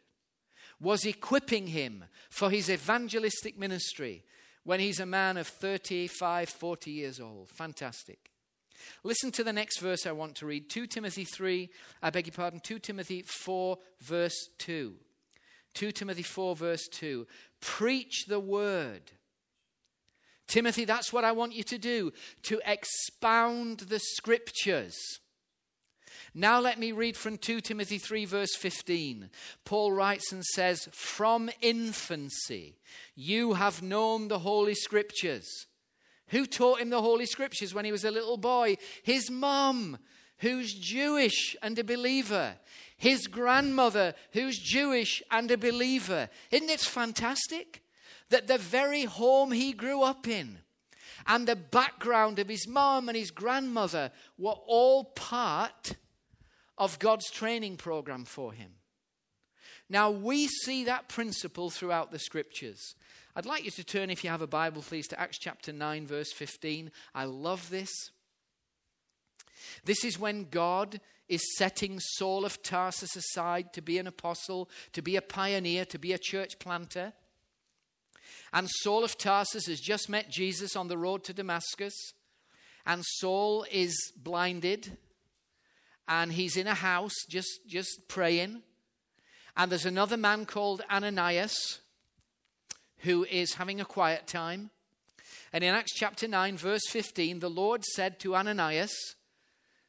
was 0.80 1.06
equipping 1.06 1.68
him 1.68 2.04
for 2.30 2.50
his 2.50 2.68
evangelistic 2.68 3.58
ministry 3.58 4.24
when 4.64 4.80
he's 4.80 5.00
a 5.00 5.06
man 5.06 5.36
of 5.36 5.46
35, 5.46 6.48
40 6.48 6.90
years 6.90 7.20
old. 7.20 7.48
Fantastic. 7.48 8.30
Listen 9.04 9.30
to 9.32 9.44
the 9.44 9.52
next 9.52 9.78
verse 9.78 10.06
I 10.06 10.12
want 10.12 10.34
to 10.36 10.46
read 10.46 10.68
2 10.68 10.86
Timothy 10.86 11.24
3, 11.24 11.70
I 12.02 12.10
beg 12.10 12.26
your 12.26 12.34
pardon, 12.34 12.60
2 12.60 12.78
Timothy 12.80 13.22
4, 13.22 13.78
verse 14.00 14.48
2. 14.58 14.94
2 15.74 15.92
Timothy 15.92 16.22
4, 16.22 16.56
verse 16.56 16.88
2. 16.88 17.26
Preach 17.60 18.26
the 18.26 18.40
word. 18.40 19.12
Timothy, 20.48 20.84
that's 20.84 21.12
what 21.12 21.24
I 21.24 21.32
want 21.32 21.54
you 21.54 21.62
to 21.64 21.78
do, 21.78 22.12
to 22.42 22.60
expound 22.66 23.80
the 23.80 23.98
scriptures. 23.98 24.98
Now 26.34 26.60
let 26.60 26.78
me 26.78 26.92
read 26.92 27.16
from 27.16 27.36
2 27.36 27.60
Timothy 27.60 27.98
3, 27.98 28.24
verse 28.24 28.54
15. 28.56 29.28
Paul 29.64 29.92
writes 29.92 30.32
and 30.32 30.44
says, 30.44 30.88
From 30.92 31.50
infancy 31.60 32.78
you 33.14 33.54
have 33.54 33.82
known 33.82 34.28
the 34.28 34.38
Holy 34.38 34.74
Scriptures. 34.74 35.66
Who 36.28 36.46
taught 36.46 36.80
him 36.80 36.88
the 36.88 37.02
Holy 37.02 37.26
Scriptures 37.26 37.74
when 37.74 37.84
he 37.84 37.92
was 37.92 38.04
a 38.04 38.10
little 38.10 38.38
boy? 38.38 38.76
His 39.02 39.30
mum, 39.30 39.98
who's 40.42 40.74
Jewish 40.74 41.56
and 41.62 41.78
a 41.78 41.84
believer. 41.84 42.56
His 42.96 43.26
grandmother, 43.26 44.14
who's 44.32 44.58
Jewish 44.58 45.22
and 45.30 45.50
a 45.50 45.56
believer. 45.56 46.28
Isn't 46.50 46.70
it 46.70 46.80
fantastic? 46.80 47.82
That 48.28 48.46
the 48.46 48.58
very 48.58 49.04
home 49.04 49.52
he 49.52 49.72
grew 49.72 50.02
up 50.02 50.28
in 50.28 50.58
and 51.26 51.46
the 51.46 51.56
background 51.56 52.38
of 52.38 52.48
his 52.48 52.66
mom 52.66 53.08
and 53.08 53.16
his 53.16 53.30
grandmother 53.30 54.10
were 54.38 54.56
all 54.66 55.04
part 55.04 55.96
of 56.78 56.98
God's 56.98 57.30
training 57.30 57.76
program 57.76 58.24
for 58.24 58.52
him. 58.52 58.72
Now, 59.88 60.10
we 60.10 60.48
see 60.48 60.84
that 60.84 61.08
principle 61.08 61.70
throughout 61.70 62.10
the 62.10 62.18
scriptures. 62.18 62.94
I'd 63.36 63.46
like 63.46 63.64
you 63.64 63.70
to 63.72 63.84
turn, 63.84 64.10
if 64.10 64.24
you 64.24 64.30
have 64.30 64.42
a 64.42 64.46
Bible, 64.46 64.82
please, 64.82 65.06
to 65.08 65.20
Acts 65.20 65.38
chapter 65.38 65.72
9, 65.72 66.06
verse 66.06 66.32
15. 66.32 66.90
I 67.14 67.24
love 67.24 67.70
this. 67.70 67.90
This 69.84 70.04
is 70.04 70.18
when 70.18 70.48
God 70.50 71.00
is 71.28 71.56
setting 71.56 71.98
Saul 71.98 72.44
of 72.44 72.62
Tarsus 72.62 73.16
aside 73.16 73.72
to 73.72 73.80
be 73.80 73.98
an 73.98 74.06
apostle, 74.06 74.68
to 74.92 75.02
be 75.02 75.16
a 75.16 75.22
pioneer, 75.22 75.84
to 75.86 75.98
be 75.98 76.12
a 76.12 76.18
church 76.18 76.58
planter. 76.58 77.12
And 78.52 78.68
Saul 78.80 79.04
of 79.04 79.16
Tarsus 79.16 79.66
has 79.66 79.80
just 79.80 80.08
met 80.08 80.30
Jesus 80.30 80.76
on 80.76 80.88
the 80.88 80.98
road 80.98 81.24
to 81.24 81.32
Damascus. 81.32 81.94
And 82.84 83.02
Saul 83.04 83.64
is 83.70 84.12
blinded 84.16 84.98
and 86.08 86.32
he's 86.32 86.56
in 86.56 86.66
a 86.66 86.74
house 86.74 87.14
just, 87.28 87.60
just 87.66 88.08
praying. 88.08 88.62
And 89.56 89.70
there's 89.70 89.86
another 89.86 90.16
man 90.16 90.44
called 90.44 90.82
Ananias 90.90 91.80
who 92.98 93.24
is 93.24 93.54
having 93.54 93.80
a 93.80 93.84
quiet 93.84 94.26
time. 94.26 94.70
And 95.52 95.62
in 95.62 95.74
Acts 95.74 95.94
chapter 95.94 96.26
9, 96.26 96.56
verse 96.56 96.86
15, 96.88 97.40
the 97.40 97.50
Lord 97.50 97.84
said 97.84 98.18
to 98.20 98.34
Ananias, 98.34 98.92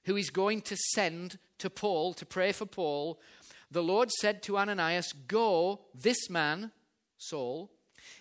who 0.06 0.16
is 0.16 0.30
going 0.30 0.62
to 0.62 0.76
send 0.76 1.38
to 1.60 1.70
Paul 1.70 2.14
to 2.16 2.26
pray 2.26 2.52
for 2.52 2.66
Paul, 2.66 3.20
the 3.72 3.84
Lord 3.84 4.12
said 4.12 4.44
to 4.44 4.58
Ananias, 4.58 5.14
Go, 5.28 5.82
this 5.94 6.30
man, 6.30 6.72
Saul, 7.18 7.72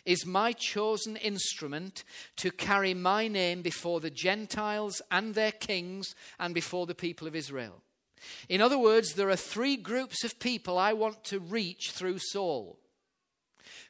is 0.04 0.26
my 0.26 0.52
chosen 0.52 1.16
instrument 1.16 2.04
to 2.36 2.50
carry 2.50 2.94
my 2.94 3.28
name 3.28 3.62
before 3.62 4.00
the 4.00 4.10
Gentiles 4.10 5.02
and 5.10 5.34
their 5.34 5.52
kings 5.52 6.14
and 6.38 6.54
before 6.54 6.86
the 6.86 6.94
people 6.94 7.26
of 7.26 7.36
Israel. 7.36 7.82
In 8.48 8.60
other 8.60 8.78
words, 8.78 9.14
there 9.14 9.30
are 9.30 9.36
three 9.36 9.76
groups 9.76 10.24
of 10.24 10.38
people 10.38 10.78
I 10.78 10.92
want 10.92 11.24
to 11.24 11.40
reach 11.40 11.90
through 11.90 12.18
Saul. 12.18 12.78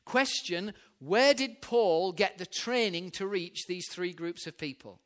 Question 0.04 0.72
Where 0.98 1.34
did 1.34 1.62
Paul 1.62 2.12
get 2.12 2.38
the 2.38 2.46
training 2.46 3.10
to 3.12 3.26
reach 3.26 3.66
these 3.66 3.88
three 3.90 4.12
groups 4.12 4.46
of 4.46 4.58
people? 4.58 5.00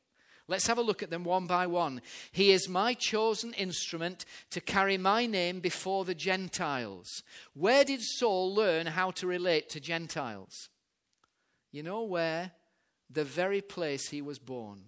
Let's 0.49 0.69
have 0.69 0.79
a 0.79 0.83
look 0.83 1.03
at 1.03 1.11
them 1.11 1.25
one 1.25 1.47
by 1.47 1.67
one. 1.67 2.01
He 2.31 2.53
is 2.53 2.69
my 2.69 2.95
chosen 2.95 3.53
instrument 3.55 4.25
to 4.51 4.61
carry 4.61 4.97
my 4.97 5.27
name 5.27 5.59
before 5.61 6.05
the 6.05 6.15
Gentiles. 6.15 7.25
Where 7.55 7.85
did 7.85 8.01
Saul 8.03 8.55
learn 8.55 8.87
how 8.87 9.11
to 9.13 9.27
relate 9.27 9.69
to 9.71 9.81
Gentiles? 9.81 10.69
You 11.73 11.83
know 11.83 12.05
where? 12.05 12.53
The 13.11 13.25
very 13.25 13.61
place 13.61 14.09
he 14.09 14.23
was 14.23 14.39
born. 14.39 14.83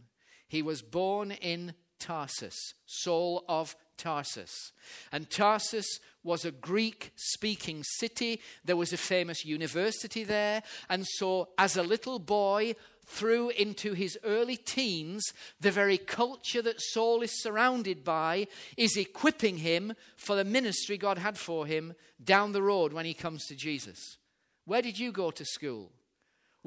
He 0.47 0.63
was 0.63 0.81
born 0.81 1.33
in 1.33 1.75
Tarsus, 1.99 2.75
Saul 2.87 3.45
of 3.49 3.77
Tarsus. 3.97 4.73
And 5.13 5.29
Tarsus 5.29 6.01
was 6.23 6.45
a 6.45 6.51
Greek 6.51 7.13
speaking 7.17 7.83
city. 7.83 8.41
There 8.65 8.77
was 8.77 8.93
a 8.93 8.99
famous 8.99 9.45
university 9.45 10.25
there. 10.25 10.63
And 10.89 11.07
so, 11.07 11.49
as 11.59 11.77
a 11.77 11.83
little 11.83 12.19
boy, 12.19 12.75
through 13.09 13.49
into 13.51 13.95
his 13.95 14.19
early 14.23 14.57
teens, 14.57 15.33
the 15.61 15.71
very 15.71 15.97
culture 15.97 16.61
that 16.61 16.81
Saul 16.81 17.23
is 17.23 17.43
surrounded 17.43 18.05
by 18.05 18.47
is 18.77 18.97
equipping 18.97 19.59
him 19.59 19.95
for 20.17 20.37
the 20.37 20.45
ministry 20.45 20.99
God 20.99 21.17
had 21.17 21.39
for 21.39 21.67
him 21.67 21.95
down 22.23 22.53
the 22.53 22.63
road 22.63 22.93
when 22.93 23.07
he 23.07 23.15
comes 23.15 23.47
to 23.47 23.55
Jesus. 23.55 24.19
Where 24.67 24.83
did 24.83 24.99
you 24.99 25.11
go 25.11 25.31
to 25.31 25.45
school? 25.45 25.91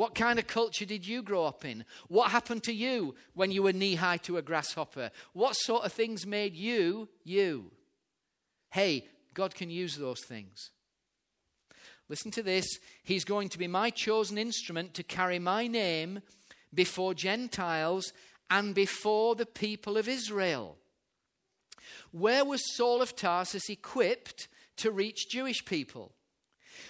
What 0.01 0.15
kind 0.15 0.39
of 0.39 0.47
culture 0.47 0.83
did 0.85 1.05
you 1.05 1.21
grow 1.21 1.45
up 1.45 1.63
in? 1.63 1.85
What 2.07 2.31
happened 2.31 2.63
to 2.63 2.73
you 2.73 3.13
when 3.35 3.51
you 3.51 3.61
were 3.61 3.71
knee 3.71 3.93
high 3.93 4.17
to 4.23 4.37
a 4.37 4.41
grasshopper? 4.41 5.11
What 5.33 5.53
sort 5.53 5.85
of 5.85 5.93
things 5.93 6.25
made 6.25 6.55
you 6.55 7.07
you? 7.23 7.69
Hey, 8.71 9.05
God 9.35 9.53
can 9.53 9.69
use 9.69 9.97
those 9.97 10.21
things. 10.21 10.71
Listen 12.09 12.31
to 12.31 12.41
this. 12.41 12.65
He's 13.03 13.23
going 13.23 13.49
to 13.49 13.59
be 13.59 13.67
my 13.67 13.91
chosen 13.91 14.39
instrument 14.39 14.95
to 14.95 15.03
carry 15.03 15.37
my 15.37 15.67
name 15.67 16.23
before 16.73 17.13
Gentiles 17.13 18.11
and 18.49 18.73
before 18.73 19.35
the 19.35 19.45
people 19.45 19.97
of 19.97 20.07
Israel. 20.07 20.77
Where 22.11 22.43
was 22.43 22.75
Saul 22.75 23.03
of 23.03 23.15
Tarsus 23.15 23.69
equipped 23.69 24.47
to 24.77 24.89
reach 24.89 25.29
Jewish 25.29 25.63
people? 25.63 26.15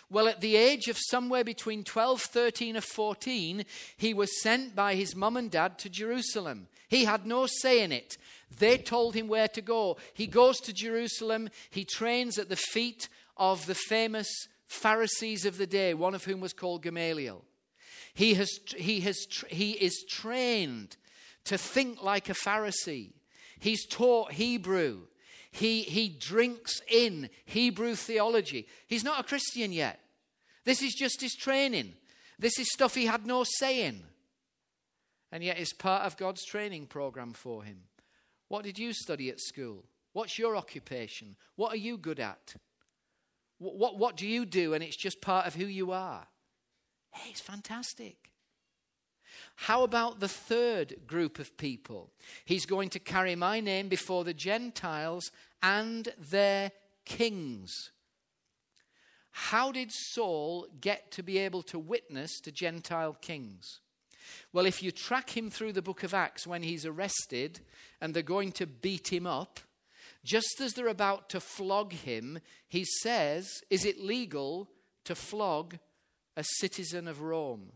Well, 0.09 0.27
at 0.27 0.41
the 0.41 0.55
age 0.55 0.87
of 0.87 0.97
somewhere 0.99 1.43
between 1.43 1.83
12, 1.83 2.21
13, 2.21 2.77
or 2.77 2.81
14, 2.81 3.65
he 3.97 4.13
was 4.13 4.41
sent 4.41 4.75
by 4.75 4.95
his 4.95 5.15
mum 5.15 5.37
and 5.37 5.49
dad 5.49 5.77
to 5.79 5.89
Jerusalem. 5.89 6.67
He 6.87 7.05
had 7.05 7.25
no 7.25 7.45
say 7.45 7.83
in 7.83 7.91
it. 7.91 8.17
They 8.59 8.77
told 8.77 9.15
him 9.15 9.27
where 9.27 9.47
to 9.49 9.61
go. 9.61 9.97
He 10.13 10.27
goes 10.27 10.59
to 10.61 10.73
Jerusalem. 10.73 11.49
He 11.69 11.85
trains 11.85 12.37
at 12.37 12.49
the 12.49 12.55
feet 12.55 13.07
of 13.37 13.65
the 13.65 13.75
famous 13.75 14.27
Pharisees 14.67 15.45
of 15.45 15.57
the 15.57 15.67
day, 15.67 15.93
one 15.93 16.15
of 16.15 16.25
whom 16.25 16.41
was 16.41 16.53
called 16.53 16.83
Gamaliel. 16.83 17.43
He, 18.13 18.33
has, 18.33 18.51
he, 18.75 18.99
has, 19.01 19.25
he 19.47 19.71
is 19.71 20.03
trained 20.09 20.97
to 21.45 21.57
think 21.57 22.03
like 22.03 22.29
a 22.29 22.33
Pharisee. 22.33 23.11
He's 23.59 23.85
taught 23.85 24.33
Hebrew. 24.33 25.03
He, 25.51 25.81
he 25.81 26.09
drinks 26.09 26.81
in 26.89 27.29
Hebrew 27.45 27.95
theology. 27.95 28.67
He's 28.87 29.03
not 29.03 29.19
a 29.19 29.27
Christian 29.27 29.73
yet. 29.73 29.99
This 30.63 30.81
is 30.81 30.93
just 30.93 31.21
his 31.21 31.35
training. 31.35 31.93
This 32.39 32.57
is 32.57 32.71
stuff 32.71 32.95
he 32.95 33.05
had 33.05 33.25
no 33.25 33.43
say 33.43 33.85
in. 33.85 34.03
And 35.31 35.43
yet 35.43 35.59
it's 35.59 35.73
part 35.73 36.03
of 36.03 36.17
God's 36.17 36.45
training 36.45 36.87
program 36.87 37.33
for 37.33 37.63
him. 37.63 37.83
What 38.47 38.63
did 38.63 38.79
you 38.79 38.93
study 38.93 39.29
at 39.29 39.39
school? 39.39 39.85
What's 40.13 40.39
your 40.39 40.55
occupation? 40.55 41.35
What 41.55 41.73
are 41.73 41.77
you 41.77 41.97
good 41.97 42.19
at? 42.19 42.55
What, 43.59 43.77
what, 43.77 43.97
what 43.97 44.17
do 44.17 44.27
you 44.27 44.45
do 44.45 44.73
and 44.73 44.83
it's 44.83 44.97
just 44.97 45.21
part 45.21 45.47
of 45.47 45.55
who 45.55 45.65
you 45.65 45.91
are? 45.91 46.27
Hey, 47.11 47.29
it's 47.29 47.41
fantastic. 47.41 48.30
How 49.55 49.83
about 49.83 50.19
the 50.19 50.27
third 50.27 50.95
group 51.05 51.39
of 51.39 51.57
people? 51.57 52.09
He's 52.45 52.65
going 52.65 52.89
to 52.89 52.99
carry 52.99 53.35
my 53.35 53.59
name 53.59 53.89
before 53.89 54.23
the 54.23 54.33
Gentiles 54.33 55.31
and 55.61 56.09
their 56.17 56.71
kings. 57.05 57.91
How 59.31 59.71
did 59.71 59.91
Saul 59.91 60.67
get 60.81 61.11
to 61.11 61.23
be 61.23 61.37
able 61.37 61.63
to 61.63 61.79
witness 61.79 62.39
to 62.41 62.51
Gentile 62.51 63.15
kings? 63.21 63.79
Well, 64.53 64.65
if 64.65 64.83
you 64.83 64.91
track 64.91 65.35
him 65.35 65.49
through 65.49 65.73
the 65.73 65.81
book 65.81 66.03
of 66.03 66.13
Acts 66.13 66.45
when 66.45 66.63
he's 66.63 66.85
arrested 66.85 67.61
and 67.99 68.13
they're 68.13 68.23
going 68.23 68.51
to 68.53 68.67
beat 68.67 69.11
him 69.11 69.25
up, 69.25 69.59
just 70.23 70.61
as 70.61 70.73
they're 70.73 70.87
about 70.87 71.29
to 71.29 71.39
flog 71.39 71.93
him, 71.93 72.39
he 72.67 72.85
says, 73.01 73.49
Is 73.69 73.85
it 73.85 73.99
legal 73.99 74.69
to 75.05 75.15
flog 75.15 75.77
a 76.37 76.43
citizen 76.43 77.07
of 77.07 77.21
Rome? 77.21 77.71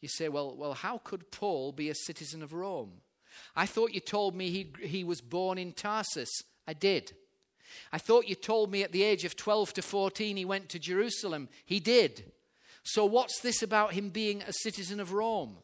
You 0.00 0.08
say, 0.08 0.28
well, 0.28 0.54
well, 0.56 0.74
how 0.74 0.98
could 0.98 1.30
Paul 1.30 1.72
be 1.72 1.90
a 1.90 1.94
citizen 1.94 2.42
of 2.42 2.52
Rome? 2.52 2.92
I 3.54 3.66
thought 3.66 3.94
you 3.94 4.00
told 4.00 4.34
me 4.34 4.50
he, 4.50 4.72
he 4.80 5.04
was 5.04 5.20
born 5.20 5.58
in 5.58 5.72
Tarsus. 5.72 6.30
I 6.66 6.72
did. 6.72 7.12
I 7.92 7.98
thought 7.98 8.28
you 8.28 8.34
told 8.34 8.70
me 8.70 8.82
at 8.82 8.92
the 8.92 9.02
age 9.02 9.24
of 9.24 9.36
12 9.36 9.74
to 9.74 9.82
14 9.82 10.36
he 10.36 10.44
went 10.44 10.68
to 10.70 10.78
Jerusalem. 10.78 11.48
He 11.64 11.80
did. 11.80 12.32
So, 12.82 13.04
what's 13.04 13.40
this 13.40 13.62
about 13.62 13.92
him 13.92 14.10
being 14.10 14.42
a 14.42 14.52
citizen 14.52 15.00
of 15.00 15.12
Rome? 15.12 15.58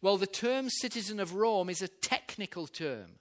Well, 0.00 0.16
the 0.16 0.26
term 0.26 0.70
citizen 0.70 1.20
of 1.20 1.34
Rome 1.34 1.68
is 1.68 1.82
a 1.82 1.88
technical 1.88 2.66
term. 2.66 3.18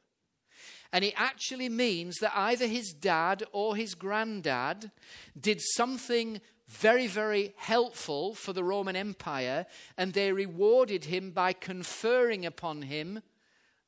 And 0.93 1.03
it 1.03 1.13
actually 1.17 1.69
means 1.69 2.15
that 2.21 2.31
either 2.35 2.65
his 2.65 2.93
dad 2.93 3.43
or 3.51 3.75
his 3.75 3.93
granddad 3.93 4.91
did 5.39 5.59
something 5.61 6.39
very, 6.67 7.07
very 7.07 7.53
helpful 7.55 8.35
for 8.35 8.53
the 8.53 8.63
Roman 8.63 8.95
Empire, 8.95 9.65
and 9.97 10.13
they 10.13 10.31
rewarded 10.31 11.05
him 11.05 11.31
by 11.31 11.53
conferring 11.53 12.45
upon 12.45 12.83
him 12.83 13.21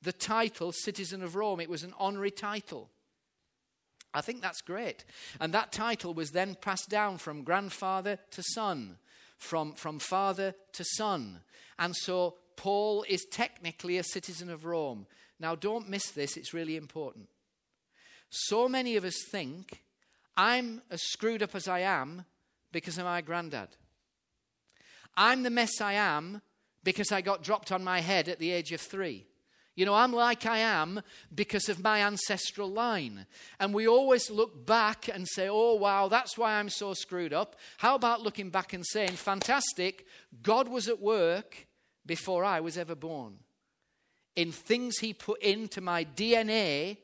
the 0.02 0.14
title 0.14 0.72
citizen 0.72 1.22
of 1.22 1.36
Rome. 1.36 1.60
It 1.60 1.70
was 1.70 1.84
an 1.84 1.94
honorary 2.00 2.32
title. 2.32 2.90
I 4.14 4.22
think 4.22 4.42
that's 4.42 4.62
great. 4.62 5.04
And 5.40 5.54
that 5.54 5.72
title 5.72 6.14
was 6.14 6.32
then 6.32 6.56
passed 6.56 6.90
down 6.90 7.18
from 7.18 7.44
grandfather 7.44 8.18
to 8.32 8.44
son, 8.44 8.98
from, 9.38 9.74
from 9.74 10.00
father 10.00 10.56
to 10.74 10.84
son. 10.96 11.42
And 11.78 11.96
so 11.96 12.36
Paul 12.56 13.06
is 13.08 13.26
technically 13.30 13.98
a 13.98 14.04
citizen 14.04 14.50
of 14.50 14.66
Rome. 14.66 15.06
Now, 15.40 15.56
don't 15.56 15.90
miss 15.90 16.12
this, 16.12 16.38
it's 16.38 16.54
really 16.54 16.76
important. 16.76 17.28
So 18.30 18.68
many 18.70 18.96
of 18.96 19.04
us 19.04 19.24
think 19.30 19.84
I'm 20.38 20.82
as 20.90 21.02
screwed 21.04 21.44
up 21.44 21.56
as 21.56 21.68
I 21.68 21.80
am 21.80 22.26
because 22.72 22.98
of 22.98 23.06
my 23.06 23.22
granddad. 23.22 23.70
I'm 25.16 25.44
the 25.44 25.50
mess 25.50 25.82
I 25.82 25.94
am 25.94 26.42
because 26.84 27.12
I 27.12 27.22
got 27.22 27.44
dropped 27.44 27.72
on 27.72 27.84
my 27.84 28.00
head 28.00 28.30
at 28.30 28.40
the 28.40 28.52
age 28.52 28.72
of 28.72 28.82
three. 28.82 29.26
You 29.76 29.86
know, 29.86 29.94
I'm 29.94 30.12
like 30.12 30.46
I 30.46 30.58
am 30.58 31.02
because 31.34 31.70
of 31.70 31.82
my 31.82 32.02
ancestral 32.02 32.70
line. 32.70 33.26
And 33.60 33.74
we 33.74 33.88
always 33.88 34.30
look 34.30 34.66
back 34.66 35.08
and 35.08 35.26
say, 35.28 35.48
oh, 35.50 35.76
wow, 35.76 36.10
that's 36.10 36.38
why 36.38 36.56
I'm 36.56 36.70
so 36.70 36.94
screwed 36.94 37.32
up. 37.32 37.56
How 37.78 37.96
about 37.96 38.22
looking 38.22 38.50
back 38.50 38.74
and 38.74 38.86
saying, 38.86 39.12
fantastic, 39.12 40.06
God 40.42 40.68
was 40.68 40.90
at 40.90 41.00
work 41.00 41.68
before 42.06 42.44
I 42.44 42.60
was 42.60 42.78
ever 42.78 42.96
born 42.96 43.38
in 44.36 44.52
things 44.52 45.00
He 45.00 45.14
put 45.14 45.42
into 45.42 45.82
my 45.82 46.06
DNA 46.06 46.98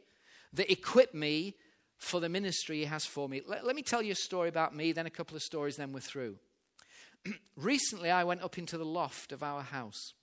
that 0.54 0.72
equip 0.72 1.14
me 1.14 1.56
for 1.98 2.20
the 2.20 2.30
ministry 2.30 2.80
He 2.80 2.86
has 2.86 3.06
for 3.06 3.28
me. 3.30 3.42
Let, 3.46 3.66
let 3.66 3.76
me 3.76 3.82
tell 3.82 4.02
you 4.02 4.12
a 4.12 4.16
story 4.16 4.50
about 4.50 4.76
me, 4.76 4.92
then 4.92 5.06
a 5.06 5.12
couple 5.12 5.36
of 5.36 5.42
stories, 5.42 5.76
then 5.76 5.94
we're 5.94 6.00
through. 6.00 6.38
Recently, 7.56 8.12
I 8.12 8.24
went 8.24 8.44
up 8.44 8.58
into 8.58 8.78
the 8.78 8.86
loft 8.86 9.32
of 9.32 9.44
our 9.44 9.62
house. 9.62 10.14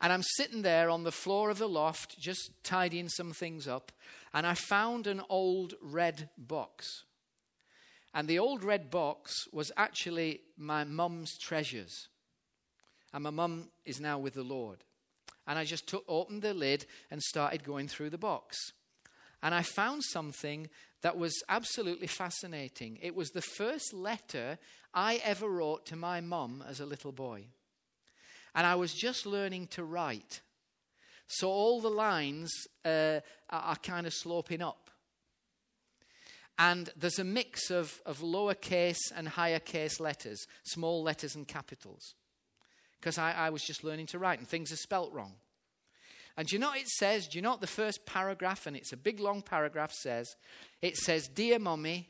And 0.00 0.12
I'm 0.12 0.22
sitting 0.22 0.62
there 0.62 0.90
on 0.90 1.04
the 1.04 1.12
floor 1.12 1.50
of 1.50 1.58
the 1.58 1.68
loft, 1.68 2.18
just 2.18 2.52
tidying 2.62 3.08
some 3.08 3.32
things 3.32 3.66
up, 3.66 3.92
and 4.34 4.46
I 4.46 4.54
found 4.54 5.06
an 5.06 5.22
old 5.28 5.74
red 5.80 6.28
box. 6.36 7.04
And 8.14 8.28
the 8.28 8.38
old 8.38 8.62
red 8.62 8.90
box 8.90 9.48
was 9.52 9.72
actually 9.76 10.40
my 10.56 10.84
mum's 10.84 11.38
treasures. 11.38 12.08
And 13.14 13.24
my 13.24 13.30
mum 13.30 13.70
is 13.84 14.00
now 14.00 14.18
with 14.18 14.34
the 14.34 14.42
Lord. 14.42 14.84
And 15.46 15.58
I 15.58 15.64
just 15.64 15.86
took, 15.86 16.04
opened 16.08 16.42
the 16.42 16.54
lid 16.54 16.86
and 17.10 17.22
started 17.22 17.64
going 17.64 17.88
through 17.88 18.10
the 18.10 18.18
box. 18.18 18.72
And 19.42 19.54
I 19.54 19.62
found 19.62 20.04
something 20.04 20.68
that 21.02 21.18
was 21.18 21.42
absolutely 21.48 22.06
fascinating. 22.06 22.98
It 23.02 23.14
was 23.14 23.30
the 23.30 23.42
first 23.42 23.92
letter 23.92 24.58
I 24.94 25.20
ever 25.24 25.48
wrote 25.48 25.84
to 25.86 25.96
my 25.96 26.20
mum 26.20 26.64
as 26.66 26.80
a 26.80 26.86
little 26.86 27.12
boy. 27.12 27.46
And 28.54 28.66
I 28.66 28.76
was 28.76 28.94
just 28.94 29.26
learning 29.26 29.68
to 29.68 29.84
write. 29.84 30.40
So 31.26 31.48
all 31.48 31.80
the 31.80 31.88
lines 31.88 32.52
uh, 32.84 33.20
are, 33.50 33.76
kind 33.76 34.06
of 34.06 34.12
sloping 34.12 34.62
up. 34.62 34.90
And 36.58 36.90
there's 36.94 37.18
a 37.18 37.24
mix 37.24 37.70
of, 37.70 38.00
of 38.04 38.18
lowercase 38.20 39.00
and 39.16 39.26
higher 39.26 39.58
case 39.58 39.98
letters, 39.98 40.46
small 40.64 41.02
letters 41.02 41.34
and 41.34 41.48
capitals. 41.48 42.14
Because 43.00 43.18
I, 43.18 43.32
I 43.32 43.50
was 43.50 43.62
just 43.62 43.82
learning 43.82 44.06
to 44.08 44.18
write 44.18 44.38
and 44.38 44.46
things 44.46 44.70
are 44.70 44.76
spelt 44.76 45.12
wrong. 45.12 45.32
And 46.36 46.48
do 46.48 46.56
you 46.56 46.60
know 46.60 46.68
what 46.68 46.78
it 46.78 46.88
says? 46.88 47.28
Do 47.28 47.38
you 47.38 47.42
know 47.42 47.50
what 47.50 47.60
the 47.60 47.66
first 47.66 48.06
paragraph, 48.06 48.66
and 48.66 48.76
it's 48.76 48.92
a 48.92 48.96
big 48.96 49.20
long 49.20 49.42
paragraph, 49.42 49.92
says? 49.92 50.36
It 50.80 50.96
says, 50.96 51.28
Dear 51.28 51.58
Mummy, 51.58 52.08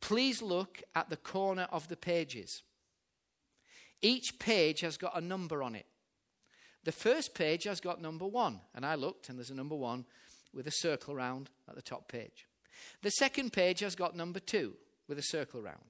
please 0.00 0.42
look 0.42 0.82
at 0.94 1.08
the 1.08 1.16
corner 1.16 1.66
of 1.72 1.88
the 1.88 1.96
pages. 1.96 2.62
Each 4.02 4.38
page 4.38 4.80
has 4.80 4.96
got 4.96 5.16
a 5.16 5.20
number 5.20 5.62
on 5.62 5.74
it. 5.74 5.86
The 6.84 6.92
first 6.92 7.34
page 7.34 7.64
has 7.64 7.80
got 7.80 8.00
number 8.00 8.26
one, 8.26 8.60
and 8.74 8.84
I 8.84 8.94
looked, 8.94 9.28
and 9.28 9.38
there's 9.38 9.50
a 9.50 9.54
number 9.54 9.74
one 9.74 10.04
with 10.52 10.66
a 10.66 10.72
circle 10.72 11.14
round 11.14 11.50
at 11.68 11.74
the 11.74 11.82
top 11.82 12.08
page. 12.08 12.46
The 13.02 13.10
second 13.10 13.52
page 13.52 13.80
has 13.80 13.94
got 13.94 14.14
number 14.14 14.40
two 14.40 14.74
with 15.08 15.18
a 15.18 15.22
circle 15.22 15.62
round. 15.62 15.84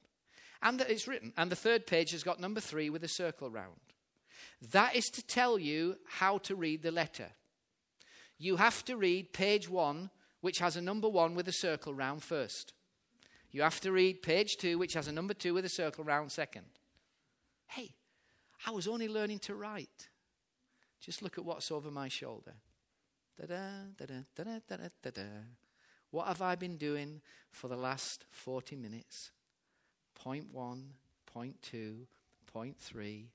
And 0.62 0.80
that 0.80 0.90
it's 0.90 1.06
written. 1.06 1.32
And 1.36 1.50
the 1.50 1.56
third 1.56 1.86
page 1.86 2.12
has 2.12 2.22
got 2.22 2.40
number 2.40 2.60
three 2.60 2.90
with 2.90 3.04
a 3.04 3.08
circle 3.08 3.50
round. 3.50 3.76
That 4.72 4.96
is 4.96 5.06
to 5.06 5.22
tell 5.22 5.58
you 5.58 5.96
how 6.06 6.38
to 6.38 6.54
read 6.54 6.82
the 6.82 6.90
letter. 6.90 7.28
You 8.38 8.56
have 8.56 8.84
to 8.86 8.96
read 8.96 9.32
page 9.32 9.68
one, 9.68 10.10
which 10.40 10.58
has 10.58 10.76
a 10.76 10.80
number 10.82 11.08
one 11.08 11.34
with 11.34 11.48
a 11.48 11.52
circle 11.52 11.94
round 11.94 12.22
first. 12.22 12.72
You 13.50 13.62
have 13.62 13.80
to 13.80 13.92
read 13.92 14.22
page 14.22 14.56
two, 14.56 14.78
which 14.78 14.94
has 14.94 15.08
a 15.08 15.12
number 15.12 15.34
two 15.34 15.54
with 15.54 15.64
a 15.64 15.70
circle 15.70 16.04
round 16.04 16.32
second. 16.32 16.66
Hey, 17.68 17.94
I 18.66 18.70
was 18.70 18.88
only 18.88 19.08
learning 19.08 19.38
to 19.40 19.54
write. 19.54 20.08
Just 21.00 21.22
look 21.22 21.38
at 21.38 21.44
what's 21.44 21.70
over 21.70 21.90
my 21.90 22.08
shoulder. 22.08 22.54
What 26.10 26.26
have 26.26 26.42
I 26.42 26.54
been 26.54 26.76
doing 26.76 27.20
for 27.50 27.68
the 27.68 27.76
last 27.76 28.24
40 28.30 28.76
minutes? 28.76 29.30
Point 30.14 30.52
one, 30.52 30.94
point 31.26 31.60
two, 31.62 32.06
point 32.46 32.78
three. 32.78 33.30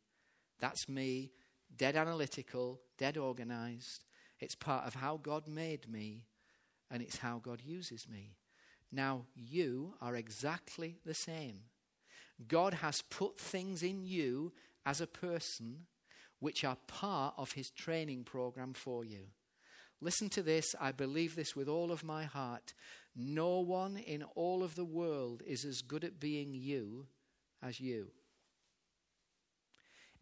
That's 0.61 0.87
me, 0.87 1.31
dead 1.75 1.97
analytical, 1.97 2.79
dead 2.97 3.17
organized. 3.17 4.05
It's 4.39 4.55
part 4.55 4.87
of 4.87 4.95
how 4.95 5.17
God 5.17 5.47
made 5.47 5.89
me, 5.89 6.23
and 6.89 7.01
it's 7.01 7.17
how 7.17 7.39
God 7.39 7.61
uses 7.65 8.07
me. 8.07 8.37
Now, 8.91 9.25
you 9.35 9.95
are 10.01 10.15
exactly 10.15 10.99
the 11.05 11.13
same. 11.13 11.61
God 12.47 12.75
has 12.75 13.01
put 13.01 13.39
things 13.39 13.83
in 13.83 14.05
you 14.05 14.53
as 14.85 15.01
a 15.01 15.07
person 15.07 15.87
which 16.39 16.63
are 16.63 16.77
part 16.87 17.33
of 17.37 17.53
his 17.53 17.69
training 17.69 18.23
program 18.23 18.73
for 18.73 19.03
you. 19.05 19.27
Listen 20.01 20.29
to 20.29 20.41
this. 20.41 20.75
I 20.79 20.91
believe 20.91 21.35
this 21.35 21.55
with 21.55 21.67
all 21.67 21.91
of 21.91 22.03
my 22.03 22.23
heart. 22.23 22.73
No 23.15 23.59
one 23.59 23.97
in 23.97 24.23
all 24.35 24.63
of 24.63 24.75
the 24.75 24.85
world 24.85 25.43
is 25.45 25.65
as 25.65 25.81
good 25.81 26.03
at 26.03 26.19
being 26.19 26.53
you 26.53 27.07
as 27.61 27.79
you. 27.79 28.07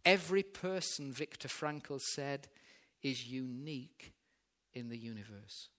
Every 0.05 0.43
person, 0.43 1.11
Viktor 1.11 1.47
Frankl 1.47 1.99
said, 2.01 2.47
is 3.01 3.27
unique 3.27 4.13
in 4.73 4.89
the 4.89 4.97
universe. 4.97 5.69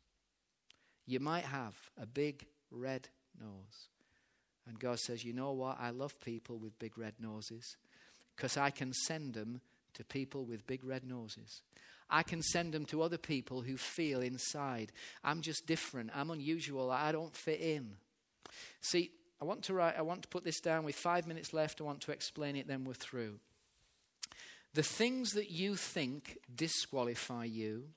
You 1.06 1.20
might 1.20 1.44
have 1.44 1.74
a 2.00 2.06
big 2.06 2.46
red 2.70 3.08
nose. 3.38 3.88
And 4.66 4.78
God 4.78 4.98
says, 5.00 5.24
You 5.24 5.32
know 5.32 5.52
what? 5.52 5.78
I 5.80 5.90
love 5.90 6.20
people 6.20 6.58
with 6.58 6.78
big 6.78 6.96
red 6.96 7.14
noses 7.18 7.76
because 8.36 8.56
I 8.56 8.70
can 8.70 8.92
send 8.92 9.34
them 9.34 9.60
to 9.94 10.04
people 10.04 10.44
with 10.44 10.66
big 10.66 10.84
red 10.84 11.04
noses. 11.04 11.62
I 12.08 12.22
can 12.22 12.42
send 12.42 12.72
them 12.72 12.84
to 12.86 13.02
other 13.02 13.18
people 13.18 13.62
who 13.62 13.76
feel 13.76 14.20
inside, 14.20 14.92
I'm 15.22 15.42
just 15.42 15.66
different, 15.66 16.10
I'm 16.14 16.30
unusual, 16.30 16.90
I 16.90 17.12
don't 17.12 17.34
fit 17.34 17.60
in. 17.60 17.92
See, 18.80 19.10
I 19.40 19.44
want 19.44 19.62
to 19.64 19.74
write, 19.74 19.96
I 19.96 20.02
want 20.02 20.22
to 20.22 20.28
put 20.28 20.44
this 20.44 20.60
down 20.60 20.84
with 20.84 20.96
five 20.96 21.26
minutes 21.26 21.52
left. 21.52 21.80
I 21.80 21.84
want 21.84 22.00
to 22.02 22.12
explain 22.12 22.56
it, 22.56 22.66
then 22.68 22.84
we're 22.84 22.94
through. 22.94 23.38
The 24.74 24.82
things 24.82 25.32
that 25.32 25.50
you 25.50 25.74
think 25.76 26.38
disqualify 26.54 27.44
you 27.44 27.88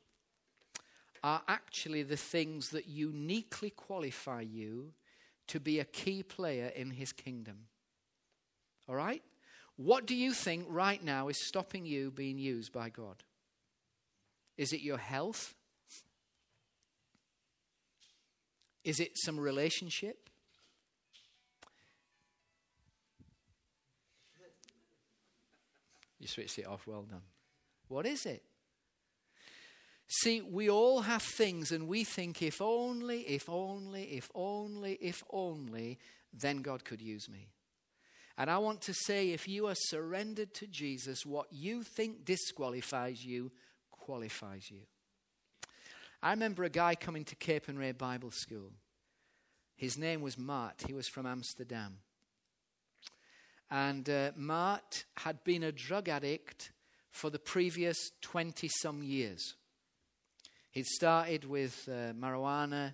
are 1.24 1.41
actually 1.47 2.03
the 2.03 2.17
things 2.17 2.69
that 2.69 2.88
uniquely 2.88 3.69
qualify 3.69 4.41
you 4.41 4.93
to 5.47 5.59
be 5.59 5.80
a 5.80 5.86
key 5.86 6.24
player 6.24 6.67
in 6.67 6.91
his 6.91 7.11
kingdom. 7.11 7.67
All 8.89 8.95
right? 8.95 9.21
What 9.76 10.05
do 10.05 10.15
you 10.15 10.34
think 10.34 10.65
right 10.67 11.03
now 11.03 11.30
is 11.30 11.47
stopping 11.47 11.86
you 11.86 12.11
being 12.11 12.38
used 12.38 12.74
by 12.74 12.89
God? 12.89 13.24
Is 14.57 14.74
it 14.74 14.82
your 14.82 14.97
health? 14.97 15.55
Is 18.84 18.99
it 18.99 19.11
some 19.15 19.39
relationship? 19.39 20.30
You 26.24 26.30
switched 26.30 26.57
it 26.57 26.65
off, 26.65 26.88
well 26.88 27.01
done. 27.01 27.21
What 27.89 28.05
is 28.05 28.26
it? 28.26 28.43
See, 30.07 30.39
we 30.39 30.69
all 30.69 31.01
have 31.01 31.21
things 31.21 31.74
and 31.74 31.86
we 31.86 32.05
think, 32.05 32.41
if 32.41 32.61
only, 32.61 33.24
if 33.24 33.49
only, 33.49 34.03
if 34.03 34.32
only, 34.34 34.93
if 35.01 35.21
only, 35.30 35.99
then 36.32 36.61
God 36.61 36.86
could 36.86 37.01
use 37.01 37.28
me. 37.28 37.49
And 38.38 38.49
I 38.49 38.57
want 38.59 38.80
to 38.84 38.93
say, 38.93 39.32
if 39.32 39.49
you 39.49 39.67
are 39.67 39.76
surrendered 39.76 40.53
to 40.53 40.67
Jesus, 40.67 41.26
what 41.26 41.47
you 41.51 41.84
think 41.84 42.24
disqualifies 42.24 43.26
you 43.26 43.51
qualifies 43.91 44.71
you. 44.71 44.80
I 46.21 46.32
remember 46.32 46.63
a 46.63 46.69
guy 46.69 46.95
coming 46.95 47.26
to 47.26 47.36
Capernwray 47.36 47.97
Bible 47.97 48.32
School. 48.32 48.71
His 49.76 49.97
name 49.97 50.21
was 50.21 50.38
Mart. 50.38 50.86
He 50.88 50.93
was 50.93 51.09
from 51.09 51.26
Amsterdam. 51.26 51.97
And 53.74 54.07
uh, 54.07 54.34
Mart 54.36 55.05
had 55.17 55.43
been 55.43 55.63
a 55.63 55.71
drug 55.71 56.07
addict 56.07 56.71
for 57.09 57.32
the 57.32 57.39
previous 57.39 58.11
20 58.21 58.67
some 58.67 59.01
years. 59.01 59.55
He'd 60.69 60.86
started 60.86 61.43
with 61.43 61.89
uh, 61.89 62.13
marijuana, 62.13 62.93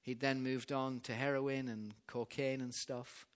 he'd 0.00 0.20
then 0.20 0.42
moved 0.42 0.72
on 0.72 1.00
to 1.00 1.12
heroin 1.12 1.68
and 1.68 1.92
cocaine 2.06 2.62
and 2.62 2.72
stuff. 2.72 3.26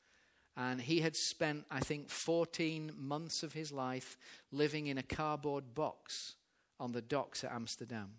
And 0.57 0.81
he 0.81 1.03
had 1.03 1.15
spent, 1.15 1.67
I 1.71 1.81
think, 1.81 2.09
14 2.09 2.93
months 2.97 3.43
of 3.43 3.53
his 3.53 3.71
life 3.71 4.17
living 4.51 4.87
in 4.87 4.97
a 4.97 5.03
cardboard 5.03 5.75
box 5.75 6.37
on 6.81 6.93
the 6.93 7.03
docks 7.03 7.45
at 7.45 7.53
Amsterdam. 7.53 8.13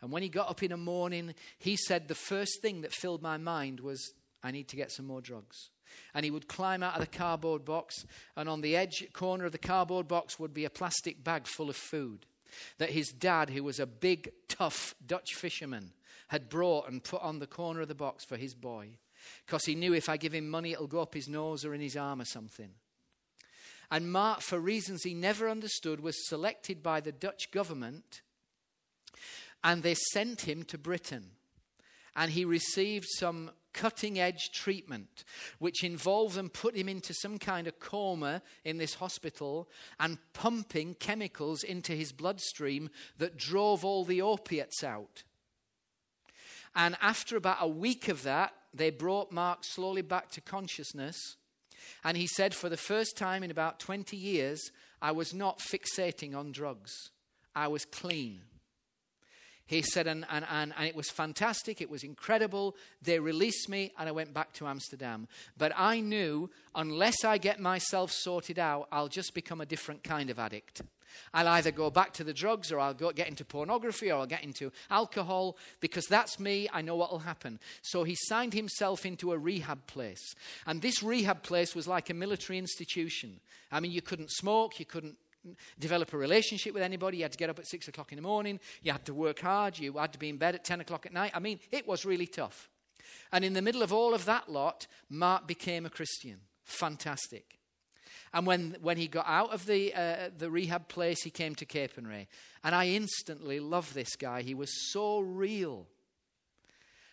And 0.00 0.10
when 0.10 0.22
he 0.22 0.30
got 0.30 0.48
up 0.48 0.62
in 0.62 0.70
the 0.70 0.78
morning, 0.78 1.34
he 1.58 1.76
said, 1.76 2.08
The 2.08 2.14
first 2.14 2.62
thing 2.62 2.80
that 2.80 2.94
filled 2.94 3.20
my 3.20 3.36
mind 3.36 3.80
was, 3.80 4.14
I 4.42 4.52
need 4.52 4.68
to 4.68 4.76
get 4.76 4.90
some 4.90 5.06
more 5.06 5.20
drugs. 5.20 5.68
And 6.14 6.24
he 6.24 6.30
would 6.30 6.48
climb 6.48 6.82
out 6.82 6.94
of 6.94 7.00
the 7.00 7.18
cardboard 7.18 7.64
box, 7.64 8.06
and 8.36 8.48
on 8.48 8.60
the 8.60 8.76
edge 8.76 9.06
corner 9.12 9.44
of 9.44 9.52
the 9.52 9.58
cardboard 9.58 10.08
box 10.08 10.38
would 10.38 10.54
be 10.54 10.64
a 10.64 10.70
plastic 10.70 11.22
bag 11.24 11.46
full 11.46 11.70
of 11.70 11.76
food 11.76 12.26
that 12.78 12.90
his 12.90 13.08
dad, 13.08 13.50
who 13.50 13.64
was 13.64 13.80
a 13.80 13.86
big, 13.86 14.30
tough 14.48 14.94
Dutch 15.04 15.34
fisherman, 15.34 15.92
had 16.28 16.48
brought 16.48 16.88
and 16.88 17.02
put 17.02 17.22
on 17.22 17.38
the 17.38 17.46
corner 17.46 17.80
of 17.80 17.88
the 17.88 17.94
box 17.94 18.24
for 18.24 18.36
his 18.36 18.54
boy. 18.54 18.90
Because 19.46 19.64
he 19.64 19.74
knew 19.74 19.94
if 19.94 20.08
I 20.08 20.16
give 20.16 20.34
him 20.34 20.48
money, 20.48 20.72
it'll 20.72 20.86
go 20.86 21.00
up 21.00 21.14
his 21.14 21.28
nose 21.28 21.64
or 21.64 21.74
in 21.74 21.80
his 21.80 21.96
arm 21.96 22.20
or 22.20 22.26
something. 22.26 22.70
And 23.90 24.10
Mark, 24.10 24.40
for 24.40 24.58
reasons 24.58 25.02
he 25.02 25.14
never 25.14 25.48
understood, 25.48 26.00
was 26.00 26.28
selected 26.28 26.82
by 26.82 27.00
the 27.00 27.12
Dutch 27.12 27.50
government 27.50 28.22
and 29.62 29.82
they 29.82 29.94
sent 29.94 30.42
him 30.42 30.62
to 30.64 30.78
Britain. 30.78 31.30
And 32.14 32.30
he 32.30 32.44
received 32.44 33.06
some 33.18 33.50
cutting 33.74 34.18
edge 34.18 34.50
treatment, 34.52 35.24
which 35.58 35.84
involved 35.84 36.36
them 36.36 36.48
put 36.48 36.74
him 36.74 36.88
into 36.88 37.12
some 37.12 37.38
kind 37.38 37.66
of 37.66 37.78
coma 37.78 38.40
in 38.64 38.78
this 38.78 38.94
hospital 38.94 39.68
and 40.00 40.18
pumping 40.32 40.94
chemicals 40.94 41.62
into 41.62 41.92
his 41.92 42.12
bloodstream 42.12 42.88
that 43.18 43.36
drove 43.36 43.84
all 43.84 44.04
the 44.04 44.22
opiates 44.22 44.82
out. 44.82 45.24
And 46.74 46.96
after 47.00 47.36
about 47.36 47.58
a 47.60 47.68
week 47.68 48.08
of 48.08 48.22
that, 48.22 48.54
they 48.72 48.90
brought 48.90 49.30
Mark 49.30 49.60
slowly 49.62 50.02
back 50.02 50.30
to 50.32 50.40
consciousness. 50.40 51.36
And 52.02 52.16
he 52.16 52.26
said, 52.26 52.54
For 52.54 52.68
the 52.68 52.76
first 52.76 53.16
time 53.16 53.42
in 53.42 53.50
about 53.50 53.78
20 53.78 54.16
years, 54.16 54.70
I 55.00 55.12
was 55.12 55.34
not 55.34 55.60
fixating 55.60 56.34
on 56.34 56.50
drugs. 56.50 57.10
I 57.54 57.68
was 57.68 57.84
clean. 57.84 58.40
He 59.66 59.80
said, 59.80 60.06
and, 60.06 60.26
and, 60.30 60.44
and, 60.50 60.74
and, 60.76 60.86
it 60.86 60.94
was 60.94 61.10
fantastic. 61.10 61.80
It 61.80 61.88
was 61.88 62.04
incredible. 62.04 62.76
They 63.00 63.18
released 63.18 63.68
me, 63.68 63.92
and 63.98 64.08
I 64.08 64.12
went 64.12 64.34
back 64.34 64.52
to 64.54 64.66
Amsterdam. 64.66 65.26
But 65.56 65.72
I 65.74 66.00
knew 66.00 66.50
unless 66.74 67.24
I 67.24 67.38
get 67.38 67.60
myself 67.60 68.10
sorted 68.12 68.58
out, 68.58 68.88
I'll 68.92 69.08
just 69.08 69.34
become 69.34 69.62
a 69.62 69.66
different 69.66 70.04
kind 70.04 70.28
of 70.28 70.38
addict. 70.38 70.82
I'll 71.32 71.48
either 71.48 71.70
go 71.70 71.90
back 71.90 72.12
to 72.14 72.24
the 72.24 72.34
drugs, 72.34 72.70
or 72.72 72.78
I'll 72.78 72.92
go, 72.92 73.10
get 73.12 73.28
into 73.28 73.44
pornography, 73.44 74.10
or 74.10 74.20
I'll 74.20 74.26
get 74.26 74.44
into 74.44 74.70
alcohol, 74.90 75.56
because 75.80 76.04
that's 76.06 76.38
me. 76.38 76.68
I 76.72 76.82
know 76.82 76.96
what 76.96 77.10
will 77.10 77.20
happen. 77.20 77.58
So 77.82 78.04
he 78.04 78.16
signed 78.16 78.52
himself 78.52 79.06
into 79.06 79.32
a 79.32 79.38
rehab 79.38 79.86
place. 79.86 80.34
And 80.66 80.82
this 80.82 81.02
rehab 81.02 81.42
place 81.42 81.74
was 81.74 81.88
like 81.88 82.10
a 82.10 82.14
military 82.14 82.58
institution. 82.58 83.40
I 83.72 83.80
mean, 83.80 83.92
you 83.92 84.02
couldn't 84.02 84.30
smoke, 84.30 84.78
you 84.78 84.84
couldn't 84.84 85.16
develop 85.78 86.12
a 86.12 86.16
relationship 86.16 86.74
with 86.74 86.82
anybody. 86.82 87.18
You 87.18 87.24
had 87.24 87.32
to 87.32 87.38
get 87.38 87.50
up 87.50 87.58
at 87.58 87.66
six 87.66 87.88
o'clock 87.88 88.12
in 88.12 88.16
the 88.16 88.22
morning. 88.22 88.60
You 88.82 88.92
had 88.92 89.04
to 89.06 89.14
work 89.14 89.40
hard. 89.40 89.78
You 89.78 89.92
had 89.94 90.12
to 90.12 90.18
be 90.18 90.28
in 90.28 90.36
bed 90.36 90.54
at 90.54 90.64
10 90.64 90.80
o'clock 90.80 91.06
at 91.06 91.12
night. 91.12 91.32
I 91.34 91.40
mean, 91.40 91.60
it 91.70 91.86
was 91.86 92.04
really 92.04 92.26
tough. 92.26 92.70
And 93.32 93.44
in 93.44 93.52
the 93.52 93.62
middle 93.62 93.82
of 93.82 93.92
all 93.92 94.14
of 94.14 94.24
that 94.24 94.48
lot, 94.48 94.86
Mark 95.08 95.46
became 95.46 95.86
a 95.86 95.90
Christian. 95.90 96.40
Fantastic. 96.64 97.58
And 98.32 98.46
when, 98.46 98.76
when 98.80 98.96
he 98.96 99.06
got 99.06 99.26
out 99.28 99.52
of 99.52 99.66
the, 99.66 99.94
uh, 99.94 100.30
the 100.36 100.50
rehab 100.50 100.88
place, 100.88 101.22
he 101.22 101.30
came 101.30 101.54
to 101.54 101.66
Capernwray. 101.66 102.26
And 102.64 102.74
I 102.74 102.88
instantly 102.88 103.60
loved 103.60 103.94
this 103.94 104.16
guy. 104.16 104.42
He 104.42 104.54
was 104.54 104.90
so 104.90 105.20
real. 105.20 105.86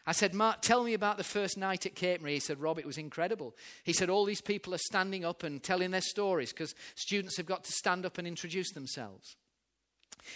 I 0.06 0.14
said, 0.14 0.34
Mark, 0.34 0.62
tell 0.62 0.84
me 0.84 0.93
about 0.93 1.18
the 1.18 1.24
first 1.24 1.58
night 1.58 1.86
at 1.86 1.95
Capernwray. 1.95 2.34
He 2.34 2.39
said, 2.39 2.60
Rob, 2.60 2.80
it 2.80 2.86
was 2.86 2.97
incredible. 2.97 3.56
He 3.84 3.93
said, 3.93 4.10
all 4.10 4.26
these 4.26 4.41
people 4.41 4.74
are 4.74 4.80
standing 4.80 5.24
up 5.24 5.43
and 5.43 5.62
telling 5.62 5.91
their 5.91 6.02
stories 6.02 6.52
because 6.52 6.74
students 6.95 7.38
have 7.38 7.45
got 7.45 7.64
to 7.66 7.72
stand 7.72 8.06
up 8.06 8.18
and 8.18 8.28
introduce 8.28 8.72
themselves. 8.72 9.36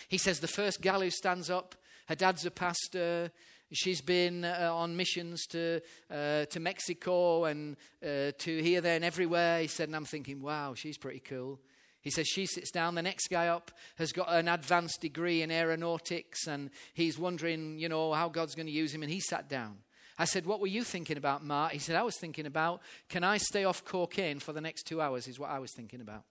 He 0.07 0.17
says, 0.17 0.39
the 0.39 0.47
first 0.47 0.81
gal 0.81 1.01
who 1.01 1.09
stands 1.09 1.49
up, 1.49 1.75
her 2.07 2.15
dad's 2.15 2.45
a 2.45 2.51
pastor. 2.51 3.31
She's 3.73 4.01
been 4.01 4.45
uh, 4.45 4.69
on 4.71 4.95
missions 4.95 5.45
to, 5.47 5.81
uh, 6.11 6.45
to 6.45 6.59
Mexico 6.59 7.45
and 7.45 7.75
uh, 8.03 8.31
to 8.37 8.61
here, 8.61 8.81
there, 8.81 8.95
and 8.95 9.05
everywhere. 9.05 9.61
He 9.61 9.67
said, 9.67 9.89
and 9.89 9.95
I'm 9.95 10.05
thinking, 10.05 10.41
wow, 10.41 10.75
she's 10.75 10.97
pretty 10.97 11.19
cool. 11.19 11.59
He 12.05 12.11
says 12.11 12.27
she 12.27 12.45
sits 12.45 12.69
down. 12.69 12.93
The 12.93 13.01
next 13.01 13.29
guy 13.29 13.47
up 13.47 13.71
has 13.95 14.11
got 14.11 14.31
an 14.31 14.47
advanced 14.47 15.01
degree 15.01 15.41
in 15.41 15.49
aeronautics 15.49 16.45
and 16.45 16.69
he's 16.93 17.17
wondering, 17.17 17.79
you 17.79 17.89
know, 17.89 18.13
how 18.13 18.29
God's 18.29 18.53
going 18.53 18.67
to 18.67 18.71
use 18.71 18.93
him. 18.93 19.01
And 19.01 19.11
he 19.11 19.19
sat 19.19 19.49
down. 19.49 19.79
I 20.19 20.25
said, 20.25 20.45
What 20.45 20.59
were 20.59 20.67
you 20.67 20.83
thinking 20.83 21.17
about, 21.17 21.43
Mark? 21.43 21.71
He 21.71 21.79
said, 21.79 21.95
I 21.95 22.03
was 22.03 22.15
thinking 22.19 22.45
about, 22.45 22.81
can 23.09 23.23
I 23.23 23.37
stay 23.37 23.63
off 23.63 23.83
cocaine 23.83 24.39
for 24.39 24.53
the 24.53 24.61
next 24.61 24.83
two 24.83 25.01
hours? 25.01 25.27
Is 25.27 25.39
what 25.39 25.49
I 25.49 25.57
was 25.57 25.71
thinking 25.75 25.99
about. 25.99 26.25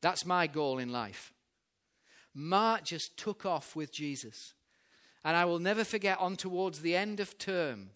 That's 0.00 0.26
my 0.26 0.48
goal 0.48 0.78
in 0.78 0.90
life. 0.90 1.32
Mark 2.34 2.84
just 2.84 3.16
took 3.16 3.46
off 3.46 3.76
with 3.76 3.92
Jesus. 3.92 4.54
And 5.24 5.36
I 5.36 5.44
will 5.44 5.60
never 5.60 5.84
forget, 5.84 6.18
on 6.18 6.34
towards 6.34 6.80
the 6.80 6.96
end 6.96 7.20
of 7.20 7.38
term, 7.38 7.90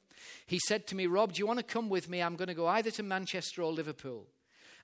he 0.46 0.60
said 0.68 0.86
to 0.86 0.94
me, 0.94 1.08
Rob, 1.08 1.32
do 1.32 1.40
you 1.40 1.46
want 1.46 1.58
to 1.58 1.64
come 1.64 1.88
with 1.88 2.08
me? 2.08 2.22
I'm 2.22 2.36
going 2.36 2.46
to 2.46 2.54
go 2.54 2.68
either 2.68 2.92
to 2.92 3.02
Manchester 3.02 3.62
or 3.62 3.72
Liverpool. 3.72 4.28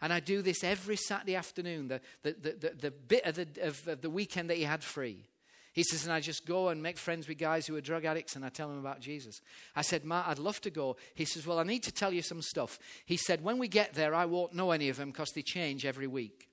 And 0.03 0.13
I 0.13 0.21
do 0.21 0.43
this 0.43 0.65
every 0.65 0.97
Saturday 0.97 1.37
afternoon, 1.37 1.89
the, 1.89 2.01
the, 2.23 2.33
the, 2.33 2.73
the, 2.79 2.91
bit 2.91 3.25
of 3.25 3.37
the, 3.37 3.49
of 3.63 4.03
the 4.03 4.11
weekend 4.11 4.51
that 4.51 4.57
he 4.59 4.65
had 4.65 4.83
free. 4.83 5.29
He 5.73 5.85
says, 5.85 6.05
and 6.05 6.13
I 6.13 6.21
just 6.21 6.45
go 6.45 6.69
and 6.69 6.83
make 6.83 6.99
friends 6.99 7.27
with 7.27 7.39
guys 7.39 7.67
who 7.67 7.77
are 7.77 7.81
drug 7.81 8.05
addicts 8.05 8.37
and 8.37 8.45
I 8.45 8.51
tell 8.51 8.69
them 8.69 8.79
about 8.79 9.01
Jesus. 9.01 9.41
I 9.75 9.81
said, 9.81 10.05
Matt, 10.05 10.27
I'd 10.29 10.39
love 10.39 10.61
to 10.63 10.71
go. 10.71 10.97
He 11.15 11.25
says, 11.25 11.47
well, 11.47 11.59
I 11.59 11.63
need 11.63 11.85
to 11.85 11.93
tell 11.93 12.13
you 12.13 12.21
some 12.21 12.43
stuff. 12.43 12.79
He 13.07 13.17
said, 13.17 13.43
when 13.43 13.59
we 13.59 13.69
get 13.69 13.95
there, 13.95 14.15
I 14.15 14.27
won't 14.27 14.55
know 14.55 14.73
any 14.73 14.91
of 14.91 14.99
them 14.99 15.13
because 15.13 15.31
they 15.31 15.41
change 15.41 15.87
every 15.87 16.07
week. 16.07 16.51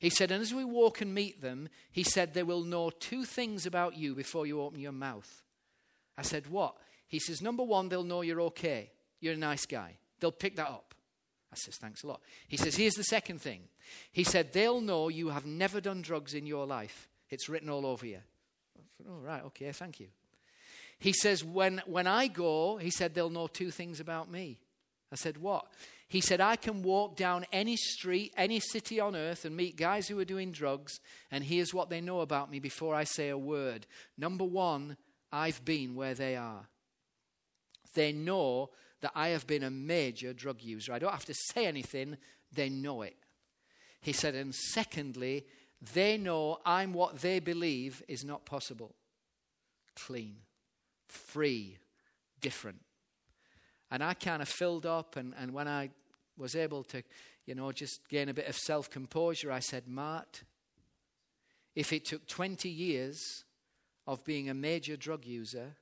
He 0.00 0.10
said, 0.10 0.32
and 0.32 0.42
as 0.42 0.52
we 0.52 0.64
walk 0.64 1.00
and 1.00 1.14
meet 1.14 1.42
them, 1.42 1.68
he 1.92 2.02
said, 2.02 2.34
they 2.34 2.42
will 2.42 2.64
know 2.64 2.90
two 2.90 3.24
things 3.24 3.66
about 3.66 3.96
you 3.96 4.14
before 4.14 4.46
you 4.46 4.60
open 4.60 4.80
your 4.80 4.92
mouth. 4.92 5.42
I 6.18 6.22
said, 6.22 6.48
what? 6.48 6.76
He 7.06 7.20
says, 7.20 7.40
number 7.40 7.62
one, 7.62 7.88
they'll 7.88 8.04
know 8.04 8.22
you're 8.22 8.40
okay. 8.42 8.90
You're 9.20 9.34
a 9.34 9.36
nice 9.36 9.66
guy. 9.66 9.98
They'll 10.18 10.32
pick 10.32 10.56
that 10.56 10.68
up. 10.68 10.93
I 11.54 11.56
says, 11.56 11.76
thanks 11.76 12.02
a 12.02 12.08
lot. 12.08 12.20
He 12.48 12.56
says, 12.56 12.74
here's 12.74 12.94
the 12.94 13.04
second 13.04 13.40
thing. 13.40 13.60
He 14.10 14.24
said, 14.24 14.52
they'll 14.52 14.80
know 14.80 15.08
you 15.08 15.28
have 15.28 15.46
never 15.46 15.80
done 15.80 16.02
drugs 16.02 16.34
in 16.34 16.46
your 16.46 16.66
life. 16.66 17.08
It's 17.30 17.48
written 17.48 17.70
all 17.70 17.86
over 17.86 18.04
you. 18.04 18.18
Said, 18.96 19.06
oh, 19.08 19.20
right, 19.24 19.44
okay, 19.44 19.70
thank 19.70 20.00
you. 20.00 20.08
He 20.98 21.12
says, 21.12 21.44
when, 21.44 21.80
when 21.86 22.08
I 22.08 22.26
go, 22.26 22.76
he 22.78 22.90
said, 22.90 23.14
they'll 23.14 23.30
know 23.30 23.46
two 23.46 23.70
things 23.70 24.00
about 24.00 24.30
me. 24.30 24.58
I 25.12 25.16
said, 25.16 25.38
what? 25.38 25.66
He 26.08 26.20
said, 26.20 26.40
I 26.40 26.56
can 26.56 26.82
walk 26.82 27.16
down 27.16 27.46
any 27.52 27.76
street, 27.76 28.32
any 28.36 28.58
city 28.58 28.98
on 28.98 29.14
earth, 29.14 29.44
and 29.44 29.56
meet 29.56 29.76
guys 29.76 30.08
who 30.08 30.18
are 30.18 30.24
doing 30.24 30.50
drugs, 30.50 30.98
and 31.30 31.44
here's 31.44 31.72
what 31.72 31.88
they 31.88 32.00
know 32.00 32.20
about 32.20 32.50
me 32.50 32.58
before 32.58 32.96
I 32.96 33.04
say 33.04 33.28
a 33.28 33.38
word. 33.38 33.86
Number 34.18 34.44
one, 34.44 34.96
I've 35.32 35.64
been 35.64 35.94
where 35.94 36.14
they 36.14 36.34
are. 36.34 36.66
They 37.94 38.12
know 38.12 38.70
that 39.00 39.12
I 39.14 39.28
have 39.28 39.46
been 39.46 39.62
a 39.62 39.70
major 39.70 40.32
drug 40.32 40.62
user. 40.62 40.92
I 40.92 40.98
don't 40.98 41.12
have 41.12 41.24
to 41.26 41.34
say 41.34 41.66
anything, 41.66 42.16
they 42.52 42.68
know 42.68 43.02
it. 43.02 43.16
He 44.00 44.12
said, 44.12 44.34
and 44.34 44.54
secondly, 44.54 45.46
they 45.92 46.16
know 46.16 46.58
I'm 46.64 46.92
what 46.92 47.20
they 47.20 47.40
believe 47.40 48.02
is 48.08 48.24
not 48.24 48.44
possible 48.44 48.94
clean, 49.96 50.36
free, 51.06 51.78
different. 52.40 52.80
And 53.90 54.02
I 54.02 54.14
kind 54.14 54.42
of 54.42 54.48
filled 54.48 54.86
up, 54.86 55.16
and, 55.16 55.34
and 55.38 55.52
when 55.52 55.68
I 55.68 55.90
was 56.36 56.56
able 56.56 56.82
to, 56.84 57.02
you 57.46 57.54
know, 57.54 57.70
just 57.70 58.08
gain 58.08 58.28
a 58.28 58.34
bit 58.34 58.48
of 58.48 58.56
self 58.56 58.90
composure, 58.90 59.52
I 59.52 59.60
said, 59.60 59.86
Mart, 59.86 60.42
if 61.74 61.92
it 61.92 62.04
took 62.04 62.26
20 62.26 62.68
years 62.68 63.44
of 64.06 64.24
being 64.24 64.48
a 64.48 64.54
major 64.54 64.96
drug 64.96 65.24
user 65.24 65.76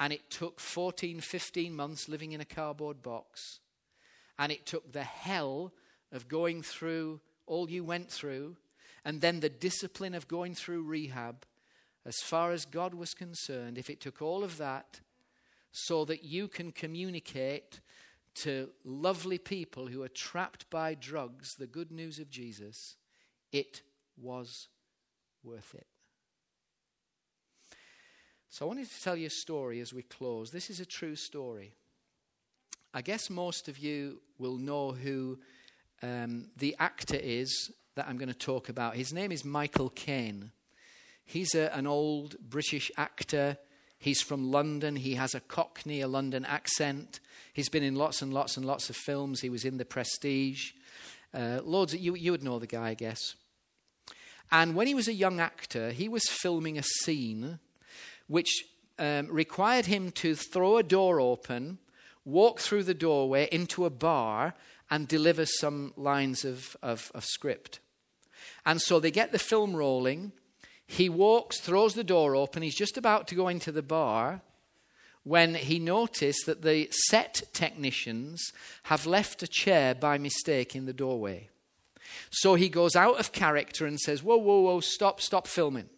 and 0.00 0.14
it 0.14 0.30
took 0.30 0.58
14, 0.58 1.20
15 1.20 1.76
months 1.76 2.08
living 2.08 2.32
in 2.32 2.40
a 2.40 2.46
cardboard 2.46 3.02
box. 3.02 3.60
And 4.38 4.50
it 4.50 4.64
took 4.64 4.92
the 4.92 5.04
hell 5.04 5.74
of 6.10 6.26
going 6.26 6.62
through 6.62 7.20
all 7.46 7.68
you 7.68 7.84
went 7.84 8.10
through, 8.10 8.56
and 9.04 9.20
then 9.20 9.40
the 9.40 9.50
discipline 9.50 10.14
of 10.14 10.26
going 10.26 10.54
through 10.54 10.84
rehab. 10.84 11.44
As 12.06 12.22
far 12.22 12.50
as 12.52 12.64
God 12.64 12.94
was 12.94 13.12
concerned, 13.12 13.76
if 13.76 13.90
it 13.90 14.00
took 14.00 14.22
all 14.22 14.42
of 14.42 14.56
that 14.56 15.00
so 15.70 16.06
that 16.06 16.24
you 16.24 16.48
can 16.48 16.72
communicate 16.72 17.80
to 18.36 18.70
lovely 18.84 19.36
people 19.36 19.88
who 19.88 20.02
are 20.02 20.08
trapped 20.08 20.68
by 20.70 20.94
drugs 20.94 21.56
the 21.56 21.66
good 21.66 21.92
news 21.92 22.18
of 22.18 22.30
Jesus, 22.30 22.96
it 23.52 23.82
was 24.16 24.68
worth 25.44 25.74
it. 25.74 25.86
So 28.52 28.64
I 28.64 28.68
wanted 28.68 28.90
to 28.90 29.00
tell 29.00 29.16
you 29.16 29.28
a 29.28 29.30
story 29.30 29.78
as 29.78 29.94
we 29.94 30.02
close. 30.02 30.50
This 30.50 30.70
is 30.70 30.80
a 30.80 30.84
true 30.84 31.14
story. 31.14 31.72
I 32.92 33.00
guess 33.00 33.30
most 33.30 33.68
of 33.68 33.78
you 33.78 34.20
will 34.40 34.56
know 34.56 34.90
who 34.90 35.38
um, 36.02 36.48
the 36.56 36.74
actor 36.80 37.16
is 37.16 37.70
that 37.94 38.08
I'm 38.08 38.16
going 38.16 38.28
to 38.28 38.34
talk 38.34 38.68
about. 38.68 38.96
His 38.96 39.12
name 39.12 39.30
is 39.30 39.44
Michael 39.44 39.90
Caine. 39.90 40.50
He's 41.24 41.54
a, 41.54 41.72
an 41.76 41.86
old 41.86 42.34
British 42.40 42.90
actor. 42.96 43.56
He's 44.00 44.20
from 44.20 44.50
London. 44.50 44.96
He 44.96 45.14
has 45.14 45.32
a 45.36 45.40
Cockney, 45.40 46.00
a 46.00 46.08
London 46.08 46.44
accent. 46.44 47.20
He's 47.52 47.68
been 47.68 47.84
in 47.84 47.94
lots 47.94 48.20
and 48.20 48.34
lots 48.34 48.56
and 48.56 48.66
lots 48.66 48.90
of 48.90 48.96
films. 48.96 49.42
He 49.42 49.48
was 49.48 49.64
in 49.64 49.78
The 49.78 49.84
Prestige. 49.84 50.72
Uh, 51.32 51.60
loads 51.62 51.94
of, 51.94 52.00
you, 52.00 52.16
you 52.16 52.32
would 52.32 52.42
know 52.42 52.58
the 52.58 52.66
guy, 52.66 52.88
I 52.88 52.94
guess. 52.94 53.36
And 54.50 54.74
when 54.74 54.88
he 54.88 54.94
was 54.94 55.06
a 55.06 55.14
young 55.14 55.38
actor, 55.38 55.92
he 55.92 56.08
was 56.08 56.24
filming 56.24 56.76
a 56.76 56.82
scene 56.82 57.60
which 58.30 58.64
um, 58.98 59.26
required 59.26 59.86
him 59.86 60.10
to 60.12 60.34
throw 60.34 60.78
a 60.78 60.82
door 60.82 61.20
open 61.20 61.78
walk 62.24 62.60
through 62.60 62.84
the 62.84 62.94
doorway 62.94 63.48
into 63.50 63.84
a 63.84 63.90
bar 63.90 64.54
and 64.90 65.08
deliver 65.08 65.46
some 65.46 65.92
lines 65.96 66.44
of, 66.44 66.76
of, 66.82 67.10
of 67.14 67.24
script. 67.24 67.80
And 68.64 68.80
so 68.80 69.00
they 69.00 69.10
get 69.10 69.32
the 69.32 69.38
film 69.38 69.74
rolling. 69.74 70.32
He 70.86 71.08
walks, 71.08 71.60
throws 71.60 71.94
the 71.94 72.04
door 72.04 72.36
open. 72.36 72.62
He's 72.62 72.76
just 72.76 72.96
about 72.96 73.26
to 73.28 73.34
go 73.34 73.48
into 73.48 73.72
the 73.72 73.82
bar 73.82 74.42
when 75.22 75.54
he 75.54 75.78
noticed 75.78 76.46
that 76.46 76.62
the 76.62 76.88
set 76.90 77.42
technicians 77.52 78.52
have 78.84 79.06
left 79.06 79.42
a 79.42 79.48
chair 79.48 79.94
by 79.94 80.18
mistake 80.18 80.74
in 80.74 80.86
the 80.86 80.92
doorway. 80.92 81.48
So 82.30 82.54
he 82.54 82.68
goes 82.68 82.96
out 82.96 83.20
of 83.20 83.32
character 83.32 83.86
and 83.86 84.00
says, 84.00 84.22
Whoa, 84.22 84.38
whoa, 84.38 84.60
whoa, 84.60 84.80
stop, 84.80 85.20
stop 85.20 85.46
filming. 85.46 85.88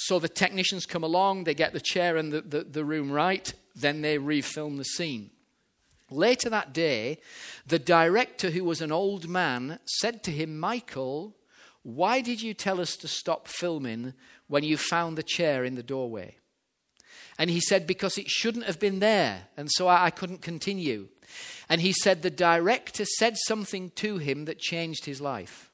So 0.00 0.20
the 0.20 0.28
technicians 0.28 0.86
come 0.86 1.02
along, 1.02 1.42
they 1.42 1.54
get 1.54 1.72
the 1.72 1.80
chair 1.80 2.16
and 2.16 2.32
the, 2.32 2.40
the, 2.40 2.62
the 2.62 2.84
room 2.84 3.10
right, 3.10 3.52
then 3.74 4.00
they 4.00 4.16
refilm 4.16 4.76
the 4.76 4.84
scene. 4.84 5.30
Later 6.08 6.48
that 6.50 6.72
day, 6.72 7.18
the 7.66 7.80
director, 7.80 8.50
who 8.50 8.62
was 8.62 8.80
an 8.80 8.92
old 8.92 9.28
man, 9.28 9.80
said 9.98 10.22
to 10.22 10.30
him, 10.30 10.56
Michael, 10.56 11.34
why 11.82 12.20
did 12.20 12.40
you 12.40 12.54
tell 12.54 12.80
us 12.80 12.94
to 12.94 13.08
stop 13.08 13.48
filming 13.48 14.14
when 14.46 14.62
you 14.62 14.76
found 14.76 15.18
the 15.18 15.24
chair 15.24 15.64
in 15.64 15.74
the 15.74 15.82
doorway? 15.82 16.36
And 17.36 17.50
he 17.50 17.60
said, 17.60 17.84
Because 17.84 18.16
it 18.18 18.28
shouldn't 18.28 18.66
have 18.66 18.78
been 18.78 19.00
there, 19.00 19.48
and 19.56 19.68
so 19.72 19.88
I, 19.88 20.06
I 20.06 20.10
couldn't 20.10 20.42
continue. 20.42 21.08
And 21.68 21.80
he 21.80 21.92
said, 21.92 22.22
The 22.22 22.30
director 22.30 23.04
said 23.04 23.36
something 23.36 23.90
to 23.96 24.18
him 24.18 24.44
that 24.44 24.60
changed 24.60 25.06
his 25.06 25.20
life. 25.20 25.67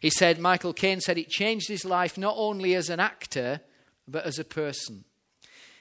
He 0.00 0.10
said, 0.10 0.38
Michael 0.38 0.72
Caine 0.72 1.00
said 1.00 1.18
it 1.18 1.28
changed 1.28 1.68
his 1.68 1.84
life 1.84 2.16
not 2.16 2.34
only 2.36 2.74
as 2.74 2.88
an 2.88 3.00
actor, 3.00 3.60
but 4.06 4.24
as 4.24 4.38
a 4.38 4.44
person. 4.44 5.04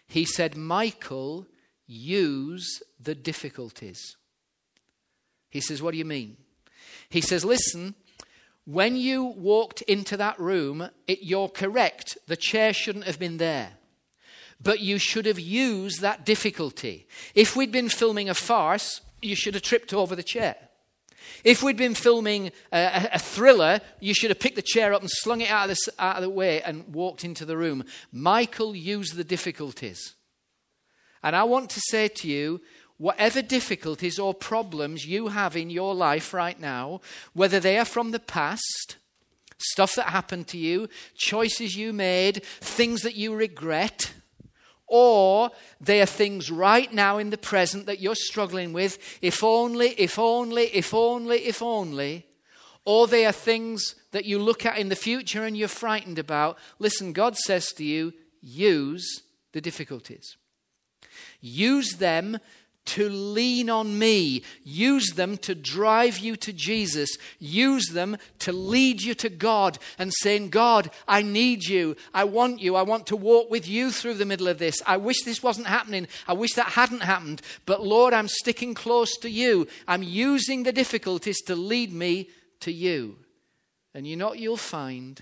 He 0.08 0.26
said, 0.26 0.56
Michael, 0.56 1.48
use 1.86 2.82
the 3.00 3.16
difficulties. 3.16 4.16
He 5.50 5.62
says, 5.62 5.82
What 5.82 5.92
do 5.92 5.98
you 5.98 6.06
mean? 6.06 6.38
He 7.10 7.22
says, 7.22 7.46
Listen, 7.46 7.96
when 8.66 8.96
you 8.96 9.24
walked 9.24 9.82
into 9.84 10.18
that 10.18 10.40
room, 10.40 10.90
it, 11.08 11.20
you're 11.22 11.50
correct. 11.50 12.18
The 12.28 12.36
chair 12.36 12.74
shouldn't 12.74 13.06
have 13.06 13.20
been 13.20 13.38
there. 13.38 13.72
But 14.62 14.82
you 14.82 14.98
should 14.98 15.26
have 15.26 15.40
used 15.40 16.02
that 16.02 16.26
difficulty. 16.26 17.08
If 17.36 17.56
we'd 17.56 17.72
been 17.72 17.90
filming 17.90 18.30
a 18.30 18.34
farce, 18.34 19.02
you 19.22 19.36
should 19.36 19.54
have 19.54 19.64
tripped 19.64 19.94
over 19.94 20.16
the 20.16 20.24
chair. 20.24 20.56
If 21.44 21.64
we'd 21.64 21.78
been 21.78 21.96
filming 21.96 22.52
a, 22.72 23.10
a, 23.14 23.20
thriller, 23.20 23.82
you 24.00 24.14
should 24.14 24.30
have 24.30 24.40
picked 24.40 24.56
the 24.56 24.62
chair 24.62 24.94
up 24.94 25.02
and 25.02 25.10
slung 25.10 25.42
it 25.42 25.50
out 25.50 25.70
of, 25.70 25.76
the, 25.76 25.94
out 26.00 26.18
of 26.18 26.22
the 26.22 26.30
way 26.30 26.62
and 26.62 26.94
walked 26.94 27.24
into 27.24 27.46
the 27.46 27.58
room. 27.58 27.84
Michael 28.12 28.76
used 28.76 29.16
the 29.16 29.24
difficulties. 29.24 30.16
And 31.24 31.36
I 31.36 31.44
want 31.44 31.70
to 31.72 31.82
say 31.82 32.08
to 32.08 32.28
you, 32.28 32.62
whatever 32.98 33.42
difficulties 33.42 34.20
or 34.20 34.34
problems 34.34 35.06
you 35.06 35.30
have 35.30 35.56
in 35.56 35.70
your 35.70 35.94
life 35.94 36.34
right 36.34 36.60
now, 36.60 37.02
whether 37.34 37.60
they 37.60 37.78
are 37.78 37.86
from 37.86 38.12
the 38.12 38.20
past, 38.20 38.98
stuff 39.58 39.96
that 39.96 40.10
happened 40.10 40.48
to 40.48 40.58
you, 40.58 40.88
choices 41.16 41.76
you 41.76 41.94
made, 41.94 42.44
things 42.62 43.02
that 43.02 43.16
you 43.16 43.34
regret, 43.36 44.14
or 44.88 45.52
they 45.82 46.02
are 46.02 46.06
things 46.06 46.50
right 46.50 46.92
now 46.94 47.18
in 47.18 47.30
the 47.30 47.38
present 47.38 47.86
that 47.86 48.00
you're 48.00 48.16
struggling 48.16 48.74
with. 48.74 48.98
If 49.22 49.44
only, 49.44 49.90
if 49.90 50.18
only, 50.18 50.68
if 50.68 50.94
only, 50.94 51.38
if 51.46 51.62
only. 51.62 52.26
Or 52.86 53.06
they 53.06 53.26
are 53.26 53.34
things 53.34 53.96
that 54.12 54.26
you 54.26 54.40
look 54.40 54.66
at 54.66 54.78
in 54.78 54.88
the 54.88 54.96
future 54.96 55.44
and 55.44 55.58
you're 55.58 55.68
frightened 55.68 56.18
about. 56.18 56.58
Listen, 56.80 57.12
God 57.12 57.36
says 57.36 57.68
to 57.74 57.84
you, 57.84 58.14
use 58.42 59.24
the 59.52 59.60
difficulties. 59.60 60.38
Use 61.42 61.98
them 61.98 62.40
to 62.88 63.10
lean 63.10 63.70
on 63.70 64.00
me. 64.00 64.44
Use 64.64 65.12
them 65.16 65.38
to 65.38 65.54
drive 65.54 66.18
you 66.18 66.36
to 66.38 66.54
Jesus. 66.54 67.18
Use 67.40 67.88
them 67.90 68.18
to 68.40 68.52
lead 68.52 69.02
you 69.02 69.14
to 69.16 69.30
God 69.30 69.78
and 70.00 70.12
saying, 70.22 70.50
God, 70.50 70.90
I 71.08 71.22
need 71.22 71.66
you. 71.66 71.96
I 72.14 72.24
want 72.24 72.60
you. 72.60 72.76
I 72.76 72.82
want 72.82 73.08
to 73.08 73.16
walk 73.16 73.52
with 73.52 73.68
you 73.68 73.92
through 73.92 74.16
the 74.16 74.26
middle 74.26 74.48
of 74.48 74.58
this. 74.58 74.82
I 74.86 74.98
wish 74.98 75.24
this 75.24 75.44
wasn't 75.44 75.68
happening. 75.68 76.08
I 76.28 76.34
wish 76.34 76.54
that 76.54 76.70
hadn't 76.70 77.02
happened. 77.02 77.42
But 77.66 77.86
Lord, 77.86 78.14
I'm 78.14 78.28
sticking 78.28 78.74
close 78.74 79.16
to 79.18 79.30
you. 79.30 79.68
I'm 79.88 80.04
using 80.04 80.64
the 80.64 80.72
difficulties 80.72 81.42
to 81.44 81.56
lead 81.56 81.94
me 81.94 82.30
to 82.62 82.72
you. 82.72 83.18
And 83.94 84.08
you 84.08 84.16
know 84.16 84.30
what 84.30 84.40
you'll 84.40 84.58
find? 84.58 85.22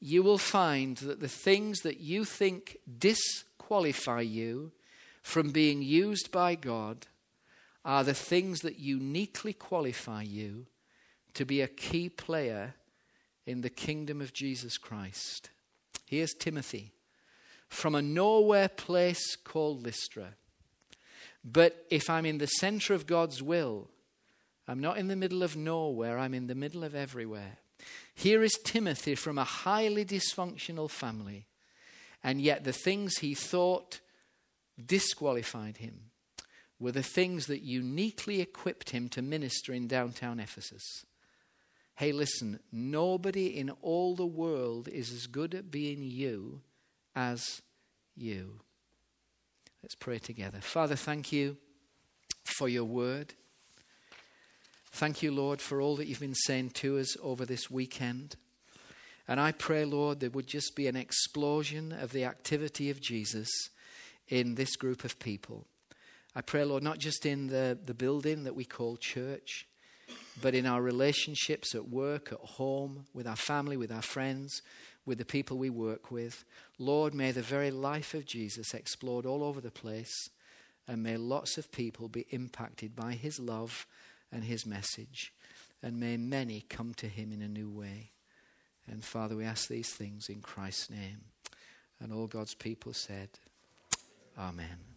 You 0.00 0.22
will 0.22 0.38
find 0.38 0.96
that 0.98 1.20
the 1.20 1.28
things 1.28 1.80
that 1.80 2.00
you 2.00 2.24
think 2.24 2.78
disqualify 2.98 4.22
you 4.22 4.72
from 5.22 5.50
being 5.50 5.82
used 5.82 6.30
by 6.30 6.54
God 6.54 7.06
are 7.84 8.04
the 8.04 8.14
things 8.14 8.60
that 8.60 8.78
uniquely 8.78 9.52
qualify 9.52 10.22
you 10.22 10.66
to 11.34 11.44
be 11.44 11.60
a 11.60 11.68
key 11.68 12.08
player 12.08 12.74
in 13.46 13.62
the 13.62 13.70
kingdom 13.70 14.20
of 14.20 14.32
Jesus 14.32 14.76
Christ. 14.78 15.50
Here's 16.06 16.34
Timothy 16.34 16.92
from 17.68 17.94
a 17.94 18.02
nowhere 18.02 18.68
place 18.68 19.36
called 19.36 19.84
Lystra. 19.84 20.34
But 21.44 21.86
if 21.88 22.10
I'm 22.10 22.26
in 22.26 22.38
the 22.38 22.46
center 22.46 22.94
of 22.94 23.06
God's 23.06 23.42
will, 23.42 23.88
I'm 24.68 24.80
not 24.80 24.98
in 24.98 25.08
the 25.08 25.16
middle 25.16 25.42
of 25.42 25.56
nowhere, 25.56 26.18
I'm 26.18 26.34
in 26.34 26.48
the 26.48 26.54
middle 26.54 26.84
of 26.84 26.94
everywhere. 26.94 27.58
Here 28.14 28.42
is 28.42 28.58
Timothy 28.62 29.14
from 29.14 29.38
a 29.38 29.44
highly 29.44 30.04
dysfunctional 30.04 30.90
family, 30.90 31.46
and 32.22 32.40
yet 32.40 32.64
the 32.64 32.72
things 32.72 33.18
he 33.18 33.34
thought 33.34 34.00
disqualified 34.84 35.78
him 35.78 36.10
were 36.78 36.92
the 36.92 37.02
things 37.02 37.46
that 37.46 37.62
uniquely 37.62 38.40
equipped 38.40 38.90
him 38.90 39.08
to 39.10 39.22
minister 39.22 39.72
in 39.72 39.86
downtown 39.86 40.40
Ephesus. 40.40 41.04
Hey, 41.96 42.12
listen, 42.12 42.60
nobody 42.72 43.48
in 43.48 43.70
all 43.82 44.16
the 44.16 44.24
world 44.24 44.88
is 44.88 45.12
as 45.12 45.26
good 45.26 45.54
at 45.54 45.70
being 45.70 46.02
you 46.02 46.62
as 47.14 47.60
you. 48.16 48.60
Let's 49.82 49.94
pray 49.94 50.18
together. 50.18 50.60
Father, 50.60 50.96
thank 50.96 51.32
you 51.32 51.58
for 52.44 52.68
your 52.68 52.84
word. 52.84 53.34
Thank 54.92 55.22
you, 55.22 55.30
Lord, 55.30 55.60
for 55.60 55.80
all 55.80 55.96
that 55.96 56.06
you've 56.06 56.20
been 56.20 56.34
saying 56.34 56.70
to 56.70 56.98
us 56.98 57.16
over 57.22 57.44
this 57.44 57.70
weekend. 57.70 58.36
And 59.28 59.38
I 59.38 59.52
pray, 59.52 59.84
Lord, 59.84 60.20
there 60.20 60.30
would 60.30 60.46
just 60.46 60.74
be 60.74 60.86
an 60.86 60.96
explosion 60.96 61.92
of 61.92 62.12
the 62.12 62.24
activity 62.24 62.90
of 62.90 63.00
Jesus 63.00 63.48
in 64.30 64.54
this 64.54 64.76
group 64.76 65.04
of 65.04 65.18
people. 65.18 65.66
I 66.34 66.40
pray, 66.40 66.64
Lord, 66.64 66.82
not 66.82 66.98
just 66.98 67.26
in 67.26 67.48
the, 67.48 67.76
the 67.84 67.94
building 67.94 68.44
that 68.44 68.54
we 68.54 68.64
call 68.64 68.96
church, 68.96 69.66
but 70.40 70.54
in 70.54 70.64
our 70.64 70.80
relationships 70.80 71.74
at 71.74 71.88
work, 71.88 72.32
at 72.32 72.38
home, 72.38 73.04
with 73.12 73.26
our 73.26 73.36
family, 73.36 73.76
with 73.76 73.92
our 73.92 74.02
friends, 74.02 74.62
with 75.04 75.18
the 75.18 75.24
people 75.24 75.58
we 75.58 75.70
work 75.70 76.10
with. 76.10 76.44
Lord, 76.78 77.14
may 77.14 77.32
the 77.32 77.42
very 77.42 77.70
life 77.70 78.14
of 78.14 78.26
Jesus 78.26 78.72
explode 78.72 79.26
all 79.26 79.42
over 79.42 79.60
the 79.60 79.70
place, 79.70 80.30
and 80.86 81.02
may 81.02 81.16
lots 81.16 81.58
of 81.58 81.72
people 81.72 82.08
be 82.08 82.26
impacted 82.30 82.94
by 82.94 83.14
his 83.14 83.38
love 83.40 83.86
and 84.32 84.44
his 84.44 84.64
message, 84.64 85.32
and 85.82 85.98
may 85.98 86.16
many 86.16 86.64
come 86.68 86.94
to 86.94 87.08
him 87.08 87.32
in 87.32 87.42
a 87.42 87.48
new 87.48 87.68
way. 87.68 88.10
And 88.86 89.04
Father, 89.04 89.36
we 89.36 89.44
ask 89.44 89.68
these 89.68 89.90
things 89.90 90.28
in 90.28 90.40
Christ's 90.40 90.90
name. 90.90 91.22
And 92.00 92.12
all 92.12 92.26
God's 92.26 92.54
people 92.54 92.92
said, 92.92 93.28
Amen. 94.40 94.89